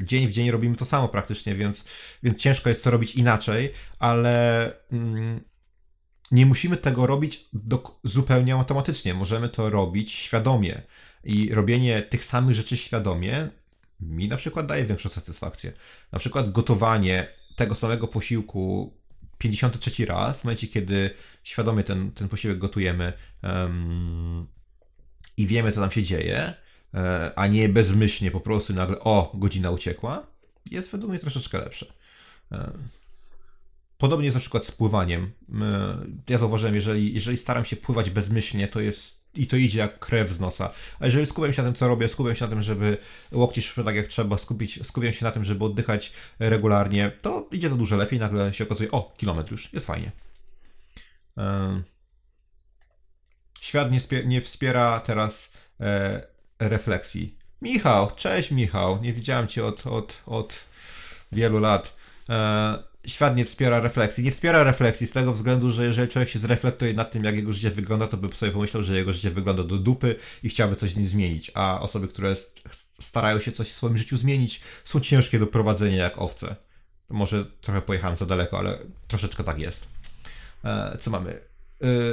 e, 0.00 0.04
dzień 0.04 0.28
w 0.28 0.30
dzień 0.30 0.50
robimy 0.50 0.76
to 0.76 0.84
samo 0.84 1.08
praktycznie, 1.08 1.54
więc, 1.54 1.84
więc 2.22 2.38
ciężko 2.38 2.68
jest 2.68 2.84
to 2.84 2.90
robić 2.90 3.14
inaczej, 3.14 3.72
ale 3.98 4.72
mm, 4.92 5.40
nie 6.30 6.46
musimy 6.46 6.76
tego 6.76 7.06
robić 7.06 7.48
do, 7.52 8.00
zupełnie 8.04 8.54
automatycznie. 8.54 9.14
Możemy 9.14 9.48
to 9.48 9.70
robić 9.70 10.12
świadomie. 10.12 10.82
I 11.24 11.54
robienie 11.54 12.02
tych 12.02 12.24
samych 12.24 12.54
rzeczy 12.54 12.76
świadomie 12.76 13.48
mi 14.00 14.28
na 14.28 14.36
przykład 14.36 14.66
daje 14.66 14.84
większą 14.84 15.08
satysfakcję. 15.08 15.72
Na 16.12 16.18
przykład 16.18 16.52
gotowanie 16.52 17.28
tego 17.56 17.74
samego 17.74 18.08
posiłku 18.08 18.97
53 19.38 20.06
raz, 20.06 20.40
w 20.40 20.44
momencie, 20.44 20.66
kiedy 20.66 21.10
świadomie 21.44 21.84
ten, 21.84 22.12
ten 22.12 22.28
posiłek 22.28 22.58
gotujemy 22.58 23.12
um, 23.42 24.46
i 25.36 25.46
wiemy, 25.46 25.72
co 25.72 25.80
tam 25.80 25.90
się 25.90 26.02
dzieje, 26.02 26.54
e, 26.94 27.32
a 27.36 27.46
nie 27.46 27.68
bezmyślnie 27.68 28.30
po 28.30 28.40
prostu 28.40 28.74
nagle, 28.74 28.98
o, 28.98 29.32
godzina 29.34 29.70
uciekła, 29.70 30.26
jest 30.70 30.92
według 30.92 31.10
mnie 31.10 31.20
troszeczkę 31.20 31.58
lepsze. 31.58 31.86
E, 32.52 32.72
podobnie 33.98 34.24
jest 34.24 34.36
na 34.36 34.40
przykład 34.40 34.64
z 34.64 34.72
pływaniem. 34.72 35.32
E, 35.60 35.98
ja 36.28 36.38
zauważyłem, 36.38 36.74
jeżeli, 36.74 37.14
jeżeli 37.14 37.36
staram 37.36 37.64
się 37.64 37.76
pływać 37.76 38.10
bezmyślnie, 38.10 38.68
to 38.68 38.80
jest 38.80 39.17
i 39.34 39.46
to 39.46 39.56
idzie 39.56 39.78
jak 39.78 39.98
krew 39.98 40.30
z 40.30 40.40
nosa. 40.40 40.72
A 41.00 41.06
jeżeli 41.06 41.26
skupiam 41.26 41.52
się 41.52 41.62
na 41.62 41.68
tym, 41.68 41.74
co 41.74 41.88
robię, 41.88 42.08
skupiam 42.08 42.34
się 42.34 42.44
na 42.44 42.50
tym, 42.50 42.62
żeby 42.62 42.96
łokci 43.32 43.62
szły 43.62 43.84
tak 43.84 43.96
jak 43.96 44.06
trzeba, 44.06 44.38
skupić, 44.38 44.86
skupiam 44.86 45.12
się 45.12 45.24
na 45.24 45.30
tym, 45.30 45.44
żeby 45.44 45.64
oddychać 45.64 46.12
regularnie, 46.38 47.10
to 47.22 47.48
idzie 47.52 47.70
to 47.70 47.76
dużo 47.76 47.96
lepiej. 47.96 48.18
Nagle 48.18 48.54
się 48.54 48.64
okazuje, 48.64 48.90
o, 48.90 49.14
kilometr 49.16 49.52
już, 49.52 49.72
jest 49.72 49.86
fajnie. 49.86 50.12
Świat 53.60 53.90
nie, 53.92 54.24
nie 54.24 54.40
wspiera 54.40 55.00
teraz 55.00 55.52
e, 55.80 56.22
refleksji. 56.58 57.38
Michał, 57.62 58.10
cześć 58.16 58.50
Michał, 58.50 59.02
nie 59.02 59.12
widziałem 59.12 59.48
cię 59.48 59.66
od, 59.66 59.86
od, 59.86 60.22
od 60.26 60.64
wielu 61.32 61.58
lat. 61.58 61.96
E, 62.28 62.87
świat 63.08 63.36
nie 63.36 63.44
wspiera 63.44 63.80
refleksji. 63.80 64.24
Nie 64.24 64.30
wspiera 64.30 64.64
refleksji 64.64 65.06
z 65.06 65.12
tego 65.12 65.32
względu, 65.32 65.70
że 65.70 65.84
jeżeli 65.84 66.08
człowiek 66.08 66.28
się 66.28 66.38
zreflektuje 66.38 66.94
nad 66.94 67.10
tym, 67.10 67.24
jak 67.24 67.36
jego 67.36 67.52
życie 67.52 67.70
wygląda, 67.70 68.06
to 68.06 68.16
by 68.16 68.34
sobie 68.34 68.52
pomyślał, 68.52 68.82
że 68.82 68.96
jego 68.96 69.12
życie 69.12 69.30
wygląda 69.30 69.64
do 69.64 69.78
dupy 69.78 70.16
i 70.42 70.48
chciałby 70.48 70.76
coś 70.76 70.90
z 70.90 70.96
nim 70.96 71.06
zmienić. 71.06 71.50
A 71.54 71.80
osoby, 71.80 72.08
które 72.08 72.34
starają 73.00 73.40
się 73.40 73.52
coś 73.52 73.68
w 73.68 73.74
swoim 73.74 73.98
życiu 73.98 74.16
zmienić, 74.16 74.60
są 74.84 75.00
ciężkie 75.00 75.38
do 75.38 75.46
prowadzenia 75.46 75.96
jak 75.96 76.18
owce. 76.18 76.56
Może 77.10 77.44
trochę 77.44 77.82
pojechałem 77.82 78.16
za 78.16 78.26
daleko, 78.26 78.58
ale 78.58 78.78
troszeczkę 79.08 79.44
tak 79.44 79.58
jest. 79.58 79.88
E, 80.64 80.96
co 81.00 81.10
mamy? 81.10 81.40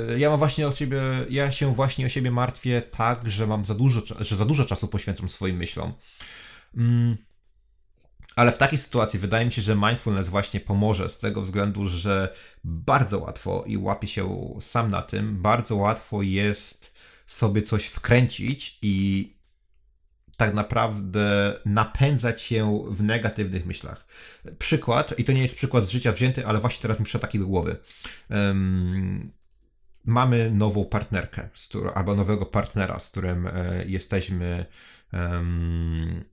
E, 0.09 0.19
ja 0.19 0.29
mam 0.29 0.39
właśnie 0.39 0.67
o 0.67 0.71
siebie, 0.71 1.01
ja 1.29 1.51
się 1.51 1.75
właśnie 1.75 2.05
o 2.05 2.09
siebie 2.09 2.31
martwię 2.31 2.81
tak, 2.81 3.31
że 3.31 3.47
mam 3.47 3.65
za 3.65 3.75
dużo, 3.75 4.01
że 4.19 4.35
za 4.35 4.45
dużo 4.45 4.65
czasu 4.65 4.87
poświęcam 4.87 5.29
swoim 5.29 5.57
myślom. 5.57 5.93
Ale 8.36 8.51
w 8.51 8.57
takiej 8.57 8.77
sytuacji 8.77 9.19
wydaje 9.19 9.45
mi 9.45 9.51
się, 9.51 9.61
że 9.61 9.75
mindfulness 9.75 10.29
właśnie 10.29 10.59
pomoże 10.59 11.09
z 11.09 11.19
tego 11.19 11.41
względu, 11.41 11.89
że 11.89 12.33
bardzo 12.63 13.19
łatwo 13.19 13.63
i 13.67 13.77
łapie 13.77 14.07
się 14.07 14.55
sam 14.59 14.91
na 14.91 15.01
tym, 15.01 15.41
bardzo 15.41 15.75
łatwo 15.75 16.21
jest 16.21 16.93
sobie 17.25 17.61
coś 17.61 17.86
wkręcić 17.86 18.79
i 18.81 19.36
tak 20.38 20.53
naprawdę 20.53 21.59
napędzać 21.65 22.41
się 22.41 22.83
w 22.89 23.03
negatywnych 23.03 23.65
myślach. 23.65 24.07
Przykład, 24.57 25.19
i 25.19 25.23
to 25.23 25.31
nie 25.31 25.41
jest 25.41 25.55
przykład 25.55 25.86
z 25.86 25.89
życia 25.89 26.11
wzięty, 26.11 26.47
ale 26.47 26.59
właśnie 26.59 26.81
teraz 26.81 26.99
mi 26.99 27.05
przyszedł 27.05 27.21
taki 27.21 27.39
do 27.39 27.45
głowy. 27.45 27.77
Um, 28.29 29.31
mamy 30.05 30.51
nową 30.51 30.86
partnerkę, 30.86 31.49
albo 31.93 32.15
nowego 32.15 32.45
partnera, 32.45 32.99
z 32.99 33.09
którym 33.09 33.47
e, 33.47 33.86
jesteśmy 33.86 34.65
um, 35.13 36.23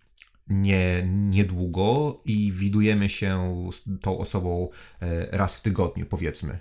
nie, 0.48 1.02
niedługo 1.06 2.16
i 2.24 2.52
widujemy 2.52 3.08
się 3.08 3.52
z 3.72 4.00
tą 4.00 4.18
osobą 4.18 4.68
e, 5.00 5.36
raz 5.36 5.58
w 5.58 5.62
tygodniu, 5.62 6.06
powiedzmy. 6.06 6.58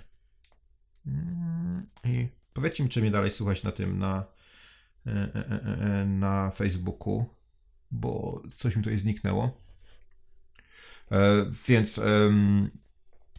Mm, 1.06 1.86
I 2.04 2.28
powiedzcie 2.52 2.82
mi, 2.82 2.88
czy 2.88 3.00
mnie 3.00 3.10
dalej 3.10 3.30
słuchać 3.30 3.62
na 3.62 3.72
tym, 3.72 3.98
na, 3.98 4.24
e, 5.06 5.10
e, 5.10 6.04
na 6.06 6.50
Facebooku, 6.50 7.24
bo 7.90 8.42
coś 8.56 8.76
mi 8.76 8.82
tutaj 8.82 8.98
zniknęło. 8.98 9.62
Więc 11.68 12.00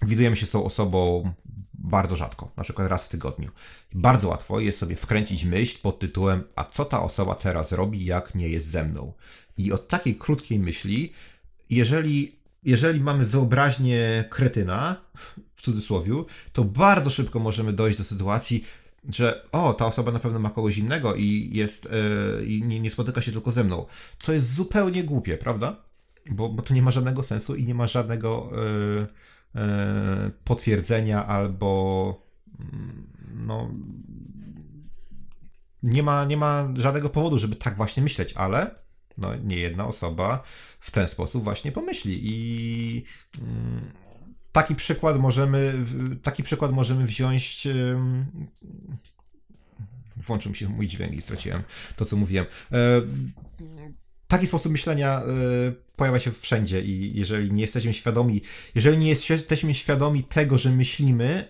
widujemy 0.02 0.36
się 0.36 0.46
z 0.46 0.52
tą 0.52 0.64
osobą 0.64 1.34
bardzo 1.74 2.16
rzadko, 2.16 2.52
na 2.58 2.64
przykład 2.64 2.88
raz 2.88 3.06
w 3.06 3.10
tygodniu. 3.10 3.52
Bardzo 3.94 4.28
łatwo 4.28 4.60
jest 4.60 4.80
sobie 4.80 4.96
wkręcić 4.96 5.46
myśl 5.46 5.82
pod 5.82 6.00
tytułem: 6.00 6.44
A 6.56 6.64
co 6.64 6.86
ta 6.86 7.02
osoba 7.02 7.36
teraz 7.36 7.72
robi, 7.72 8.06
jak 8.06 8.36
nie 8.36 8.50
jest 8.50 8.68
ze 8.68 8.84
mną? 8.84 9.14
I 9.58 9.72
od 9.72 9.88
takiej 9.88 10.16
krótkiej 10.16 10.60
myśli, 10.60 11.14
jeżeli, 11.70 12.36
jeżeli 12.64 13.00
mamy 13.00 13.26
wyobraźnię 13.26 14.26
kretyna, 14.30 14.96
w 15.56 15.62
cudzysłowie, 15.62 16.14
to 16.54 16.64
bardzo 16.64 17.10
szybko 17.10 17.40
możemy 17.40 17.74
dojść 17.74 17.98
do 17.98 18.04
sytuacji, 18.04 18.66
że 19.10 19.46
o, 19.52 19.74
ta 19.74 19.86
osoba 19.86 20.12
na 20.12 20.20
pewno 20.20 20.40
ma 20.40 20.50
kogoś 20.50 20.78
innego 20.78 21.16
i 21.16 21.50
jest 21.54 21.88
yy, 22.40 22.46
i 22.46 22.64
nie, 22.64 22.90
spotyka 22.90 23.22
się 23.22 23.32
tylko 23.32 23.52
ze 23.52 23.64
mną. 23.64 23.86
Co 24.20 24.34
jest 24.34 24.54
zupełnie 24.54 25.04
głupie, 25.04 25.38
prawda? 25.38 25.76
Bo, 26.32 26.50
bo 26.50 26.62
to 26.64 26.74
nie 26.74 26.82
ma 26.82 26.92
żadnego 26.92 27.24
sensu 27.24 27.56
i 27.56 27.64
nie 27.64 27.76
ma 27.76 27.88
żadnego 27.88 28.52
yy, 28.52 29.08
yy, 29.56 30.32
potwierdzenia 30.46 31.26
albo 31.26 32.22
mm, 32.60 33.08
no 33.34 33.70
nie 35.84 36.04
ma, 36.04 36.26
nie 36.26 36.38
ma 36.38 36.70
żadnego 36.78 37.10
powodu, 37.10 37.40
żeby 37.40 37.56
tak 37.56 37.78
właśnie 37.78 38.04
myśleć, 38.04 38.34
ale 38.34 38.83
no, 39.18 39.36
nie 39.36 39.58
jedna 39.58 39.88
osoba 39.88 40.44
w 40.80 40.92
ten 40.92 41.08
sposób 41.08 41.44
właśnie 41.44 41.72
pomyśli. 41.72 42.20
I 42.24 43.04
mm, 43.42 43.92
taki 44.52 44.76
przykład 44.76 45.20
możemy, 45.20 45.74
taki 46.24 46.44
przykład 46.44 46.72
możemy 46.72 47.06
wziąć. 47.06 47.68
Włączył 50.18 50.52
mi 50.52 50.58
się 50.58 50.70
mój 50.70 50.88
dźwięk 50.88 51.14
i 51.14 51.22
straciłem 51.22 51.64
to, 51.96 52.06
co 52.06 52.16
mówiłem. 52.16 52.46
E, 52.72 53.02
taki 54.28 54.48
sposób 54.48 54.72
myślenia 54.72 55.22
e, 55.22 55.24
pojawia 55.96 56.20
się 56.20 56.32
wszędzie 56.32 56.82
i 56.82 57.20
jeżeli 57.20 57.54
nie 57.54 57.62
jesteśmy 57.62 57.94
świadomi, 57.94 58.42
jeżeli 58.76 58.98
nie 58.98 59.10
jesteśmy 59.10 59.74
świadomi 59.74 60.24
tego, 60.24 60.58
że 60.58 60.70
myślimy, 60.70 61.48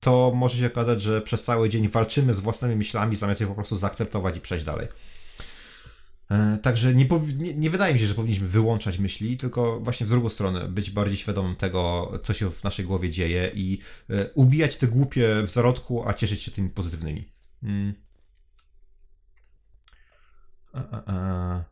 to 0.00 0.32
może 0.34 0.58
się 0.58 0.66
okazać, 0.66 1.02
że 1.02 1.20
przez 1.20 1.44
cały 1.44 1.68
dzień 1.68 1.88
walczymy 1.88 2.34
z 2.34 2.40
własnymi 2.40 2.76
myślami, 2.76 3.16
zamiast 3.16 3.40
je 3.40 3.46
po 3.46 3.54
prostu 3.54 3.76
zaakceptować 3.76 4.36
i 4.36 4.40
przejść 4.40 4.64
dalej. 4.64 4.88
E, 6.32 6.58
także 6.62 6.94
nie, 6.94 7.08
nie, 7.36 7.54
nie, 7.54 7.70
wydaje 7.70 7.94
mi 7.94 8.00
się, 8.00 8.06
że 8.06 8.14
powinniśmy 8.14 8.48
wyłączać 8.48 8.98
myśli, 8.98 9.36
tylko 9.36 9.80
właśnie 9.80 10.06
w 10.06 10.10
drugą 10.10 10.28
stronę 10.28 10.68
być 10.68 10.90
bardziej 10.90 11.16
świadomym 11.16 11.56
tego, 11.56 12.12
co 12.22 12.34
się 12.34 12.50
w 12.50 12.64
naszej 12.64 12.84
głowie 12.84 13.10
dzieje 13.10 13.50
i 13.54 13.78
e, 14.10 14.30
ubijać 14.34 14.76
te 14.76 14.86
głupie 14.86 15.42
w 15.46 15.50
zarodku, 15.50 16.08
a 16.08 16.14
cieszyć 16.14 16.42
się 16.42 16.50
tymi 16.50 16.70
pozytywnymi. 16.70 17.32
Mm. 17.62 17.94
A, 20.72 21.02
a, 21.06 21.64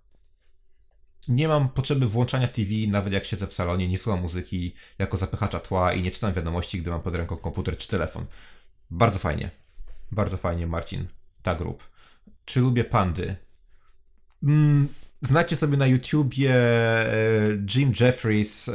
nie 1.28 1.48
mam 1.48 1.68
potrzeby 1.68 2.06
włączania 2.06 2.48
TV, 2.48 2.70
nawet 2.88 3.12
jak 3.12 3.24
siedzę 3.24 3.46
w 3.46 3.54
salonie, 3.54 3.88
nie 3.88 3.98
słucham 3.98 4.22
muzyki 4.22 4.74
jako 4.98 5.16
zapychacza 5.16 5.61
tła 5.61 5.92
i 5.92 6.02
nie 6.02 6.11
czytam 6.11 6.32
wiadomości, 6.32 6.80
gdy 6.80 6.90
mam 6.90 7.02
pod 7.02 7.14
ręką 7.14 7.36
komputer 7.36 7.78
czy 7.78 7.88
telefon. 7.88 8.26
Bardzo 8.90 9.18
fajnie. 9.18 9.50
Bardzo 10.12 10.36
fajnie, 10.36 10.66
Marcin. 10.66 11.06
Ta 11.42 11.54
grup. 11.54 11.90
Czy 12.44 12.61
lubię 12.61 12.84
pandy? 12.84 13.49
Mm, 14.43 14.88
znacie 15.20 15.57
sobie 15.57 15.76
na 15.76 15.86
YouTubie 15.86 16.55
e, 16.55 17.07
Jim 17.74 17.93
Jeffries 18.01 18.68
e, 18.68 18.72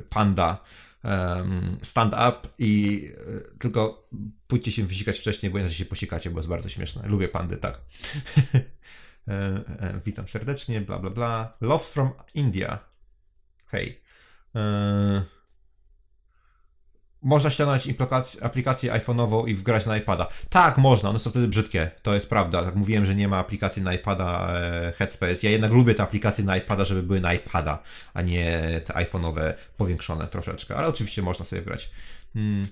Panda. 0.00 0.64
stand 1.82 2.14
up 2.14 2.48
i 2.58 3.02
y, 3.54 3.58
tylko 3.58 4.08
pójdźcie 4.46 4.72
się 4.72 4.84
wysikać 4.84 5.18
wcześniej, 5.18 5.52
bo 5.52 5.58
inaczej 5.58 5.76
się 5.76 5.84
posikacie, 5.84 6.30
bo 6.30 6.38
jest 6.38 6.48
bardzo 6.48 6.68
śmieszne. 6.68 7.08
Lubię 7.08 7.28
pandy, 7.28 7.56
tak. 7.56 7.80
e, 9.28 9.32
e, 9.78 10.00
witam 10.04 10.28
serdecznie, 10.28 10.80
bla 10.80 10.98
bla 10.98 11.10
bla. 11.10 11.56
Love 11.60 11.84
from 11.84 12.10
India. 12.34 12.78
Hej. 13.66 14.02
Można 17.22 17.50
ściągnąć 17.50 17.88
aplikację 18.42 18.92
iPhone'ową 18.92 19.48
i 19.48 19.54
wgrać 19.54 19.86
na 19.86 19.96
iPada. 19.96 20.26
Tak, 20.48 20.78
można, 20.78 21.10
one 21.10 21.18
są 21.18 21.30
wtedy 21.30 21.48
brzydkie, 21.48 21.90
to 22.02 22.14
jest 22.14 22.28
prawda. 22.28 22.62
Tak 22.62 22.74
mówiłem, 22.74 23.06
że 23.06 23.14
nie 23.14 23.28
ma 23.28 23.38
aplikacji 23.38 23.82
na 23.82 23.94
iPada 23.94 24.48
e, 24.48 24.92
Headspace. 24.96 25.38
Ja 25.42 25.50
jednak 25.50 25.72
lubię 25.72 25.94
te 25.94 26.02
aplikacje 26.02 26.44
na 26.44 26.56
iPada, 26.56 26.84
żeby 26.84 27.02
były 27.02 27.20
na 27.20 27.34
iPada, 27.34 27.82
a 28.14 28.22
nie 28.22 28.80
te 28.84 28.92
iPhone'owe 28.92 29.54
powiększone 29.76 30.26
troszeczkę, 30.26 30.76
ale 30.76 30.88
oczywiście 30.88 31.22
można 31.22 31.44
sobie 31.44 31.62
wgrać. 31.62 31.90
Hmm. 32.34 32.66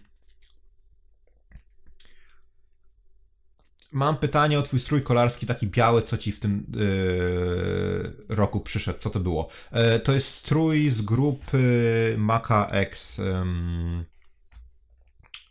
Mam 3.92 4.16
pytanie 4.16 4.58
o 4.58 4.62
twój 4.62 4.80
strój 4.80 5.02
kolarski, 5.02 5.46
taki 5.46 5.66
biały, 5.66 6.02
co 6.02 6.18
ci 6.18 6.32
w 6.32 6.40
tym 6.40 6.66
yy, 6.74 8.36
roku 8.36 8.60
przyszedł. 8.60 8.98
Co 8.98 9.10
to 9.10 9.20
było? 9.20 9.48
Yy, 9.72 10.00
to 10.00 10.12
jest 10.12 10.28
strój 10.34 10.90
z 10.90 11.02
grupy 11.02 12.14
Maca 12.18 12.68
X. 12.70 13.18
Yy, 13.18 14.09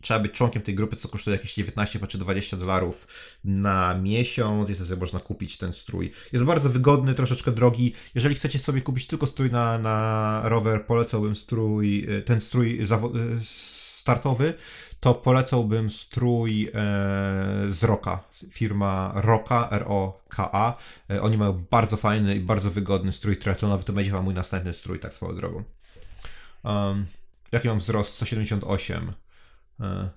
trzeba 0.01 0.19
być 0.19 0.31
członkiem 0.31 0.61
tej 0.61 0.75
grupy, 0.75 0.95
co 0.95 1.07
kosztuje 1.07 1.35
jakieś 1.35 1.53
19 1.53 1.99
czy 2.07 2.17
20 2.17 2.57
dolarów 2.57 3.07
na 3.43 3.95
miesiąc. 4.01 4.69
Jest 4.69 4.87
sobie 4.87 4.99
można 4.99 5.19
kupić 5.19 5.57
ten 5.57 5.73
strój. 5.73 6.11
Jest 6.33 6.45
bardzo 6.45 6.69
wygodny, 6.69 7.13
troszeczkę 7.13 7.51
drogi. 7.51 7.93
Jeżeli 8.15 8.35
chcecie 8.35 8.59
sobie 8.59 8.81
kupić 8.81 9.07
tylko 9.07 9.27
strój 9.27 9.51
na, 9.51 9.77
na 9.79 10.41
rower, 10.43 10.85
polecałbym 10.85 11.35
strój, 11.35 12.05
y, 12.17 12.21
ten 12.21 12.41
strój 12.41 12.81
y, 12.81 12.85
startowy, 13.99 14.53
to 14.99 15.13
polecałbym 15.13 15.89
strój 15.89 16.63
e, 16.63 16.71
z 17.69 17.83
Roka. 17.83 18.23
Firma 18.51 19.11
Roka, 19.15 19.69
R-O-K-A. 19.71 20.77
E, 21.09 21.21
oni 21.21 21.37
mają 21.37 21.65
bardzo 21.71 21.97
fajny 21.97 22.35
i 22.35 22.39
bardzo 22.39 22.71
wygodny 22.71 23.11
strój 23.11 23.37
triathlonowy. 23.37 23.83
To 23.83 23.93
będzie 23.93 24.21
mój 24.21 24.33
następny 24.33 24.73
strój, 24.73 24.99
tak 24.99 25.13
swoją 25.13 25.35
drogą. 25.35 25.63
Um, 26.63 27.05
jaki 27.51 27.67
mam 27.67 27.79
wzrost? 27.79 28.15
178. 28.15 29.11
E, 29.81 30.09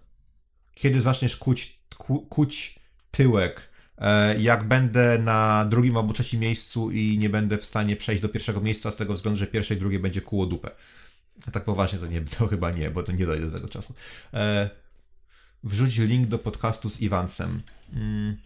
kiedy 0.75 1.01
zaczniesz 1.01 1.37
kuć, 1.37 1.79
ku, 1.99 2.21
kuć 2.21 2.79
tyłek? 3.11 3.69
E, 3.99 4.41
jak 4.41 4.69
będę 4.69 5.19
na 5.19 5.65
drugim 5.65 5.97
albo 5.97 6.13
trzecim 6.13 6.41
miejscu 6.41 6.91
i 6.91 7.19
nie 7.19 7.31
będę 7.31 7.59
w 7.59 7.65
stanie 7.65 7.97
przejść 7.97 8.23
do 8.23 8.29
pierwszego 8.29 8.61
miejsca 8.61 8.91
z 8.91 8.97
tego 8.97 9.15
względu, 9.15 9.39
że 9.39 9.47
pierwsze 9.47 9.75
i 9.75 9.77
drugie 9.77 9.99
będzie 9.99 10.21
kuło 10.21 10.47
dupę. 10.47 10.71
A 11.47 11.51
tak 11.51 11.65
poważnie 11.65 11.99
to, 11.99 12.07
nie, 12.07 12.21
to 12.39 12.47
chyba 12.47 12.71
nie, 12.71 12.91
bo 12.91 13.03
to 13.03 13.13
nie 13.13 13.27
dojdę 13.27 13.47
do 13.47 13.57
tego 13.57 13.69
czasu. 13.69 13.95
E, 14.35 14.71
wrzuć 15.65 15.99
link 15.99 16.27
do 16.27 16.39
podcastu 16.39 16.91
z 16.91 17.01
Iwansem. 17.01 17.63
Mm. 17.93 18.37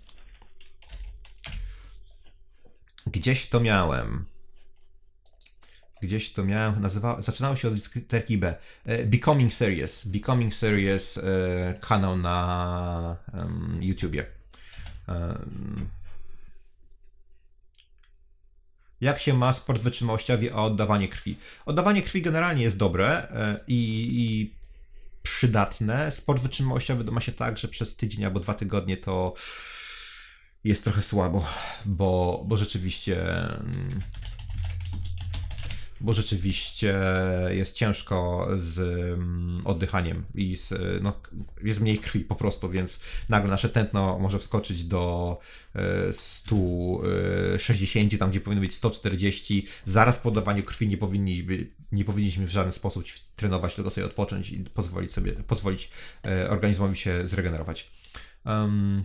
Gdzieś 3.06 3.46
to 3.46 3.60
miałem. 3.60 4.24
Gdzieś 6.02 6.32
to 6.32 6.44
miałem, 6.44 6.82
nazywa, 6.82 7.22
zaczynało 7.22 7.56
się 7.56 7.68
od 7.68 7.94
literki 7.94 8.38
B. 8.38 8.54
E, 8.84 9.04
Becoming 9.04 9.52
Serious. 9.52 10.06
Becoming 10.06 10.54
Serious 10.54 11.18
e, 11.18 11.22
kanał 11.80 12.16
na 12.16 13.16
YouTubie. 13.80 14.26
Jak 19.00 19.18
się 19.18 19.34
ma 19.34 19.52
sport 19.52 19.82
wytrzymałościowy, 19.82 20.54
a 20.54 20.64
oddawanie 20.64 21.08
krwi? 21.08 21.38
Oddawanie 21.66 22.02
krwi 22.02 22.22
generalnie 22.22 22.62
jest 22.62 22.76
dobre 22.76 23.28
e, 23.28 23.56
i, 23.68 24.08
i 24.12 24.54
przydatne. 25.22 26.10
Sport 26.10 26.42
wytrzymałościowy 26.42 27.12
ma 27.12 27.20
się 27.20 27.32
tak, 27.32 27.58
że 27.58 27.68
przez 27.68 27.96
tydzień 27.96 28.24
albo 28.24 28.40
dwa 28.40 28.54
tygodnie 28.54 28.96
to 28.96 29.34
jest 30.64 30.84
trochę 30.84 31.02
słabo, 31.02 31.46
bo, 31.86 32.44
bo 32.48 32.56
rzeczywiście. 32.56 33.26
Bo 36.00 36.12
rzeczywiście 36.12 37.00
jest 37.48 37.74
ciężko 37.74 38.48
z 38.56 38.78
mm, 38.78 39.46
oddychaniem 39.64 40.24
i 40.34 40.56
z, 40.56 40.74
no, 41.02 41.20
jest 41.62 41.80
mniej 41.80 41.98
krwi 41.98 42.20
po 42.20 42.34
prostu, 42.34 42.70
więc 42.70 43.00
nagle 43.28 43.50
nasze 43.50 43.68
tętno 43.68 44.18
może 44.18 44.38
wskoczyć 44.38 44.84
do 44.84 45.38
160, 46.10 48.14
e, 48.14 48.18
tam 48.18 48.30
gdzie 48.30 48.40
powinno 48.40 48.60
być 48.60 48.74
140. 48.74 49.66
Zaraz 49.84 50.18
po 50.18 50.28
oddawaniu 50.28 50.62
krwi 50.62 50.88
nie 50.88 50.96
powinniśmy, 50.96 51.66
nie 51.92 52.04
powinniśmy 52.04 52.46
w 52.46 52.50
żaden 52.50 52.72
sposób 52.72 53.04
trenować, 53.36 53.74
tylko 53.74 53.90
sobie 53.90 54.06
odpocząć 54.06 54.50
i 54.50 54.58
pozwolić 54.58 55.12
sobie, 55.12 55.32
pozwolić 55.32 55.90
organizmowi 56.48 56.96
się 56.96 57.26
zregenerować. 57.26 57.90
Um, 58.44 59.04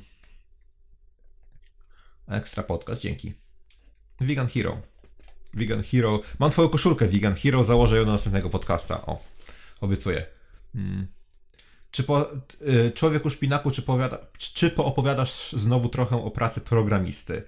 ekstra 2.27 2.63
podcast, 2.63 3.01
dzięki. 3.01 3.33
Vegan 4.21 4.47
Hero. 4.47 4.90
Vegan 5.53 5.83
Hero. 5.83 6.19
Mam 6.39 6.51
twoją 6.51 6.69
koszulkę 6.69 7.07
Vegan 7.07 7.35
Hero, 7.35 7.63
założę 7.63 7.97
ją 7.97 8.05
do 8.05 8.11
następnego 8.11 8.49
podcasta. 8.49 9.05
O, 9.05 9.23
obiecuję. 9.81 10.25
Hmm. 10.73 11.07
Czy 11.91 12.03
po, 12.03 12.31
y, 12.61 12.91
człowieku 12.95 13.29
szpinaku, 13.29 13.71
czy, 13.71 13.81
powiada, 13.81 14.17
czy 14.37 14.69
poopowiadasz 14.69 15.51
znowu 15.51 15.89
trochę 15.89 16.23
o 16.23 16.31
pracy 16.31 16.61
programisty? 16.61 17.43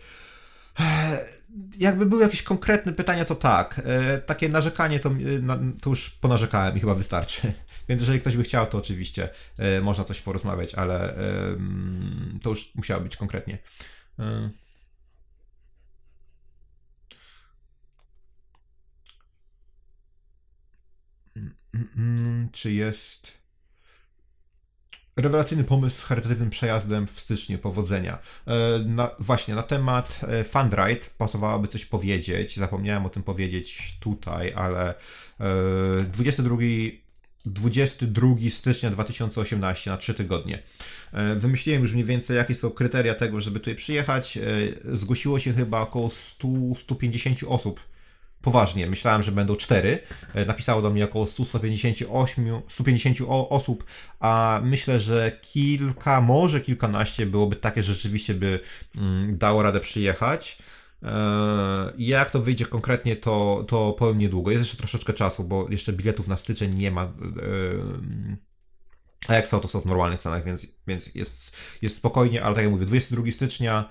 Jakby 1.80 2.06
były 2.06 2.22
jakieś 2.22 2.44
konkretne 2.44 2.94
pytania, 2.94 3.26
to 3.26 3.36
tak. 3.36 3.82
E, 3.86 4.18
takie 4.18 4.50
narzekanie 4.50 5.00
to, 5.00 5.10
y, 5.10 5.42
to 5.82 5.90
już 5.90 6.10
ponarzekałem 6.10 6.78
i 6.78 6.80
chyba 6.80 6.96
wystarczy. 6.96 7.54
Więc 7.90 8.02
jeżeli 8.02 8.20
ktoś 8.20 8.38
by 8.38 8.44
chciał, 8.44 8.66
to 8.66 8.78
oczywiście 8.78 9.30
e, 9.58 9.82
można 9.82 10.04
coś 10.04 10.22
porozmawiać, 10.22 10.76
ale 10.76 11.16
to 12.42 12.50
już 12.50 12.76
musiało 12.76 13.02
być 13.02 13.18
konkretnie. 13.18 13.58
Czy 22.52 22.72
jest 22.72 23.44
rewelacyjny 25.16 25.64
pomysł 25.64 26.02
z 26.02 26.04
charytatywnym 26.04 26.50
przejazdem 26.50 27.08
w 27.08 27.20
styczniu, 27.20 27.58
powodzenia. 27.58 28.18
E, 28.48 28.80
na, 28.86 29.10
właśnie, 29.20 29.56
na 29.56 29.64
temat 29.64 30.22
e, 30.28 30.44
Fundride 30.44 31.08
pasowałoby 31.18 31.68
coś 31.68 31.86
powiedzieć, 31.86 32.58
zapomniałem 32.58 33.06
o 33.06 33.10
tym 33.10 33.24
powiedzieć 33.24 33.98
tutaj, 34.00 34.54
ale 34.56 34.94
22 36.12 36.56
e, 36.56 37.04
22 37.46 38.28
stycznia 38.50 38.90
2018 38.90 39.92
na 39.92 39.98
3 39.98 40.14
tygodnie. 40.14 40.64
Wymyśliłem 41.36 41.82
już 41.82 41.94
mniej 41.94 42.06
więcej, 42.06 42.38
jakie 42.38 42.56
są 42.56 42.70
kryteria 42.70 43.16
tego, 43.16 43.42
żeby 43.42 43.60
tutaj 43.60 43.76
przyjechać. 43.76 44.40
Zgłosiło 44.86 45.40
się 45.40 45.54
chyba 45.54 45.82
około 45.82 46.08
100-150 46.08 47.48
osób 47.48 47.80
poważnie. 48.44 48.88
Myślałem, 48.88 49.24
że 49.24 49.32
będą 49.32 49.56
cztery. 49.56 50.00
E, 50.34 50.46
napisało 50.46 50.82
do 50.82 50.90
mnie 50.90 51.06
około 51.06 51.26
100-158 51.26 52.62
150 52.68 53.18
osób, 53.50 53.84
a 54.20 54.62
myślę, 54.64 55.00
że 55.00 55.40
kilka, 55.42 56.22
może 56.22 56.62
kilkanaście 56.62 57.26
byłoby 57.26 57.56
takie, 57.56 57.84
że 57.84 57.94
rzeczywiście 57.94 58.34
by 58.34 58.60
mm, 58.96 59.38
dało 59.38 59.64
radę 59.64 59.80
przyjechać. 59.80 60.58
E, 61.04 61.14
jak 61.98 62.30
to 62.30 62.42
wyjdzie 62.42 62.66
konkretnie, 62.66 63.16
to, 63.16 63.66
to 63.68 63.94
powiem 63.94 64.18
niedługo. 64.18 64.52
Jest 64.52 64.64
jeszcze 64.64 64.78
troszeczkę 64.78 65.14
czasu, 65.14 65.44
bo 65.44 65.68
jeszcze 65.70 65.94
biletów 65.94 66.28
na 66.28 66.38
styczeń 66.38 66.76
nie 66.76 66.92
ma. 66.92 67.04
E, 67.04 67.10
a 69.28 69.34
jak 69.34 69.48
są, 69.48 69.60
to 69.60 69.68
są 69.68 69.80
w 69.80 69.86
normalnych 69.86 70.20
cenach, 70.20 70.44
więc, 70.44 70.68
więc 70.88 71.16
jest, 71.16 71.58
jest 71.82 71.98
spokojnie, 71.98 72.44
ale 72.44 72.56
tak 72.56 72.64
jak 72.64 72.74
mówię, 72.74 72.86
22 72.86 73.32
stycznia 73.32 73.90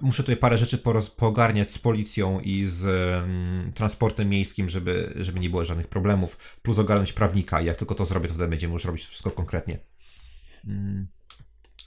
muszę 0.00 0.22
tutaj 0.22 0.36
parę 0.36 0.58
rzeczy 0.58 0.78
pogarniać 1.16 1.70
z 1.70 1.78
policją 1.78 2.40
i 2.40 2.64
z 2.66 2.84
um, 2.84 3.72
transportem 3.74 4.28
miejskim, 4.28 4.68
żeby, 4.68 5.12
żeby 5.16 5.40
nie 5.40 5.50
było 5.50 5.64
żadnych 5.64 5.88
problemów, 5.88 6.58
plus 6.62 6.78
ogarnąć 6.78 7.12
prawnika 7.12 7.60
i 7.60 7.66
jak 7.66 7.76
tylko 7.76 7.94
to 7.94 8.06
zrobię, 8.06 8.28
to 8.28 8.34
wtedy 8.34 8.48
będziemy 8.48 8.72
już 8.72 8.84
robić 8.84 9.04
wszystko 9.04 9.30
konkretnie. 9.30 9.78
Mm. 10.66 11.06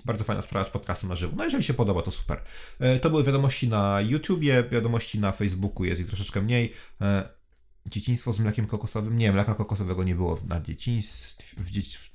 Bardzo 0.05 0.23
fajna 0.23 0.41
sprawa 0.41 0.63
z 0.63 0.69
podcastem 0.69 1.09
na 1.09 1.15
żywo. 1.15 1.33
No 1.35 1.43
jeżeli 1.43 1.63
się 1.63 1.73
podoba, 1.73 2.01
to 2.01 2.11
super. 2.11 2.41
E, 2.79 2.99
to 2.99 3.09
były 3.09 3.23
wiadomości 3.23 3.67
na 3.67 4.01
YouTubie, 4.01 4.63
wiadomości 4.71 5.19
na 5.19 5.31
Facebooku 5.31 5.85
jest 5.85 6.01
ich 6.01 6.07
troszeczkę 6.07 6.41
mniej. 6.41 6.73
E, 7.01 7.29
dzieciństwo 7.85 8.33
z 8.33 8.39
mlekiem 8.39 8.67
kokosowym? 8.67 9.17
Nie, 9.17 9.31
mleka 9.31 9.55
kokosowego 9.55 10.03
nie 10.03 10.15
było 10.15 10.39
na 10.47 10.61
dzieciństwie, 10.61 11.55
w, 11.57 11.69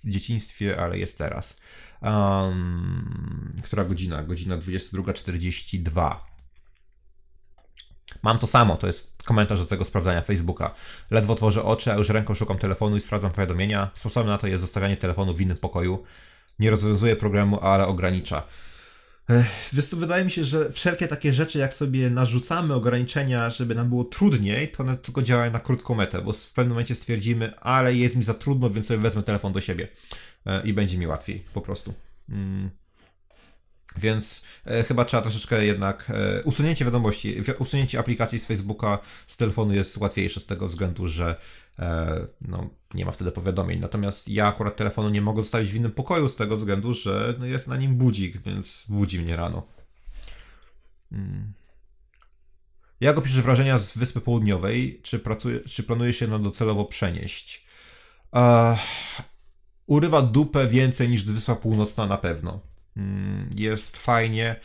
w 0.04 0.10
dzieciństwie, 0.10 0.80
ale 0.80 0.98
jest 0.98 1.18
teraz. 1.18 1.60
Um, 2.02 3.52
która 3.64 3.84
godzina? 3.84 4.22
Godzina 4.22 4.58
22.42. 4.58 6.16
Mam 8.22 8.38
to 8.38 8.46
samo, 8.46 8.76
to 8.76 8.86
jest 8.86 9.22
komentarz 9.24 9.60
do 9.60 9.66
tego 9.66 9.84
sprawdzania 9.84 10.22
Facebooka. 10.22 10.74
Ledwo 11.10 11.34
tworzę 11.34 11.64
oczy, 11.64 11.92
a 11.92 11.96
już 11.96 12.08
ręką 12.08 12.34
szukam 12.34 12.58
telefonu 12.58 12.96
i 12.96 13.00
sprawdzam 13.00 13.30
powiadomienia. 13.30 13.90
Sposobem 13.94 14.28
na 14.28 14.38
to 14.38 14.46
jest 14.46 14.60
zostawianie 14.60 14.96
telefonu 14.96 15.34
w 15.34 15.40
innym 15.40 15.56
pokoju. 15.56 16.04
Nie 16.58 16.70
rozwiązuje 16.70 17.16
problemu, 17.16 17.60
ale 17.60 17.86
ogranicza. 17.86 18.42
Wiesz 19.72 19.94
wydaje 19.94 20.24
mi 20.24 20.30
się, 20.30 20.44
że 20.44 20.72
wszelkie 20.72 21.08
takie 21.08 21.32
rzeczy, 21.32 21.58
jak 21.58 21.74
sobie 21.74 22.10
narzucamy 22.10 22.74
ograniczenia, 22.74 23.50
żeby 23.50 23.74
nam 23.74 23.88
było 23.88 24.04
trudniej, 24.04 24.68
to 24.68 24.82
one 24.82 24.96
tylko 24.96 25.22
działają 25.22 25.52
na 25.52 25.60
krótką 25.60 25.94
metę, 25.94 26.22
bo 26.22 26.32
w 26.32 26.52
pewnym 26.52 26.68
momencie 26.68 26.94
stwierdzimy, 26.94 27.60
ale 27.60 27.94
jest 27.94 28.16
mi 28.16 28.22
za 28.22 28.34
trudno, 28.34 28.70
więc 28.70 28.86
sobie 28.86 29.00
wezmę 29.00 29.22
telefon 29.22 29.52
do 29.52 29.60
siebie 29.60 29.88
e, 30.46 30.62
i 30.66 30.72
będzie 30.72 30.98
mi 30.98 31.06
łatwiej, 31.06 31.44
po 31.54 31.60
prostu. 31.60 31.94
Mm. 32.28 32.70
Więc 33.96 34.42
e, 34.64 34.82
chyba 34.82 35.04
trzeba 35.04 35.22
troszeczkę 35.22 35.64
jednak. 35.64 36.10
E, 36.10 36.42
usunięcie 36.42 36.84
wiadomości, 36.84 37.36
usunięcie 37.58 37.98
aplikacji 37.98 38.38
z 38.38 38.46
Facebooka 38.46 38.98
z 39.26 39.36
telefonu 39.36 39.74
jest 39.74 39.96
łatwiejsze 39.96 40.40
z 40.40 40.46
tego 40.46 40.66
względu, 40.66 41.06
że 41.06 41.36
e, 41.78 42.26
no, 42.40 42.70
nie 42.94 43.04
ma 43.04 43.12
wtedy 43.12 43.32
powiadomień. 43.32 43.80
Natomiast 43.80 44.28
ja 44.28 44.46
akurat 44.46 44.76
telefonu 44.76 45.08
nie 45.08 45.22
mogę 45.22 45.42
zostawić 45.42 45.72
w 45.72 45.74
innym 45.74 45.92
pokoju 45.92 46.28
z 46.28 46.36
tego 46.36 46.56
względu, 46.56 46.94
że 46.94 47.34
no, 47.38 47.46
jest 47.46 47.68
na 47.68 47.76
nim 47.76 47.96
budzik, 47.96 48.42
więc 48.42 48.84
budzi 48.88 49.20
mnie 49.20 49.36
rano. 49.36 49.66
Hmm. 51.10 51.52
Jak 53.00 53.18
opiszesz 53.18 53.42
wrażenia 53.42 53.78
z 53.78 53.98
Wyspy 53.98 54.20
Południowej? 54.20 55.00
Czy, 55.02 55.18
pracuje, 55.18 55.60
czy 55.60 55.82
planujesz 55.82 56.16
się 56.16 56.26
nam 56.26 56.42
docelowo 56.42 56.84
przenieść? 56.84 57.66
Uh, 58.32 58.78
urywa 59.86 60.22
dupę 60.22 60.68
więcej 60.68 61.08
niż 61.08 61.24
Wyspa 61.24 61.54
Północna 61.54 62.06
na 62.06 62.16
pewno. 62.16 62.69
Mm, 62.96 63.50
jest 63.56 63.96
fajnie. 63.96 64.56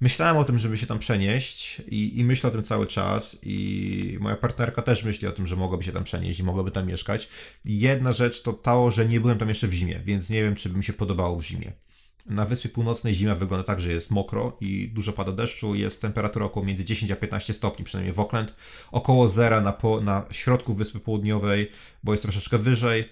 Myślałem 0.00 0.36
o 0.36 0.44
tym, 0.44 0.58
żeby 0.58 0.76
się 0.76 0.86
tam 0.86 0.98
przenieść 0.98 1.80
i, 1.88 2.18
i, 2.18 2.24
myślę 2.24 2.48
o 2.48 2.52
tym 2.52 2.62
cały 2.62 2.86
czas 2.86 3.38
i 3.42 4.18
moja 4.20 4.36
partnerka 4.36 4.82
też 4.82 5.04
myśli 5.04 5.28
o 5.28 5.32
tym, 5.32 5.46
że 5.46 5.56
mogłaby 5.56 5.84
się 5.84 5.92
tam 5.92 6.04
przenieść 6.04 6.40
i 6.40 6.44
mogłaby 6.44 6.70
tam 6.70 6.86
mieszkać. 6.86 7.28
Jedna 7.64 8.12
rzecz 8.12 8.42
to 8.42 8.52
to, 8.52 8.90
że 8.90 9.06
nie 9.06 9.20
byłem 9.20 9.38
tam 9.38 9.48
jeszcze 9.48 9.68
w 9.68 9.72
zimie, 9.72 10.00
więc 10.04 10.30
nie 10.30 10.42
wiem, 10.42 10.56
czy 10.56 10.68
by 10.68 10.78
mi 10.78 10.84
się 10.84 10.92
podobało 10.92 11.38
w 11.38 11.44
zimie. 11.44 11.72
Na 12.26 12.44
Wyspie 12.44 12.68
Północnej 12.68 13.14
zima 13.14 13.34
wygląda 13.34 13.64
tak, 13.64 13.80
że 13.80 13.92
jest 13.92 14.10
mokro 14.10 14.56
i 14.60 14.88
dużo 14.88 15.12
pada 15.12 15.32
deszczu, 15.32 15.74
jest 15.74 16.00
temperatura 16.00 16.46
około 16.46 16.66
między 16.66 16.84
10 16.84 17.12
a 17.12 17.16
15 17.16 17.54
stopni, 17.54 17.84
przynajmniej 17.84 18.14
w 18.14 18.20
Auckland, 18.20 18.54
około 18.92 19.28
zera 19.28 19.60
na, 19.60 19.72
po, 19.72 20.00
na 20.00 20.26
środku 20.30 20.74
Wyspy 20.74 21.00
Południowej, 21.00 21.70
bo 22.02 22.12
jest 22.12 22.22
troszeczkę 22.22 22.58
wyżej, 22.58 23.08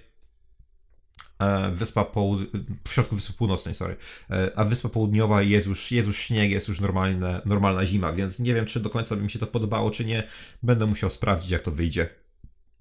wyspa 1.74 2.04
Połud... 2.04 2.40
w 2.84 2.92
środku 2.92 3.16
Wyspy 3.16 3.32
Północnej, 3.32 3.74
sorry, 3.74 3.96
e, 4.30 4.52
a 4.56 4.64
Wyspa 4.64 4.88
Południowa 4.88 5.42
jest 5.42 5.66
już, 5.66 5.92
jest 5.92 6.08
już 6.08 6.18
śnieg, 6.18 6.50
jest 6.50 6.68
już 6.68 6.80
normalne, 6.80 7.40
normalna 7.44 7.86
zima, 7.86 8.12
więc 8.12 8.38
nie 8.38 8.54
wiem, 8.54 8.66
czy 8.66 8.80
do 8.80 8.90
końca 8.90 9.16
by 9.16 9.22
mi 9.22 9.30
się 9.30 9.38
to 9.38 9.46
podobało, 9.46 9.90
czy 9.90 10.04
nie. 10.04 10.22
Będę 10.62 10.86
musiał 10.86 11.10
sprawdzić, 11.10 11.50
jak 11.50 11.62
to 11.62 11.70
wyjdzie. 11.70 12.08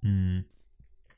Hmm. 0.02 0.44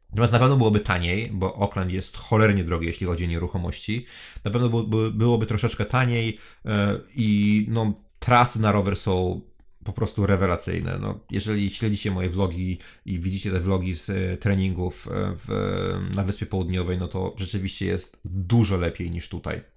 Natomiast 0.09 0.33
na 0.33 0.39
pewno 0.39 0.57
byłoby 0.57 0.79
taniej, 0.79 1.29
bo 1.33 1.61
Auckland 1.61 1.91
jest 1.91 2.17
cholernie 2.17 2.63
drogi, 2.63 2.87
jeśli 2.87 3.07
chodzi 3.07 3.25
o 3.25 3.27
nieruchomości. 3.27 4.05
Na 4.45 4.51
pewno 4.51 4.69
byłoby, 4.69 5.11
byłoby 5.11 5.45
troszeczkę 5.45 5.85
taniej 5.85 6.37
e, 6.65 6.99
i 7.15 7.65
no, 7.69 7.93
trasy 8.19 8.61
na 8.61 8.71
rower 8.71 8.95
są 8.95 9.41
po 9.83 9.93
prostu 9.93 10.25
rewelacyjne. 10.25 10.97
No, 11.01 11.19
jeżeli 11.31 11.69
śledzicie 11.69 12.11
moje 12.11 12.29
vlogi 12.29 12.77
i 13.05 13.19
widzicie 13.19 13.51
te 13.51 13.59
vlogi 13.59 13.93
z 13.93 14.09
e, 14.09 14.37
treningów 14.37 15.07
e, 15.07 15.35
w, 15.37 16.15
na 16.15 16.23
Wyspie 16.23 16.45
Południowej, 16.45 16.97
no 16.97 17.07
to 17.07 17.33
rzeczywiście 17.37 17.85
jest 17.85 18.17
dużo 18.25 18.77
lepiej 18.77 19.11
niż 19.11 19.29
tutaj. 19.29 19.72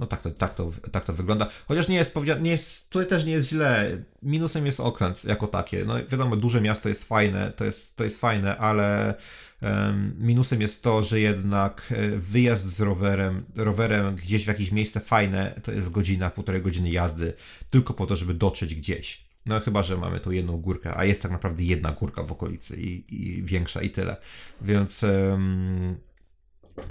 No 0.00 0.06
tak 0.06 0.22
to, 0.22 0.30
tak 0.30 0.54
to, 0.54 0.70
tak 0.92 1.04
to 1.04 1.12
wygląda. 1.12 1.48
Chociaż 1.68 1.88
nie 1.88 1.96
jest, 1.96 2.16
nie 2.40 2.50
jest, 2.50 2.90
tutaj 2.90 3.08
też 3.08 3.24
nie 3.24 3.32
jest 3.32 3.48
źle. 3.48 3.98
Minusem 4.22 4.66
jest 4.66 4.80
okręt 4.80 5.24
jako 5.24 5.46
takie. 5.46 5.84
No 5.84 5.94
wiadomo, 6.08 6.36
duże 6.36 6.60
miasto 6.60 6.88
jest 6.88 7.04
fajne, 7.04 7.52
to 7.56 7.64
jest, 7.64 7.96
to 7.96 8.04
jest 8.04 8.20
fajne, 8.20 8.56
ale 8.58 9.14
um, 9.62 10.16
minusem 10.18 10.60
jest 10.60 10.82
to, 10.82 11.02
że 11.02 11.20
jednak 11.20 11.92
e, 11.96 12.08
wyjazd 12.18 12.64
z 12.64 12.80
rowerem, 12.80 13.44
rowerem 13.56 14.16
gdzieś 14.16 14.44
w 14.44 14.48
jakieś 14.48 14.72
miejsce 14.72 15.00
fajne, 15.00 15.60
to 15.62 15.72
jest 15.72 15.90
godzina, 15.90 16.30
półtorej 16.30 16.62
godziny 16.62 16.90
jazdy, 16.90 17.32
tylko 17.70 17.94
po 17.94 18.06
to, 18.06 18.16
żeby 18.16 18.34
dotrzeć 18.34 18.74
gdzieś. 18.74 19.24
No 19.46 19.60
chyba, 19.60 19.82
że 19.82 19.96
mamy 19.96 20.20
tu 20.20 20.32
jedną 20.32 20.56
górkę, 20.56 20.96
a 20.96 21.04
jest 21.04 21.22
tak 21.22 21.30
naprawdę 21.30 21.62
jedna 21.62 21.92
górka 21.92 22.22
w 22.22 22.32
okolicy 22.32 22.76
i, 22.76 23.04
i 23.08 23.42
większa 23.42 23.82
i 23.82 23.90
tyle. 23.90 24.16
Więc... 24.60 25.02
Um, 25.02 26.09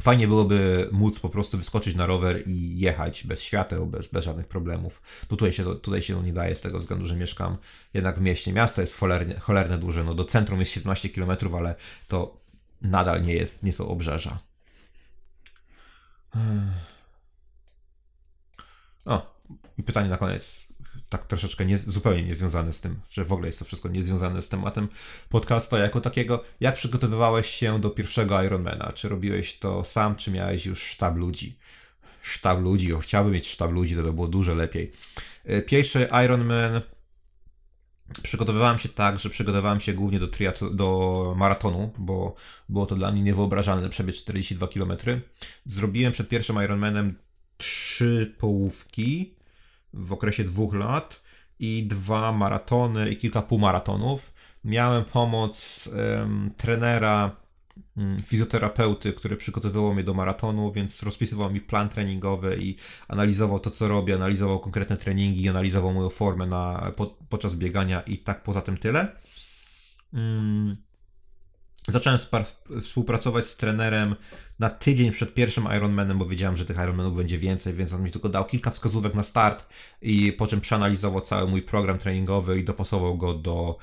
Fajnie 0.01 0.27
byłoby 0.27 0.89
móc 0.91 1.19
po 1.19 1.30
prostu 1.30 1.57
wyskoczyć 1.57 1.95
na 1.95 2.05
rower 2.05 2.47
i 2.47 2.80
jechać 2.80 3.23
bez 3.23 3.43
świateł, 3.43 3.86
bez, 3.86 4.07
bez 4.07 4.25
żadnych 4.25 4.47
problemów. 4.47 5.01
No 5.21 5.38
tutaj 5.38 5.53
się, 5.53 5.63
tutaj 5.63 6.01
się 6.01 6.15
to 6.15 6.21
nie 6.21 6.34
daje 6.34 6.55
z 6.55 6.61
tego 6.61 6.80
względu, 6.80 7.05
że 7.05 7.15
mieszkam 7.15 7.57
jednak 7.93 8.17
w 8.17 8.21
mieście. 8.21 8.53
Miasto 8.53 8.82
jest 8.82 8.95
cholerne, 8.95 9.39
cholerne 9.39 9.77
duże, 9.77 10.03
no 10.03 10.13
do 10.15 10.25
centrum 10.25 10.59
jest 10.59 10.71
17 10.71 11.09
km, 11.09 11.55
ale 11.57 11.75
to 12.07 12.38
nadal 12.82 13.21
nie 13.21 13.34
jest, 13.34 13.63
nie 13.63 13.73
są 13.73 13.88
obrzeża. 13.88 14.39
O, 19.05 19.36
i 19.77 19.84
pytanie 19.84 20.09
na 20.09 20.17
koniec 20.17 20.59
tak 21.10 21.28
troszeczkę 21.28 21.66
nie, 21.66 21.78
zupełnie 21.78 22.24
niezwiązane 22.24 22.74
z 22.74 22.82
tym, 22.82 22.99
że 23.12 23.26
w 23.26 23.34
ogóle 23.34 23.47
jest 23.47 23.60
to 23.60 23.66
wszystko 23.66 23.89
niezwiązane 23.89 24.41
z 24.41 24.49
tematem 24.49 24.88
podcasta 25.30 25.78
jako 25.80 26.01
takiego. 26.01 26.43
Jak 26.60 26.76
przygotowywałeś 26.76 27.47
się 27.47 27.82
do 27.82 27.89
pierwszego 27.89 28.43
Ironmana? 28.43 28.91
Czy 28.95 29.10
robiłeś 29.10 29.60
to 29.60 29.84
sam, 29.84 30.16
czy 30.16 30.32
miałeś 30.32 30.66
już 30.66 30.84
sztab 30.84 31.18
ludzi? 31.18 31.57
Sztab 32.22 32.62
ludzi, 32.62 32.93
o, 32.93 32.99
chciałbym 32.99 33.34
mieć 33.34 33.47
sztab 33.47 33.72
ludzi, 33.72 33.95
to 33.95 34.03
by 34.03 34.14
było 34.14 34.28
dużo 34.28 34.53
lepiej. 34.53 34.91
E, 35.45 35.62
pierwszy 35.62 36.07
Ironman 36.26 36.82
przygotowywałem 38.24 38.80
się 38.80 38.89
tak, 38.89 39.20
że 39.20 39.30
przygotowałem 39.30 39.80
się 39.80 39.93
głównie 39.93 40.20
do, 40.20 40.28
triatl- 40.28 40.76
do 40.76 41.34
maratonu, 41.38 41.93
bo 41.97 42.36
było 42.70 42.86
to 42.86 42.95
dla 42.95 43.12
mnie 43.12 43.22
niewyobrażalne 43.22 43.89
przebiec 43.89 44.16
42 44.16 44.68
km. 44.68 44.93
Zrobiłem 45.66 46.12
przed 46.12 46.30
pierwszym 46.30 46.64
Ironmanem 46.64 47.16
trzy 47.57 48.36
połówki, 48.38 49.39
w 49.94 50.14
okresie 50.14 50.44
dwóch 50.44 50.74
lat 50.74 51.22
i 51.60 51.88
dwa 51.88 52.32
maratony 52.32 53.10
i 53.10 53.18
kilka 53.18 53.42
półmaratonów. 53.42 54.34
Miałem 54.64 55.04
pomoc 55.06 55.88
um, 55.88 56.52
trenera, 56.58 57.36
um, 57.98 58.18
fizjoterapeuty, 58.24 59.14
który 59.14 59.38
przygotowywał 59.38 59.94
mnie 59.94 60.04
do 60.04 60.14
maratonu, 60.14 60.72
więc 60.72 61.04
rozpisywał 61.04 61.52
mi 61.52 61.62
plan 61.62 61.90
treningowy 61.90 62.58
i 62.62 62.76
analizował 63.08 63.60
to, 63.60 63.72
co 63.72 63.88
robię, 63.88 64.16
analizował 64.16 64.60
konkretne 64.60 64.98
treningi, 64.98 65.50
analizował 65.50 65.94
moją 65.94 66.10
formę 66.10 66.46
na, 66.46 66.92
po, 66.96 67.06
podczas 67.30 67.56
biegania 67.56 68.02
i 68.02 68.18
tak 68.18 68.44
poza 68.44 68.62
tym 68.62 68.78
tyle. 68.78 69.16
Um, 70.14 70.89
Zacząłem 71.88 72.19
współpracować 72.82 73.45
z 73.45 73.57
trenerem 73.57 74.15
na 74.59 74.69
tydzień 74.69 75.11
przed 75.11 75.34
pierwszym 75.34 75.67
Ironmanem, 75.77 76.17
bo 76.17 76.25
wiedziałem, 76.25 76.57
że 76.57 76.65
tych 76.65 76.77
Ironmanów 76.77 77.15
będzie 77.15 77.38
więcej, 77.38 77.73
więc 77.73 77.93
on 77.93 78.03
mi 78.03 78.11
tylko 78.11 78.30
dał 78.30 78.45
kilka 78.45 78.71
wskazówek 78.71 79.13
na 79.13 79.23
start 79.23 79.65
i 80.01 80.34
po 80.34 80.47
czym 80.47 80.61
przeanalizował 80.61 81.21
cały 81.21 81.47
mój 81.47 81.61
program 81.61 81.99
treningowy 81.99 82.59
i 82.59 82.63
dopasował 82.63 83.17
go 83.17 83.34
do, 83.34 83.77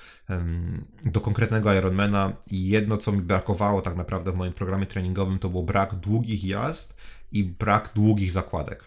do 1.05 1.21
konkretnego 1.21 1.75
Ironmana. 1.75 2.33
I 2.51 2.69
jedno, 2.69 2.97
co 2.97 3.13
mi 3.13 3.23
brakowało 3.23 3.83
tak 3.83 3.97
naprawdę 3.97 4.33
w 4.33 4.37
moim 4.37 4.53
programie 4.53 4.87
treningowym, 4.87 5.39
to 5.39 5.49
był 5.49 5.63
brak 5.63 5.95
długich 5.95 6.45
jazd 6.45 6.97
i 7.33 7.45
brak 7.45 7.91
długich 7.95 8.31
zakładek. 8.31 8.85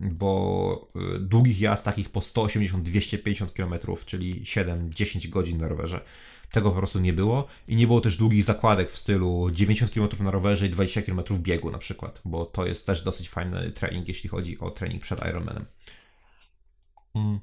Bo 0.00 0.90
y, 1.16 1.18
długich 1.18 1.60
jazd 1.60 1.84
takich 1.84 2.08
po 2.10 2.20
180-250 2.20 3.52
km, 3.52 3.96
czyli 4.06 4.42
7-10 4.42 5.28
godzin 5.28 5.58
na 5.58 5.68
rowerze 5.68 6.00
tego 6.50 6.70
po 6.70 6.76
prostu 6.76 7.00
nie 7.00 7.12
było 7.12 7.46
i 7.68 7.76
nie 7.76 7.86
było 7.86 8.00
też 8.00 8.16
długich 8.16 8.44
zakładek 8.44 8.90
w 8.90 8.96
stylu 8.96 9.50
90 9.50 9.94
km 9.94 10.24
na 10.24 10.30
rowerze 10.30 10.66
i 10.66 10.70
20 10.70 11.02
km 11.02 11.22
biegu 11.32 11.70
na 11.70 11.78
przykład, 11.78 12.20
bo 12.24 12.44
to 12.44 12.66
jest 12.66 12.86
też 12.86 13.02
dosyć 13.02 13.28
fajny 13.28 13.72
trening, 13.72 14.08
jeśli 14.08 14.28
chodzi 14.30 14.58
o 14.58 14.70
trening 14.70 15.02
przed 15.02 15.26
Ironmanem. 15.26 15.66
Mm. 17.14 17.40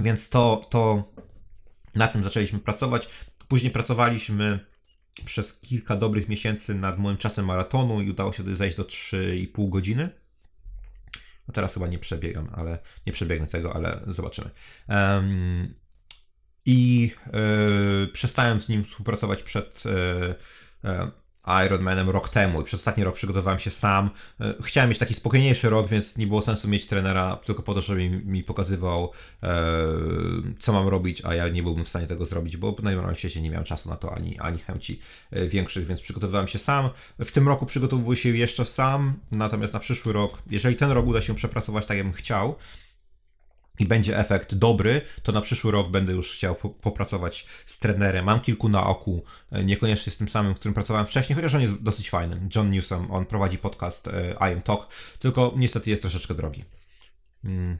Więc 0.00 0.28
to, 0.28 0.66
to 0.70 1.12
na 1.94 2.08
tym 2.08 2.22
zaczęliśmy 2.22 2.58
pracować. 2.58 3.08
Później 3.48 3.72
pracowaliśmy 3.72 4.66
przez 5.24 5.60
kilka 5.60 5.96
dobrych 5.96 6.28
miesięcy 6.28 6.74
nad 6.74 6.98
moim 6.98 7.16
czasem 7.16 7.46
maratonu 7.46 8.00
i 8.00 8.10
udało 8.10 8.32
się 8.32 8.56
zejść 8.56 8.76
do 8.76 8.84
3,5 8.84 9.68
godziny. 9.68 10.10
No 11.48 11.54
teraz 11.54 11.74
chyba 11.74 11.86
nie 11.86 11.98
przebiegam, 11.98 12.48
ale 12.52 12.78
nie 13.06 13.12
przebiegnę 13.12 13.46
tego, 13.46 13.74
ale 13.74 14.00
zobaczymy. 14.06 14.50
I 16.70 17.10
e, 17.26 18.06
przestałem 18.06 18.60
z 18.60 18.68
nim 18.68 18.84
współpracować 18.84 19.42
przed 19.42 19.82
e, 20.84 20.90
e, 20.90 21.66
Ironmanem 21.66 22.10
rok 22.10 22.28
temu 22.28 22.60
i 22.60 22.64
przez 22.64 22.80
ostatni 22.80 23.04
rok 23.04 23.14
przygotowałem 23.14 23.58
się 23.58 23.70
sam. 23.70 24.10
Chciałem 24.62 24.90
mieć 24.90 24.98
taki 24.98 25.14
spokojniejszy 25.14 25.70
rok, 25.70 25.88
więc 25.88 26.16
nie 26.16 26.26
było 26.26 26.42
sensu 26.42 26.68
mieć 26.68 26.86
trenera 26.86 27.36
tylko 27.36 27.62
po 27.62 27.74
to, 27.74 27.80
żeby 27.80 28.10
mi, 28.10 28.10
mi 28.10 28.44
pokazywał, 28.44 29.12
co 30.58 30.72
mam 30.72 30.88
robić, 30.88 31.24
a 31.24 31.34
ja 31.34 31.48
nie 31.48 31.62
byłbym 31.62 31.84
w 31.84 31.88
stanie 31.88 32.06
tego 32.06 32.26
zrobić, 32.26 32.56
bo 32.56 32.76
na 32.82 32.90
normalnym 32.90 33.16
świecie 33.16 33.42
nie 33.42 33.50
miałem 33.50 33.64
czasu 33.64 33.88
na 33.88 33.96
to 33.96 34.14
ani, 34.14 34.38
ani 34.38 34.58
chęci 34.58 35.00
większych, 35.48 35.86
więc 35.86 36.00
przygotowywałem 36.00 36.48
się 36.48 36.58
sam. 36.58 36.90
W 37.18 37.32
tym 37.32 37.48
roku 37.48 37.66
przygotowuję 37.66 38.16
się 38.16 38.28
jeszcze 38.28 38.64
sam, 38.64 39.14
natomiast 39.30 39.72
na 39.72 39.80
przyszły 39.80 40.12
rok, 40.12 40.42
jeżeli 40.50 40.76
ten 40.76 40.90
rok 40.90 41.06
uda 41.06 41.22
się 41.22 41.34
przepracować 41.34 41.86
tak, 41.86 41.96
jakbym 41.96 42.14
chciał, 42.14 42.56
i 43.80 43.86
będzie 43.86 44.18
efekt 44.18 44.54
dobry, 44.54 45.00
to 45.22 45.32
na 45.32 45.40
przyszły 45.40 45.72
rok 45.72 45.90
będę 45.90 46.12
już 46.12 46.32
chciał 46.32 46.54
popracować 46.54 47.46
z 47.66 47.78
trenerem. 47.78 48.24
Mam 48.24 48.40
kilku 48.40 48.68
na 48.68 48.86
oku, 48.86 49.24
e, 49.52 49.64
niekoniecznie 49.64 50.12
z 50.12 50.16
tym 50.16 50.28
samym, 50.28 50.54
którym 50.54 50.74
pracowałem 50.74 51.06
wcześniej, 51.06 51.36
chociaż 51.36 51.54
on 51.54 51.60
jest 51.60 51.82
dosyć 51.82 52.10
fajny. 52.10 52.40
John 52.56 52.70
Newsom, 52.70 53.10
on 53.10 53.26
prowadzi 53.26 53.58
podcast 53.58 54.08
e, 54.08 54.30
I 54.32 54.54
Am 54.54 54.62
Talk, 54.62 54.88
tylko 55.18 55.54
niestety 55.56 55.90
jest 55.90 56.02
troszeczkę 56.02 56.34
drogi. 56.34 56.64
Hmm. 57.42 57.78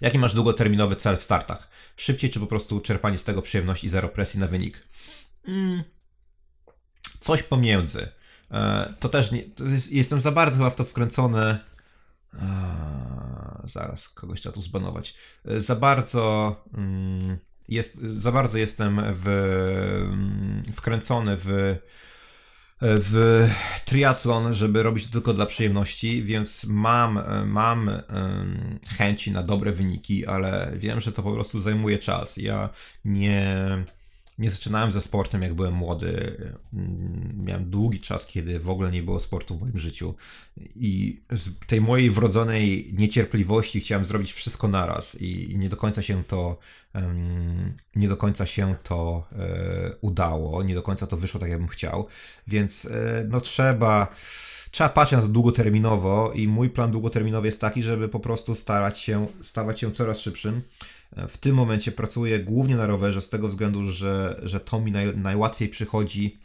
Jaki 0.00 0.18
masz 0.18 0.34
długoterminowy 0.34 0.96
cel 0.96 1.16
w 1.16 1.22
startach? 1.22 1.68
Szybciej 1.96 2.30
czy 2.30 2.40
po 2.40 2.46
prostu 2.46 2.80
czerpanie 2.80 3.18
z 3.18 3.24
tego 3.24 3.42
przyjemności 3.42 3.86
i 3.86 3.90
zero 3.90 4.08
presji 4.08 4.40
na 4.40 4.46
wynik? 4.46 4.88
Hmm. 5.46 5.84
Coś 7.20 7.42
pomiędzy. 7.42 8.08
E, 8.50 8.94
to 9.00 9.08
też 9.08 9.32
nie, 9.32 9.42
to 9.42 9.64
jest, 9.64 9.92
jestem 9.92 10.20
za 10.20 10.32
bardzo 10.32 10.70
w 10.70 10.74
to 10.74 10.84
wkręcony 10.84 11.58
zaraz, 13.68 14.08
kogoś 14.08 14.40
trzeba 14.40 14.54
tu 14.54 14.62
zbanować. 14.62 15.14
Za 15.44 15.76
bardzo 15.76 16.56
mm, 16.74 17.38
jest, 17.68 17.96
za 17.96 18.32
bardzo 18.32 18.58
jestem 18.58 19.00
w, 19.14 19.28
mm, 20.08 20.62
wkręcony 20.74 21.36
w 21.36 21.76
w 22.80 23.46
triatlon, 23.84 24.54
żeby 24.54 24.82
robić 24.82 25.06
to 25.06 25.12
tylko 25.12 25.34
dla 25.34 25.46
przyjemności, 25.46 26.22
więc 26.22 26.64
mam, 26.64 27.20
mam 27.46 27.90
chęci 28.88 29.32
na 29.32 29.42
dobre 29.42 29.72
wyniki, 29.72 30.26
ale 30.26 30.72
wiem, 30.76 31.00
że 31.00 31.12
to 31.12 31.22
po 31.22 31.32
prostu 31.32 31.60
zajmuje 31.60 31.98
czas. 31.98 32.36
Ja 32.36 32.68
nie 33.04 33.66
nie 34.38 34.50
zaczynałem 34.50 34.92
ze 34.92 35.00
sportem, 35.00 35.42
jak 35.42 35.54
byłem 35.54 35.74
młody. 35.74 36.36
Miałem 37.36 37.70
długi 37.70 38.00
czas, 38.00 38.26
kiedy 38.26 38.60
w 38.60 38.70
ogóle 38.70 38.90
nie 38.90 39.02
było 39.02 39.20
sportu 39.20 39.56
w 39.56 39.60
moim 39.60 39.78
życiu. 39.78 40.14
I 40.74 41.20
z 41.30 41.58
tej 41.66 41.80
mojej 41.80 42.10
wrodzonej 42.10 42.92
niecierpliwości 42.96 43.80
chciałem 43.80 44.04
zrobić 44.04 44.32
wszystko 44.32 44.68
naraz 44.68 45.20
i 45.20 45.58
nie 45.58 45.68
do 45.68 45.76
końca 45.76 46.02
się 46.02 46.24
to 46.24 46.58
nie 47.96 48.08
do 48.08 48.16
końca 48.16 48.46
się 48.46 48.74
to 48.82 49.28
e, 49.32 49.96
udało, 50.00 50.62
nie 50.62 50.74
do 50.74 50.82
końca 50.82 51.06
to 51.06 51.16
wyszło 51.16 51.40
tak, 51.40 51.50
jakbym 51.50 51.68
chciał. 51.68 52.06
Więc 52.46 52.84
e, 52.84 53.26
no 53.28 53.40
trzeba 53.40 54.14
trzeba 54.70 54.90
patrzeć 54.90 55.16
na 55.16 55.22
to 55.22 55.28
długoterminowo 55.28 56.32
i 56.34 56.48
mój 56.48 56.70
plan 56.70 56.90
długoterminowy 56.90 57.48
jest 57.48 57.60
taki, 57.60 57.82
żeby 57.82 58.08
po 58.08 58.20
prostu 58.20 58.54
starać 58.54 58.98
się 58.98 59.26
stawać 59.42 59.80
się 59.80 59.92
coraz 59.92 60.20
szybszym 60.20 60.62
w 61.28 61.38
tym 61.38 61.56
momencie 61.56 61.92
pracuję 61.92 62.40
głównie 62.40 62.76
na 62.76 62.86
rowerze 62.86 63.22
z 63.22 63.28
tego 63.28 63.48
względu, 63.48 63.90
że, 63.90 64.40
że 64.42 64.60
to 64.60 64.80
mi 64.80 64.92
naj, 64.92 65.16
najłatwiej 65.16 65.68
przychodzi, 65.68 66.38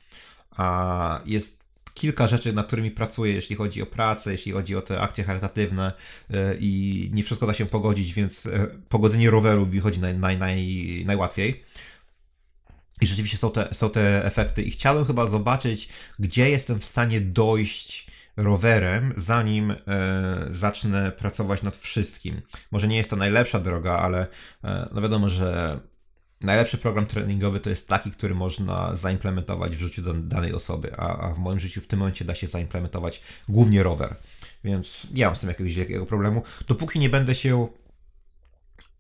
a 0.52 1.22
jest 1.26 1.70
kilka 1.94 2.28
rzeczy, 2.28 2.54
nad 2.54 2.68
którymi 2.68 2.92
pracuję, 2.92 3.34
jeśli 3.34 3.56
chodzi 3.56 3.82
o 3.82 3.86
pracę, 3.86 4.32
jeśli 4.32 4.52
chodzi 4.52 4.76
o 4.76 4.82
te 4.82 5.02
akcje 5.02 5.24
charytatywne 5.24 5.94
e, 6.34 6.56
i 6.60 7.10
nie 7.14 7.24
wszystko 7.24 7.48
da 7.48 7.54
się 7.54 7.66
pogodzić, 7.66 8.14
więc 8.14 8.46
e, 8.46 8.68
pogodzenie 8.90 9.30
roweru 9.30 9.66
wychodzi 9.66 10.00
naj, 10.00 10.18
naj, 10.18 10.38
naj, 10.38 11.04
najłatwiej. 11.06 11.64
I 13.02 13.08
rzeczywiście 13.08 13.38
są 13.38 13.52
te, 13.52 13.68
są 13.72 13.90
te 13.90 14.26
efekty. 14.26 14.64
I 14.64 14.72
chciałem 14.72 15.06
chyba 15.06 15.28
zobaczyć, 15.28 15.90
gdzie 16.20 16.50
jestem 16.50 16.80
w 16.80 16.86
stanie 16.86 17.22
dojść 17.22 18.08
rowerem, 18.40 19.14
zanim 19.18 19.72
e, 19.72 19.78
zacznę 20.50 21.12
pracować 21.12 21.64
nad 21.64 21.76
wszystkim. 21.76 22.42
Może 22.72 22.88
nie 22.88 22.98
jest 22.98 23.10
to 23.10 23.16
najlepsza 23.16 23.60
droga, 23.60 23.98
ale 23.98 24.28
e, 24.64 24.90
no 24.94 25.02
wiadomo, 25.02 25.30
że 25.30 25.80
najlepszy 26.42 26.78
program 26.78 27.06
treningowy 27.06 27.60
to 27.60 27.70
jest 27.70 27.88
taki, 27.88 28.12
który 28.12 28.36
można 28.36 28.96
zaimplementować 28.96 29.76
w 29.76 29.80
życiu 29.80 30.14
danej 30.14 30.54
osoby, 30.54 30.96
a, 30.98 31.18
a 31.18 31.34
w 31.34 31.40
moim 31.40 31.60
życiu 31.60 31.82
w 31.82 31.88
tym 31.88 32.00
momencie 32.00 32.26
da 32.26 32.36
się 32.36 32.48
zaimplementować 32.48 33.22
głównie 33.50 33.84
rower. 33.84 34.16
Więc 34.64 35.08
nie 35.14 35.26
mam 35.26 35.36
z 35.36 35.40
tym 35.40 35.50
jakiegoś 35.50 35.76
wielkiego 35.76 36.06
problemu. 36.06 36.44
Dopóki 36.68 37.00
nie 37.00 37.10
będę 37.10 37.36
się 37.36 37.68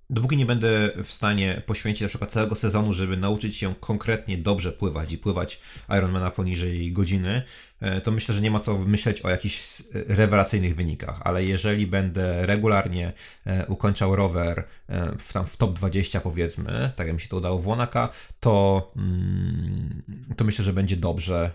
dopóki 0.10 0.38
nie 0.38 0.46
będę 0.46 0.90
w 1.04 1.12
stanie 1.12 1.62
poświęcić 1.66 2.02
na 2.02 2.08
przykład 2.08 2.32
całego 2.32 2.56
sezonu, 2.56 2.94
żeby 2.94 3.18
nauczyć 3.18 3.56
się 3.56 3.76
konkretnie 3.80 4.38
dobrze 4.38 4.72
pływać 4.72 5.14
i 5.14 5.18
pływać 5.18 5.60
Ironmana 5.98 6.32
poniżej 6.32 6.92
godziny, 6.92 7.42
e, 7.82 8.02
to 8.02 8.12
myślę, 8.12 8.36
że 8.36 8.42
nie 8.42 8.52
ma 8.52 8.60
co 8.60 8.78
myśleć 8.78 9.22
o 9.22 9.30
jakichś 9.30 9.84
rewelacyjnych 9.94 10.76
wynikach, 10.76 11.22
ale 11.24 11.46
jeżeli 11.46 11.88
będę 11.88 12.46
regularnie 12.46 13.14
e, 13.46 13.66
ukończał 13.66 14.16
rower 14.16 14.64
e, 14.88 15.16
w, 15.20 15.34
tam 15.34 15.46
w 15.46 15.58
top 15.58 15.74
20 15.74 16.22
powiedzmy, 16.22 16.92
tak 16.96 17.08
jak 17.08 17.14
mi 17.14 17.22
się 17.22 17.30
to 17.30 17.38
udało 17.38 17.60
w 17.60 17.68
Łonaka, 17.68 18.10
to, 18.40 18.92
mm, 18.96 20.02
to 20.38 20.44
myślę, 20.44 20.66
że 20.66 20.74
będzie 20.74 20.98
dobrze 20.98 21.52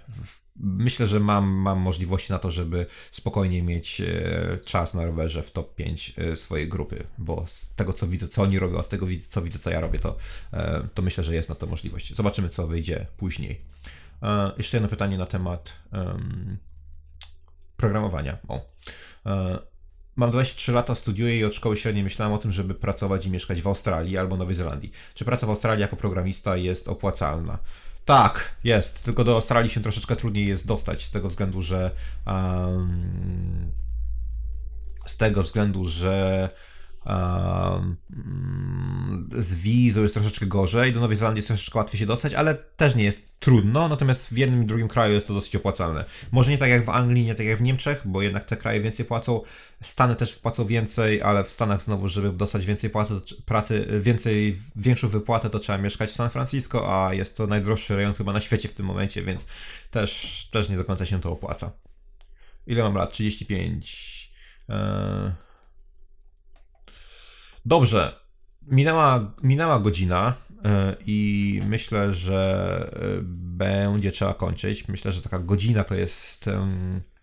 myślę, 0.57 1.07
że 1.07 1.20
mam, 1.20 1.48
mam 1.48 1.78
możliwości 1.78 2.32
na 2.32 2.38
to, 2.38 2.50
żeby 2.50 2.86
spokojnie 3.11 3.62
mieć 3.62 4.00
e, 4.00 4.59
czas 4.64 4.94
na 4.94 5.05
rowerze 5.05 5.42
w 5.42 5.50
top 5.50 5.74
5 5.74 6.14
e, 6.18 6.36
swojej 6.36 6.68
grupy, 6.68 7.07
bo 7.18 7.44
z 7.46 7.70
tego 7.76 7.92
co 7.92 8.07
widzę, 8.07 8.28
co 8.28 8.42
oni 8.42 8.59
robią, 8.59 8.78
a 8.78 8.82
z 8.82 8.88
tego 8.88 9.07
co 9.28 9.42
widzę, 9.42 9.59
co 9.59 9.70
ja 9.70 9.80
robię, 9.80 9.98
to, 9.98 10.16
e, 10.52 10.88
to 10.94 11.02
myślę, 11.02 11.24
że 11.24 11.34
jest 11.34 11.48
na 11.48 11.55
to 11.55 11.66
możliwość. 11.66 12.16
Zobaczymy, 12.16 12.48
co 12.48 12.66
wyjdzie 12.66 13.07
później. 13.16 13.61
Jeszcze 14.59 14.76
jedno 14.76 14.88
pytanie 14.88 15.18
na 15.18 15.26
temat 15.26 15.72
um, 15.92 16.57
programowania. 17.76 18.38
O. 18.48 18.61
Mam 20.16 20.30
23 20.30 20.72
lata, 20.72 20.94
studiuję 20.94 21.38
i 21.38 21.44
od 21.44 21.55
szkoły 21.55 21.76
średniej 21.76 22.05
myślałem 22.05 22.34
o 22.34 22.38
tym, 22.38 22.52
żeby 22.52 22.74
pracować 22.74 23.26
i 23.26 23.30
mieszkać 23.30 23.62
w 23.62 23.66
Australii 23.66 24.18
albo 24.18 24.36
Nowej 24.36 24.55
Zelandii. 24.55 24.92
Czy 25.14 25.24
praca 25.24 25.46
w 25.46 25.50
Australii 25.50 25.82
jako 25.82 25.96
programista 25.96 26.57
jest 26.57 26.88
opłacalna? 26.88 27.59
Tak, 28.05 28.57
jest. 28.64 29.05
Tylko 29.05 29.24
do 29.24 29.34
Australii 29.34 29.70
się 29.70 29.80
troszeczkę 29.80 30.16
trudniej 30.16 30.46
jest 30.46 30.66
dostać 30.66 31.05
z 31.05 31.11
tego 31.11 31.28
względu, 31.28 31.62
że 31.62 31.90
um, 32.26 33.72
z 35.07 35.16
tego 35.16 35.42
względu, 35.42 35.84
że 35.84 36.48
z 39.38 39.55
wizą 39.55 40.02
jest 40.02 40.14
troszeczkę 40.14 40.46
gorzej, 40.46 40.92
do 40.92 41.00
Nowej 41.00 41.16
Zelandii 41.16 41.38
jest 41.38 41.48
troszeczkę 41.48 41.78
łatwiej 41.78 42.00
się 42.00 42.07
dostać, 42.07 42.34
ale 42.34 42.55
też 42.55 42.94
nie 42.94 43.05
jest 43.05 43.40
trudno, 43.40 43.88
natomiast 43.88 44.34
w 44.34 44.38
jednym 44.38 44.62
i 44.62 44.66
drugim 44.66 44.88
kraju 44.88 45.14
jest 45.14 45.26
to 45.26 45.34
dosyć 45.34 45.57
opłacalne. 45.57 46.05
Może 46.32 46.50
nie 46.50 46.59
tak 46.59 46.70
jak 46.70 46.84
w 46.84 46.88
Anglii, 46.88 47.24
nie 47.24 47.34
tak 47.34 47.46
jak 47.46 47.59
w 47.59 47.62
Niemczech, 47.62 48.02
bo 48.05 48.22
jednak 48.22 48.44
te 48.44 48.57
kraje 48.57 48.80
więcej 48.80 49.05
płacą, 49.05 49.40
Stany 49.80 50.16
też 50.16 50.34
płacą 50.34 50.66
więcej, 50.66 51.22
ale 51.22 51.44
w 51.44 51.52
Stanach 51.52 51.82
znowu, 51.82 52.09
żeby 52.09 52.32
dostać 52.32 52.66
więcej 52.66 52.90
płacy, 52.90 53.14
pracy, 53.46 53.86
więcej, 54.00 54.61
większą 54.76 55.09
wypłatę, 55.09 55.50
to 55.50 55.59
trzeba 55.59 55.78
mieszkać 55.78 56.11
w 56.11 56.14
San 56.16 56.30
Francisco, 56.30 57.07
a 57.07 57.14
jest 57.14 57.36
to 57.36 57.46
najdroższy 57.46 57.96
rejon 57.96 58.14
chyba 58.14 58.32
na 58.32 58.40
świecie 58.40 58.68
w 58.68 58.74
tym 58.74 58.86
momencie, 58.86 59.22
więc 59.22 59.46
też, 59.90 60.48
też 60.52 60.68
nie 60.68 60.76
do 60.76 60.84
końca 60.84 61.07
się 61.07 61.20
to 61.20 61.32
opłaca. 61.32 61.72
Ile 62.66 62.82
mam 62.82 62.94
lat? 62.94 63.12
35. 63.12 64.30
Eee... 64.68 65.44
Dobrze. 67.67 68.25
Minęła, 68.62 69.33
minęła 69.43 69.81
godzina 69.81 70.35
e, 70.65 70.97
i 71.07 71.61
myślę, 71.67 72.15
że 72.15 72.91
e, 72.93 73.23
będzie 73.57 74.11
trzeba 74.11 74.35
kończyć. 74.35 74.89
Myślę, 74.89 75.12
że 75.12 75.23
taka 75.23 75.39
godzina 75.39 75.85
to 75.85 75.95
jest 75.95 76.51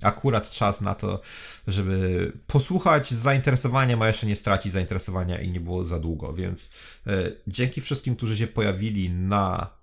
akurat 0.01 0.49
czas 0.49 0.81
na 0.81 0.95
to, 0.95 1.21
żeby 1.67 2.31
posłuchać 2.47 3.11
z 3.11 3.17
zainteresowaniem, 3.17 4.01
a 4.01 4.07
jeszcze 4.07 4.27
nie 4.27 4.35
stracić 4.35 4.71
zainteresowania 4.71 5.41
i 5.41 5.49
nie 5.49 5.59
było 5.59 5.85
za 5.85 5.99
długo. 5.99 6.33
Więc 6.33 6.71
e, 7.07 7.31
dzięki 7.47 7.81
wszystkim, 7.81 8.15
którzy 8.15 8.37
się 8.37 8.47
pojawili 8.47 9.09
na 9.09 9.81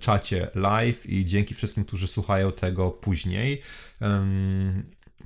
czacie 0.00 0.48
live 0.54 1.06
i 1.06 1.26
dzięki 1.26 1.54
wszystkim, 1.54 1.84
którzy 1.84 2.06
słuchają 2.06 2.52
tego 2.52 2.90
później 2.90 3.62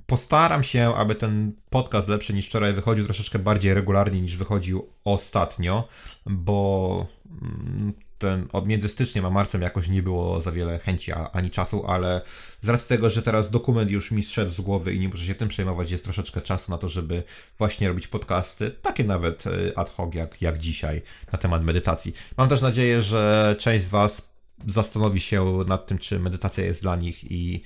postaram 0.07 0.63
się, 0.63 0.95
aby 0.95 1.15
ten 1.15 1.53
podcast 1.71 2.09
lepszy 2.09 2.35
niż 2.35 2.47
wczoraj 2.47 2.75
wychodził 2.75 3.05
troszeczkę 3.05 3.39
bardziej 3.39 3.75
regularnie 3.75 4.21
niż 4.21 4.37
wychodził 4.37 4.89
ostatnio, 5.05 5.89
bo 6.27 7.07
mm, 7.43 7.93
ten 8.19 8.49
od 8.53 8.67
między 8.67 8.89
styczniem 8.89 9.25
a 9.25 9.31
marcem 9.31 9.63
jakoś 9.63 9.89
nie 9.89 10.03
było 10.03 10.41
za 10.41 10.53
wiele 10.53 10.79
chęci 10.79 11.13
ani 11.33 11.51
czasu, 11.51 11.87
ale 11.87 12.23
z 12.61 12.69
racji 12.69 12.89
tego, 12.89 13.11
że 13.11 13.23
teraz 13.23 13.51
dokument 13.51 13.91
już 13.91 14.11
mi 14.11 14.23
zszedł 14.23 14.51
z 14.51 14.61
głowy 14.61 14.95
i 14.95 14.99
nie 14.99 15.09
muszę 15.09 15.25
się 15.25 15.35
tym 15.35 15.49
przejmować, 15.49 15.91
jest 15.91 16.05
troszeczkę 16.05 16.41
czasu 16.41 16.73
na 16.73 16.79
to, 16.79 16.89
żeby 16.89 17.23
właśnie 17.59 17.89
robić 17.89 18.09
podcasty, 18.09 18.71
takie 18.71 19.05
nawet 19.05 19.47
y, 19.47 19.73
ad 19.77 19.91
hoc 19.91 20.15
jak, 20.15 20.43
jak 20.43 20.59
dzisiaj 20.59 21.03
na 21.33 21.39
temat 21.39 21.65
medytacji. 21.65 22.13
Mam 22.37 22.49
też 22.49 22.63
nadzieję, 22.63 23.03
że 23.03 23.57
część 23.59 23.85
z 23.85 23.89
Was 23.89 24.37
zastanowi 24.67 25.21
się 25.21 25.65
nad 25.67 25.87
tym, 25.87 25.99
czy 25.99 26.19
medytacja 26.19 26.65
jest 26.65 26.83
dla 26.83 26.97
nich 26.97 27.31
i 27.31 27.63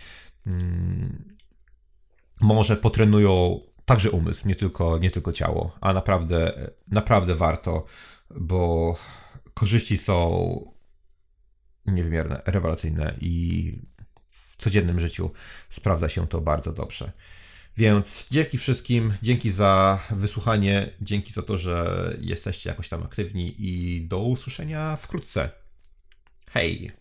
mm, 0.46 1.39
może 2.40 2.76
potrenują 2.76 3.60
także 3.84 4.10
umysł, 4.10 4.48
nie 4.48 4.56
tylko, 4.56 4.98
nie 4.98 5.10
tylko 5.10 5.32
ciało, 5.32 5.76
a 5.80 5.92
naprawdę, 5.92 6.70
naprawdę 6.88 7.34
warto, 7.34 7.84
bo 8.30 8.96
korzyści 9.54 9.98
są 9.98 10.74
niewymierne, 11.86 12.42
rewelacyjne 12.46 13.14
i 13.20 13.72
w 14.30 14.56
codziennym 14.56 15.00
życiu 15.00 15.30
sprawdza 15.68 16.08
się 16.08 16.26
to 16.26 16.40
bardzo 16.40 16.72
dobrze. 16.72 17.12
Więc 17.76 18.26
dzięki 18.30 18.58
wszystkim, 18.58 19.14
dzięki 19.22 19.50
za 19.50 19.98
wysłuchanie, 20.10 20.90
dzięki 21.00 21.32
za 21.32 21.42
to, 21.42 21.58
że 21.58 22.10
jesteście 22.20 22.70
jakoś 22.70 22.88
tam 22.88 23.02
aktywni 23.02 23.54
i 23.58 24.02
do 24.08 24.18
usłyszenia 24.18 24.96
wkrótce. 24.96 25.50
Hej! 26.50 26.99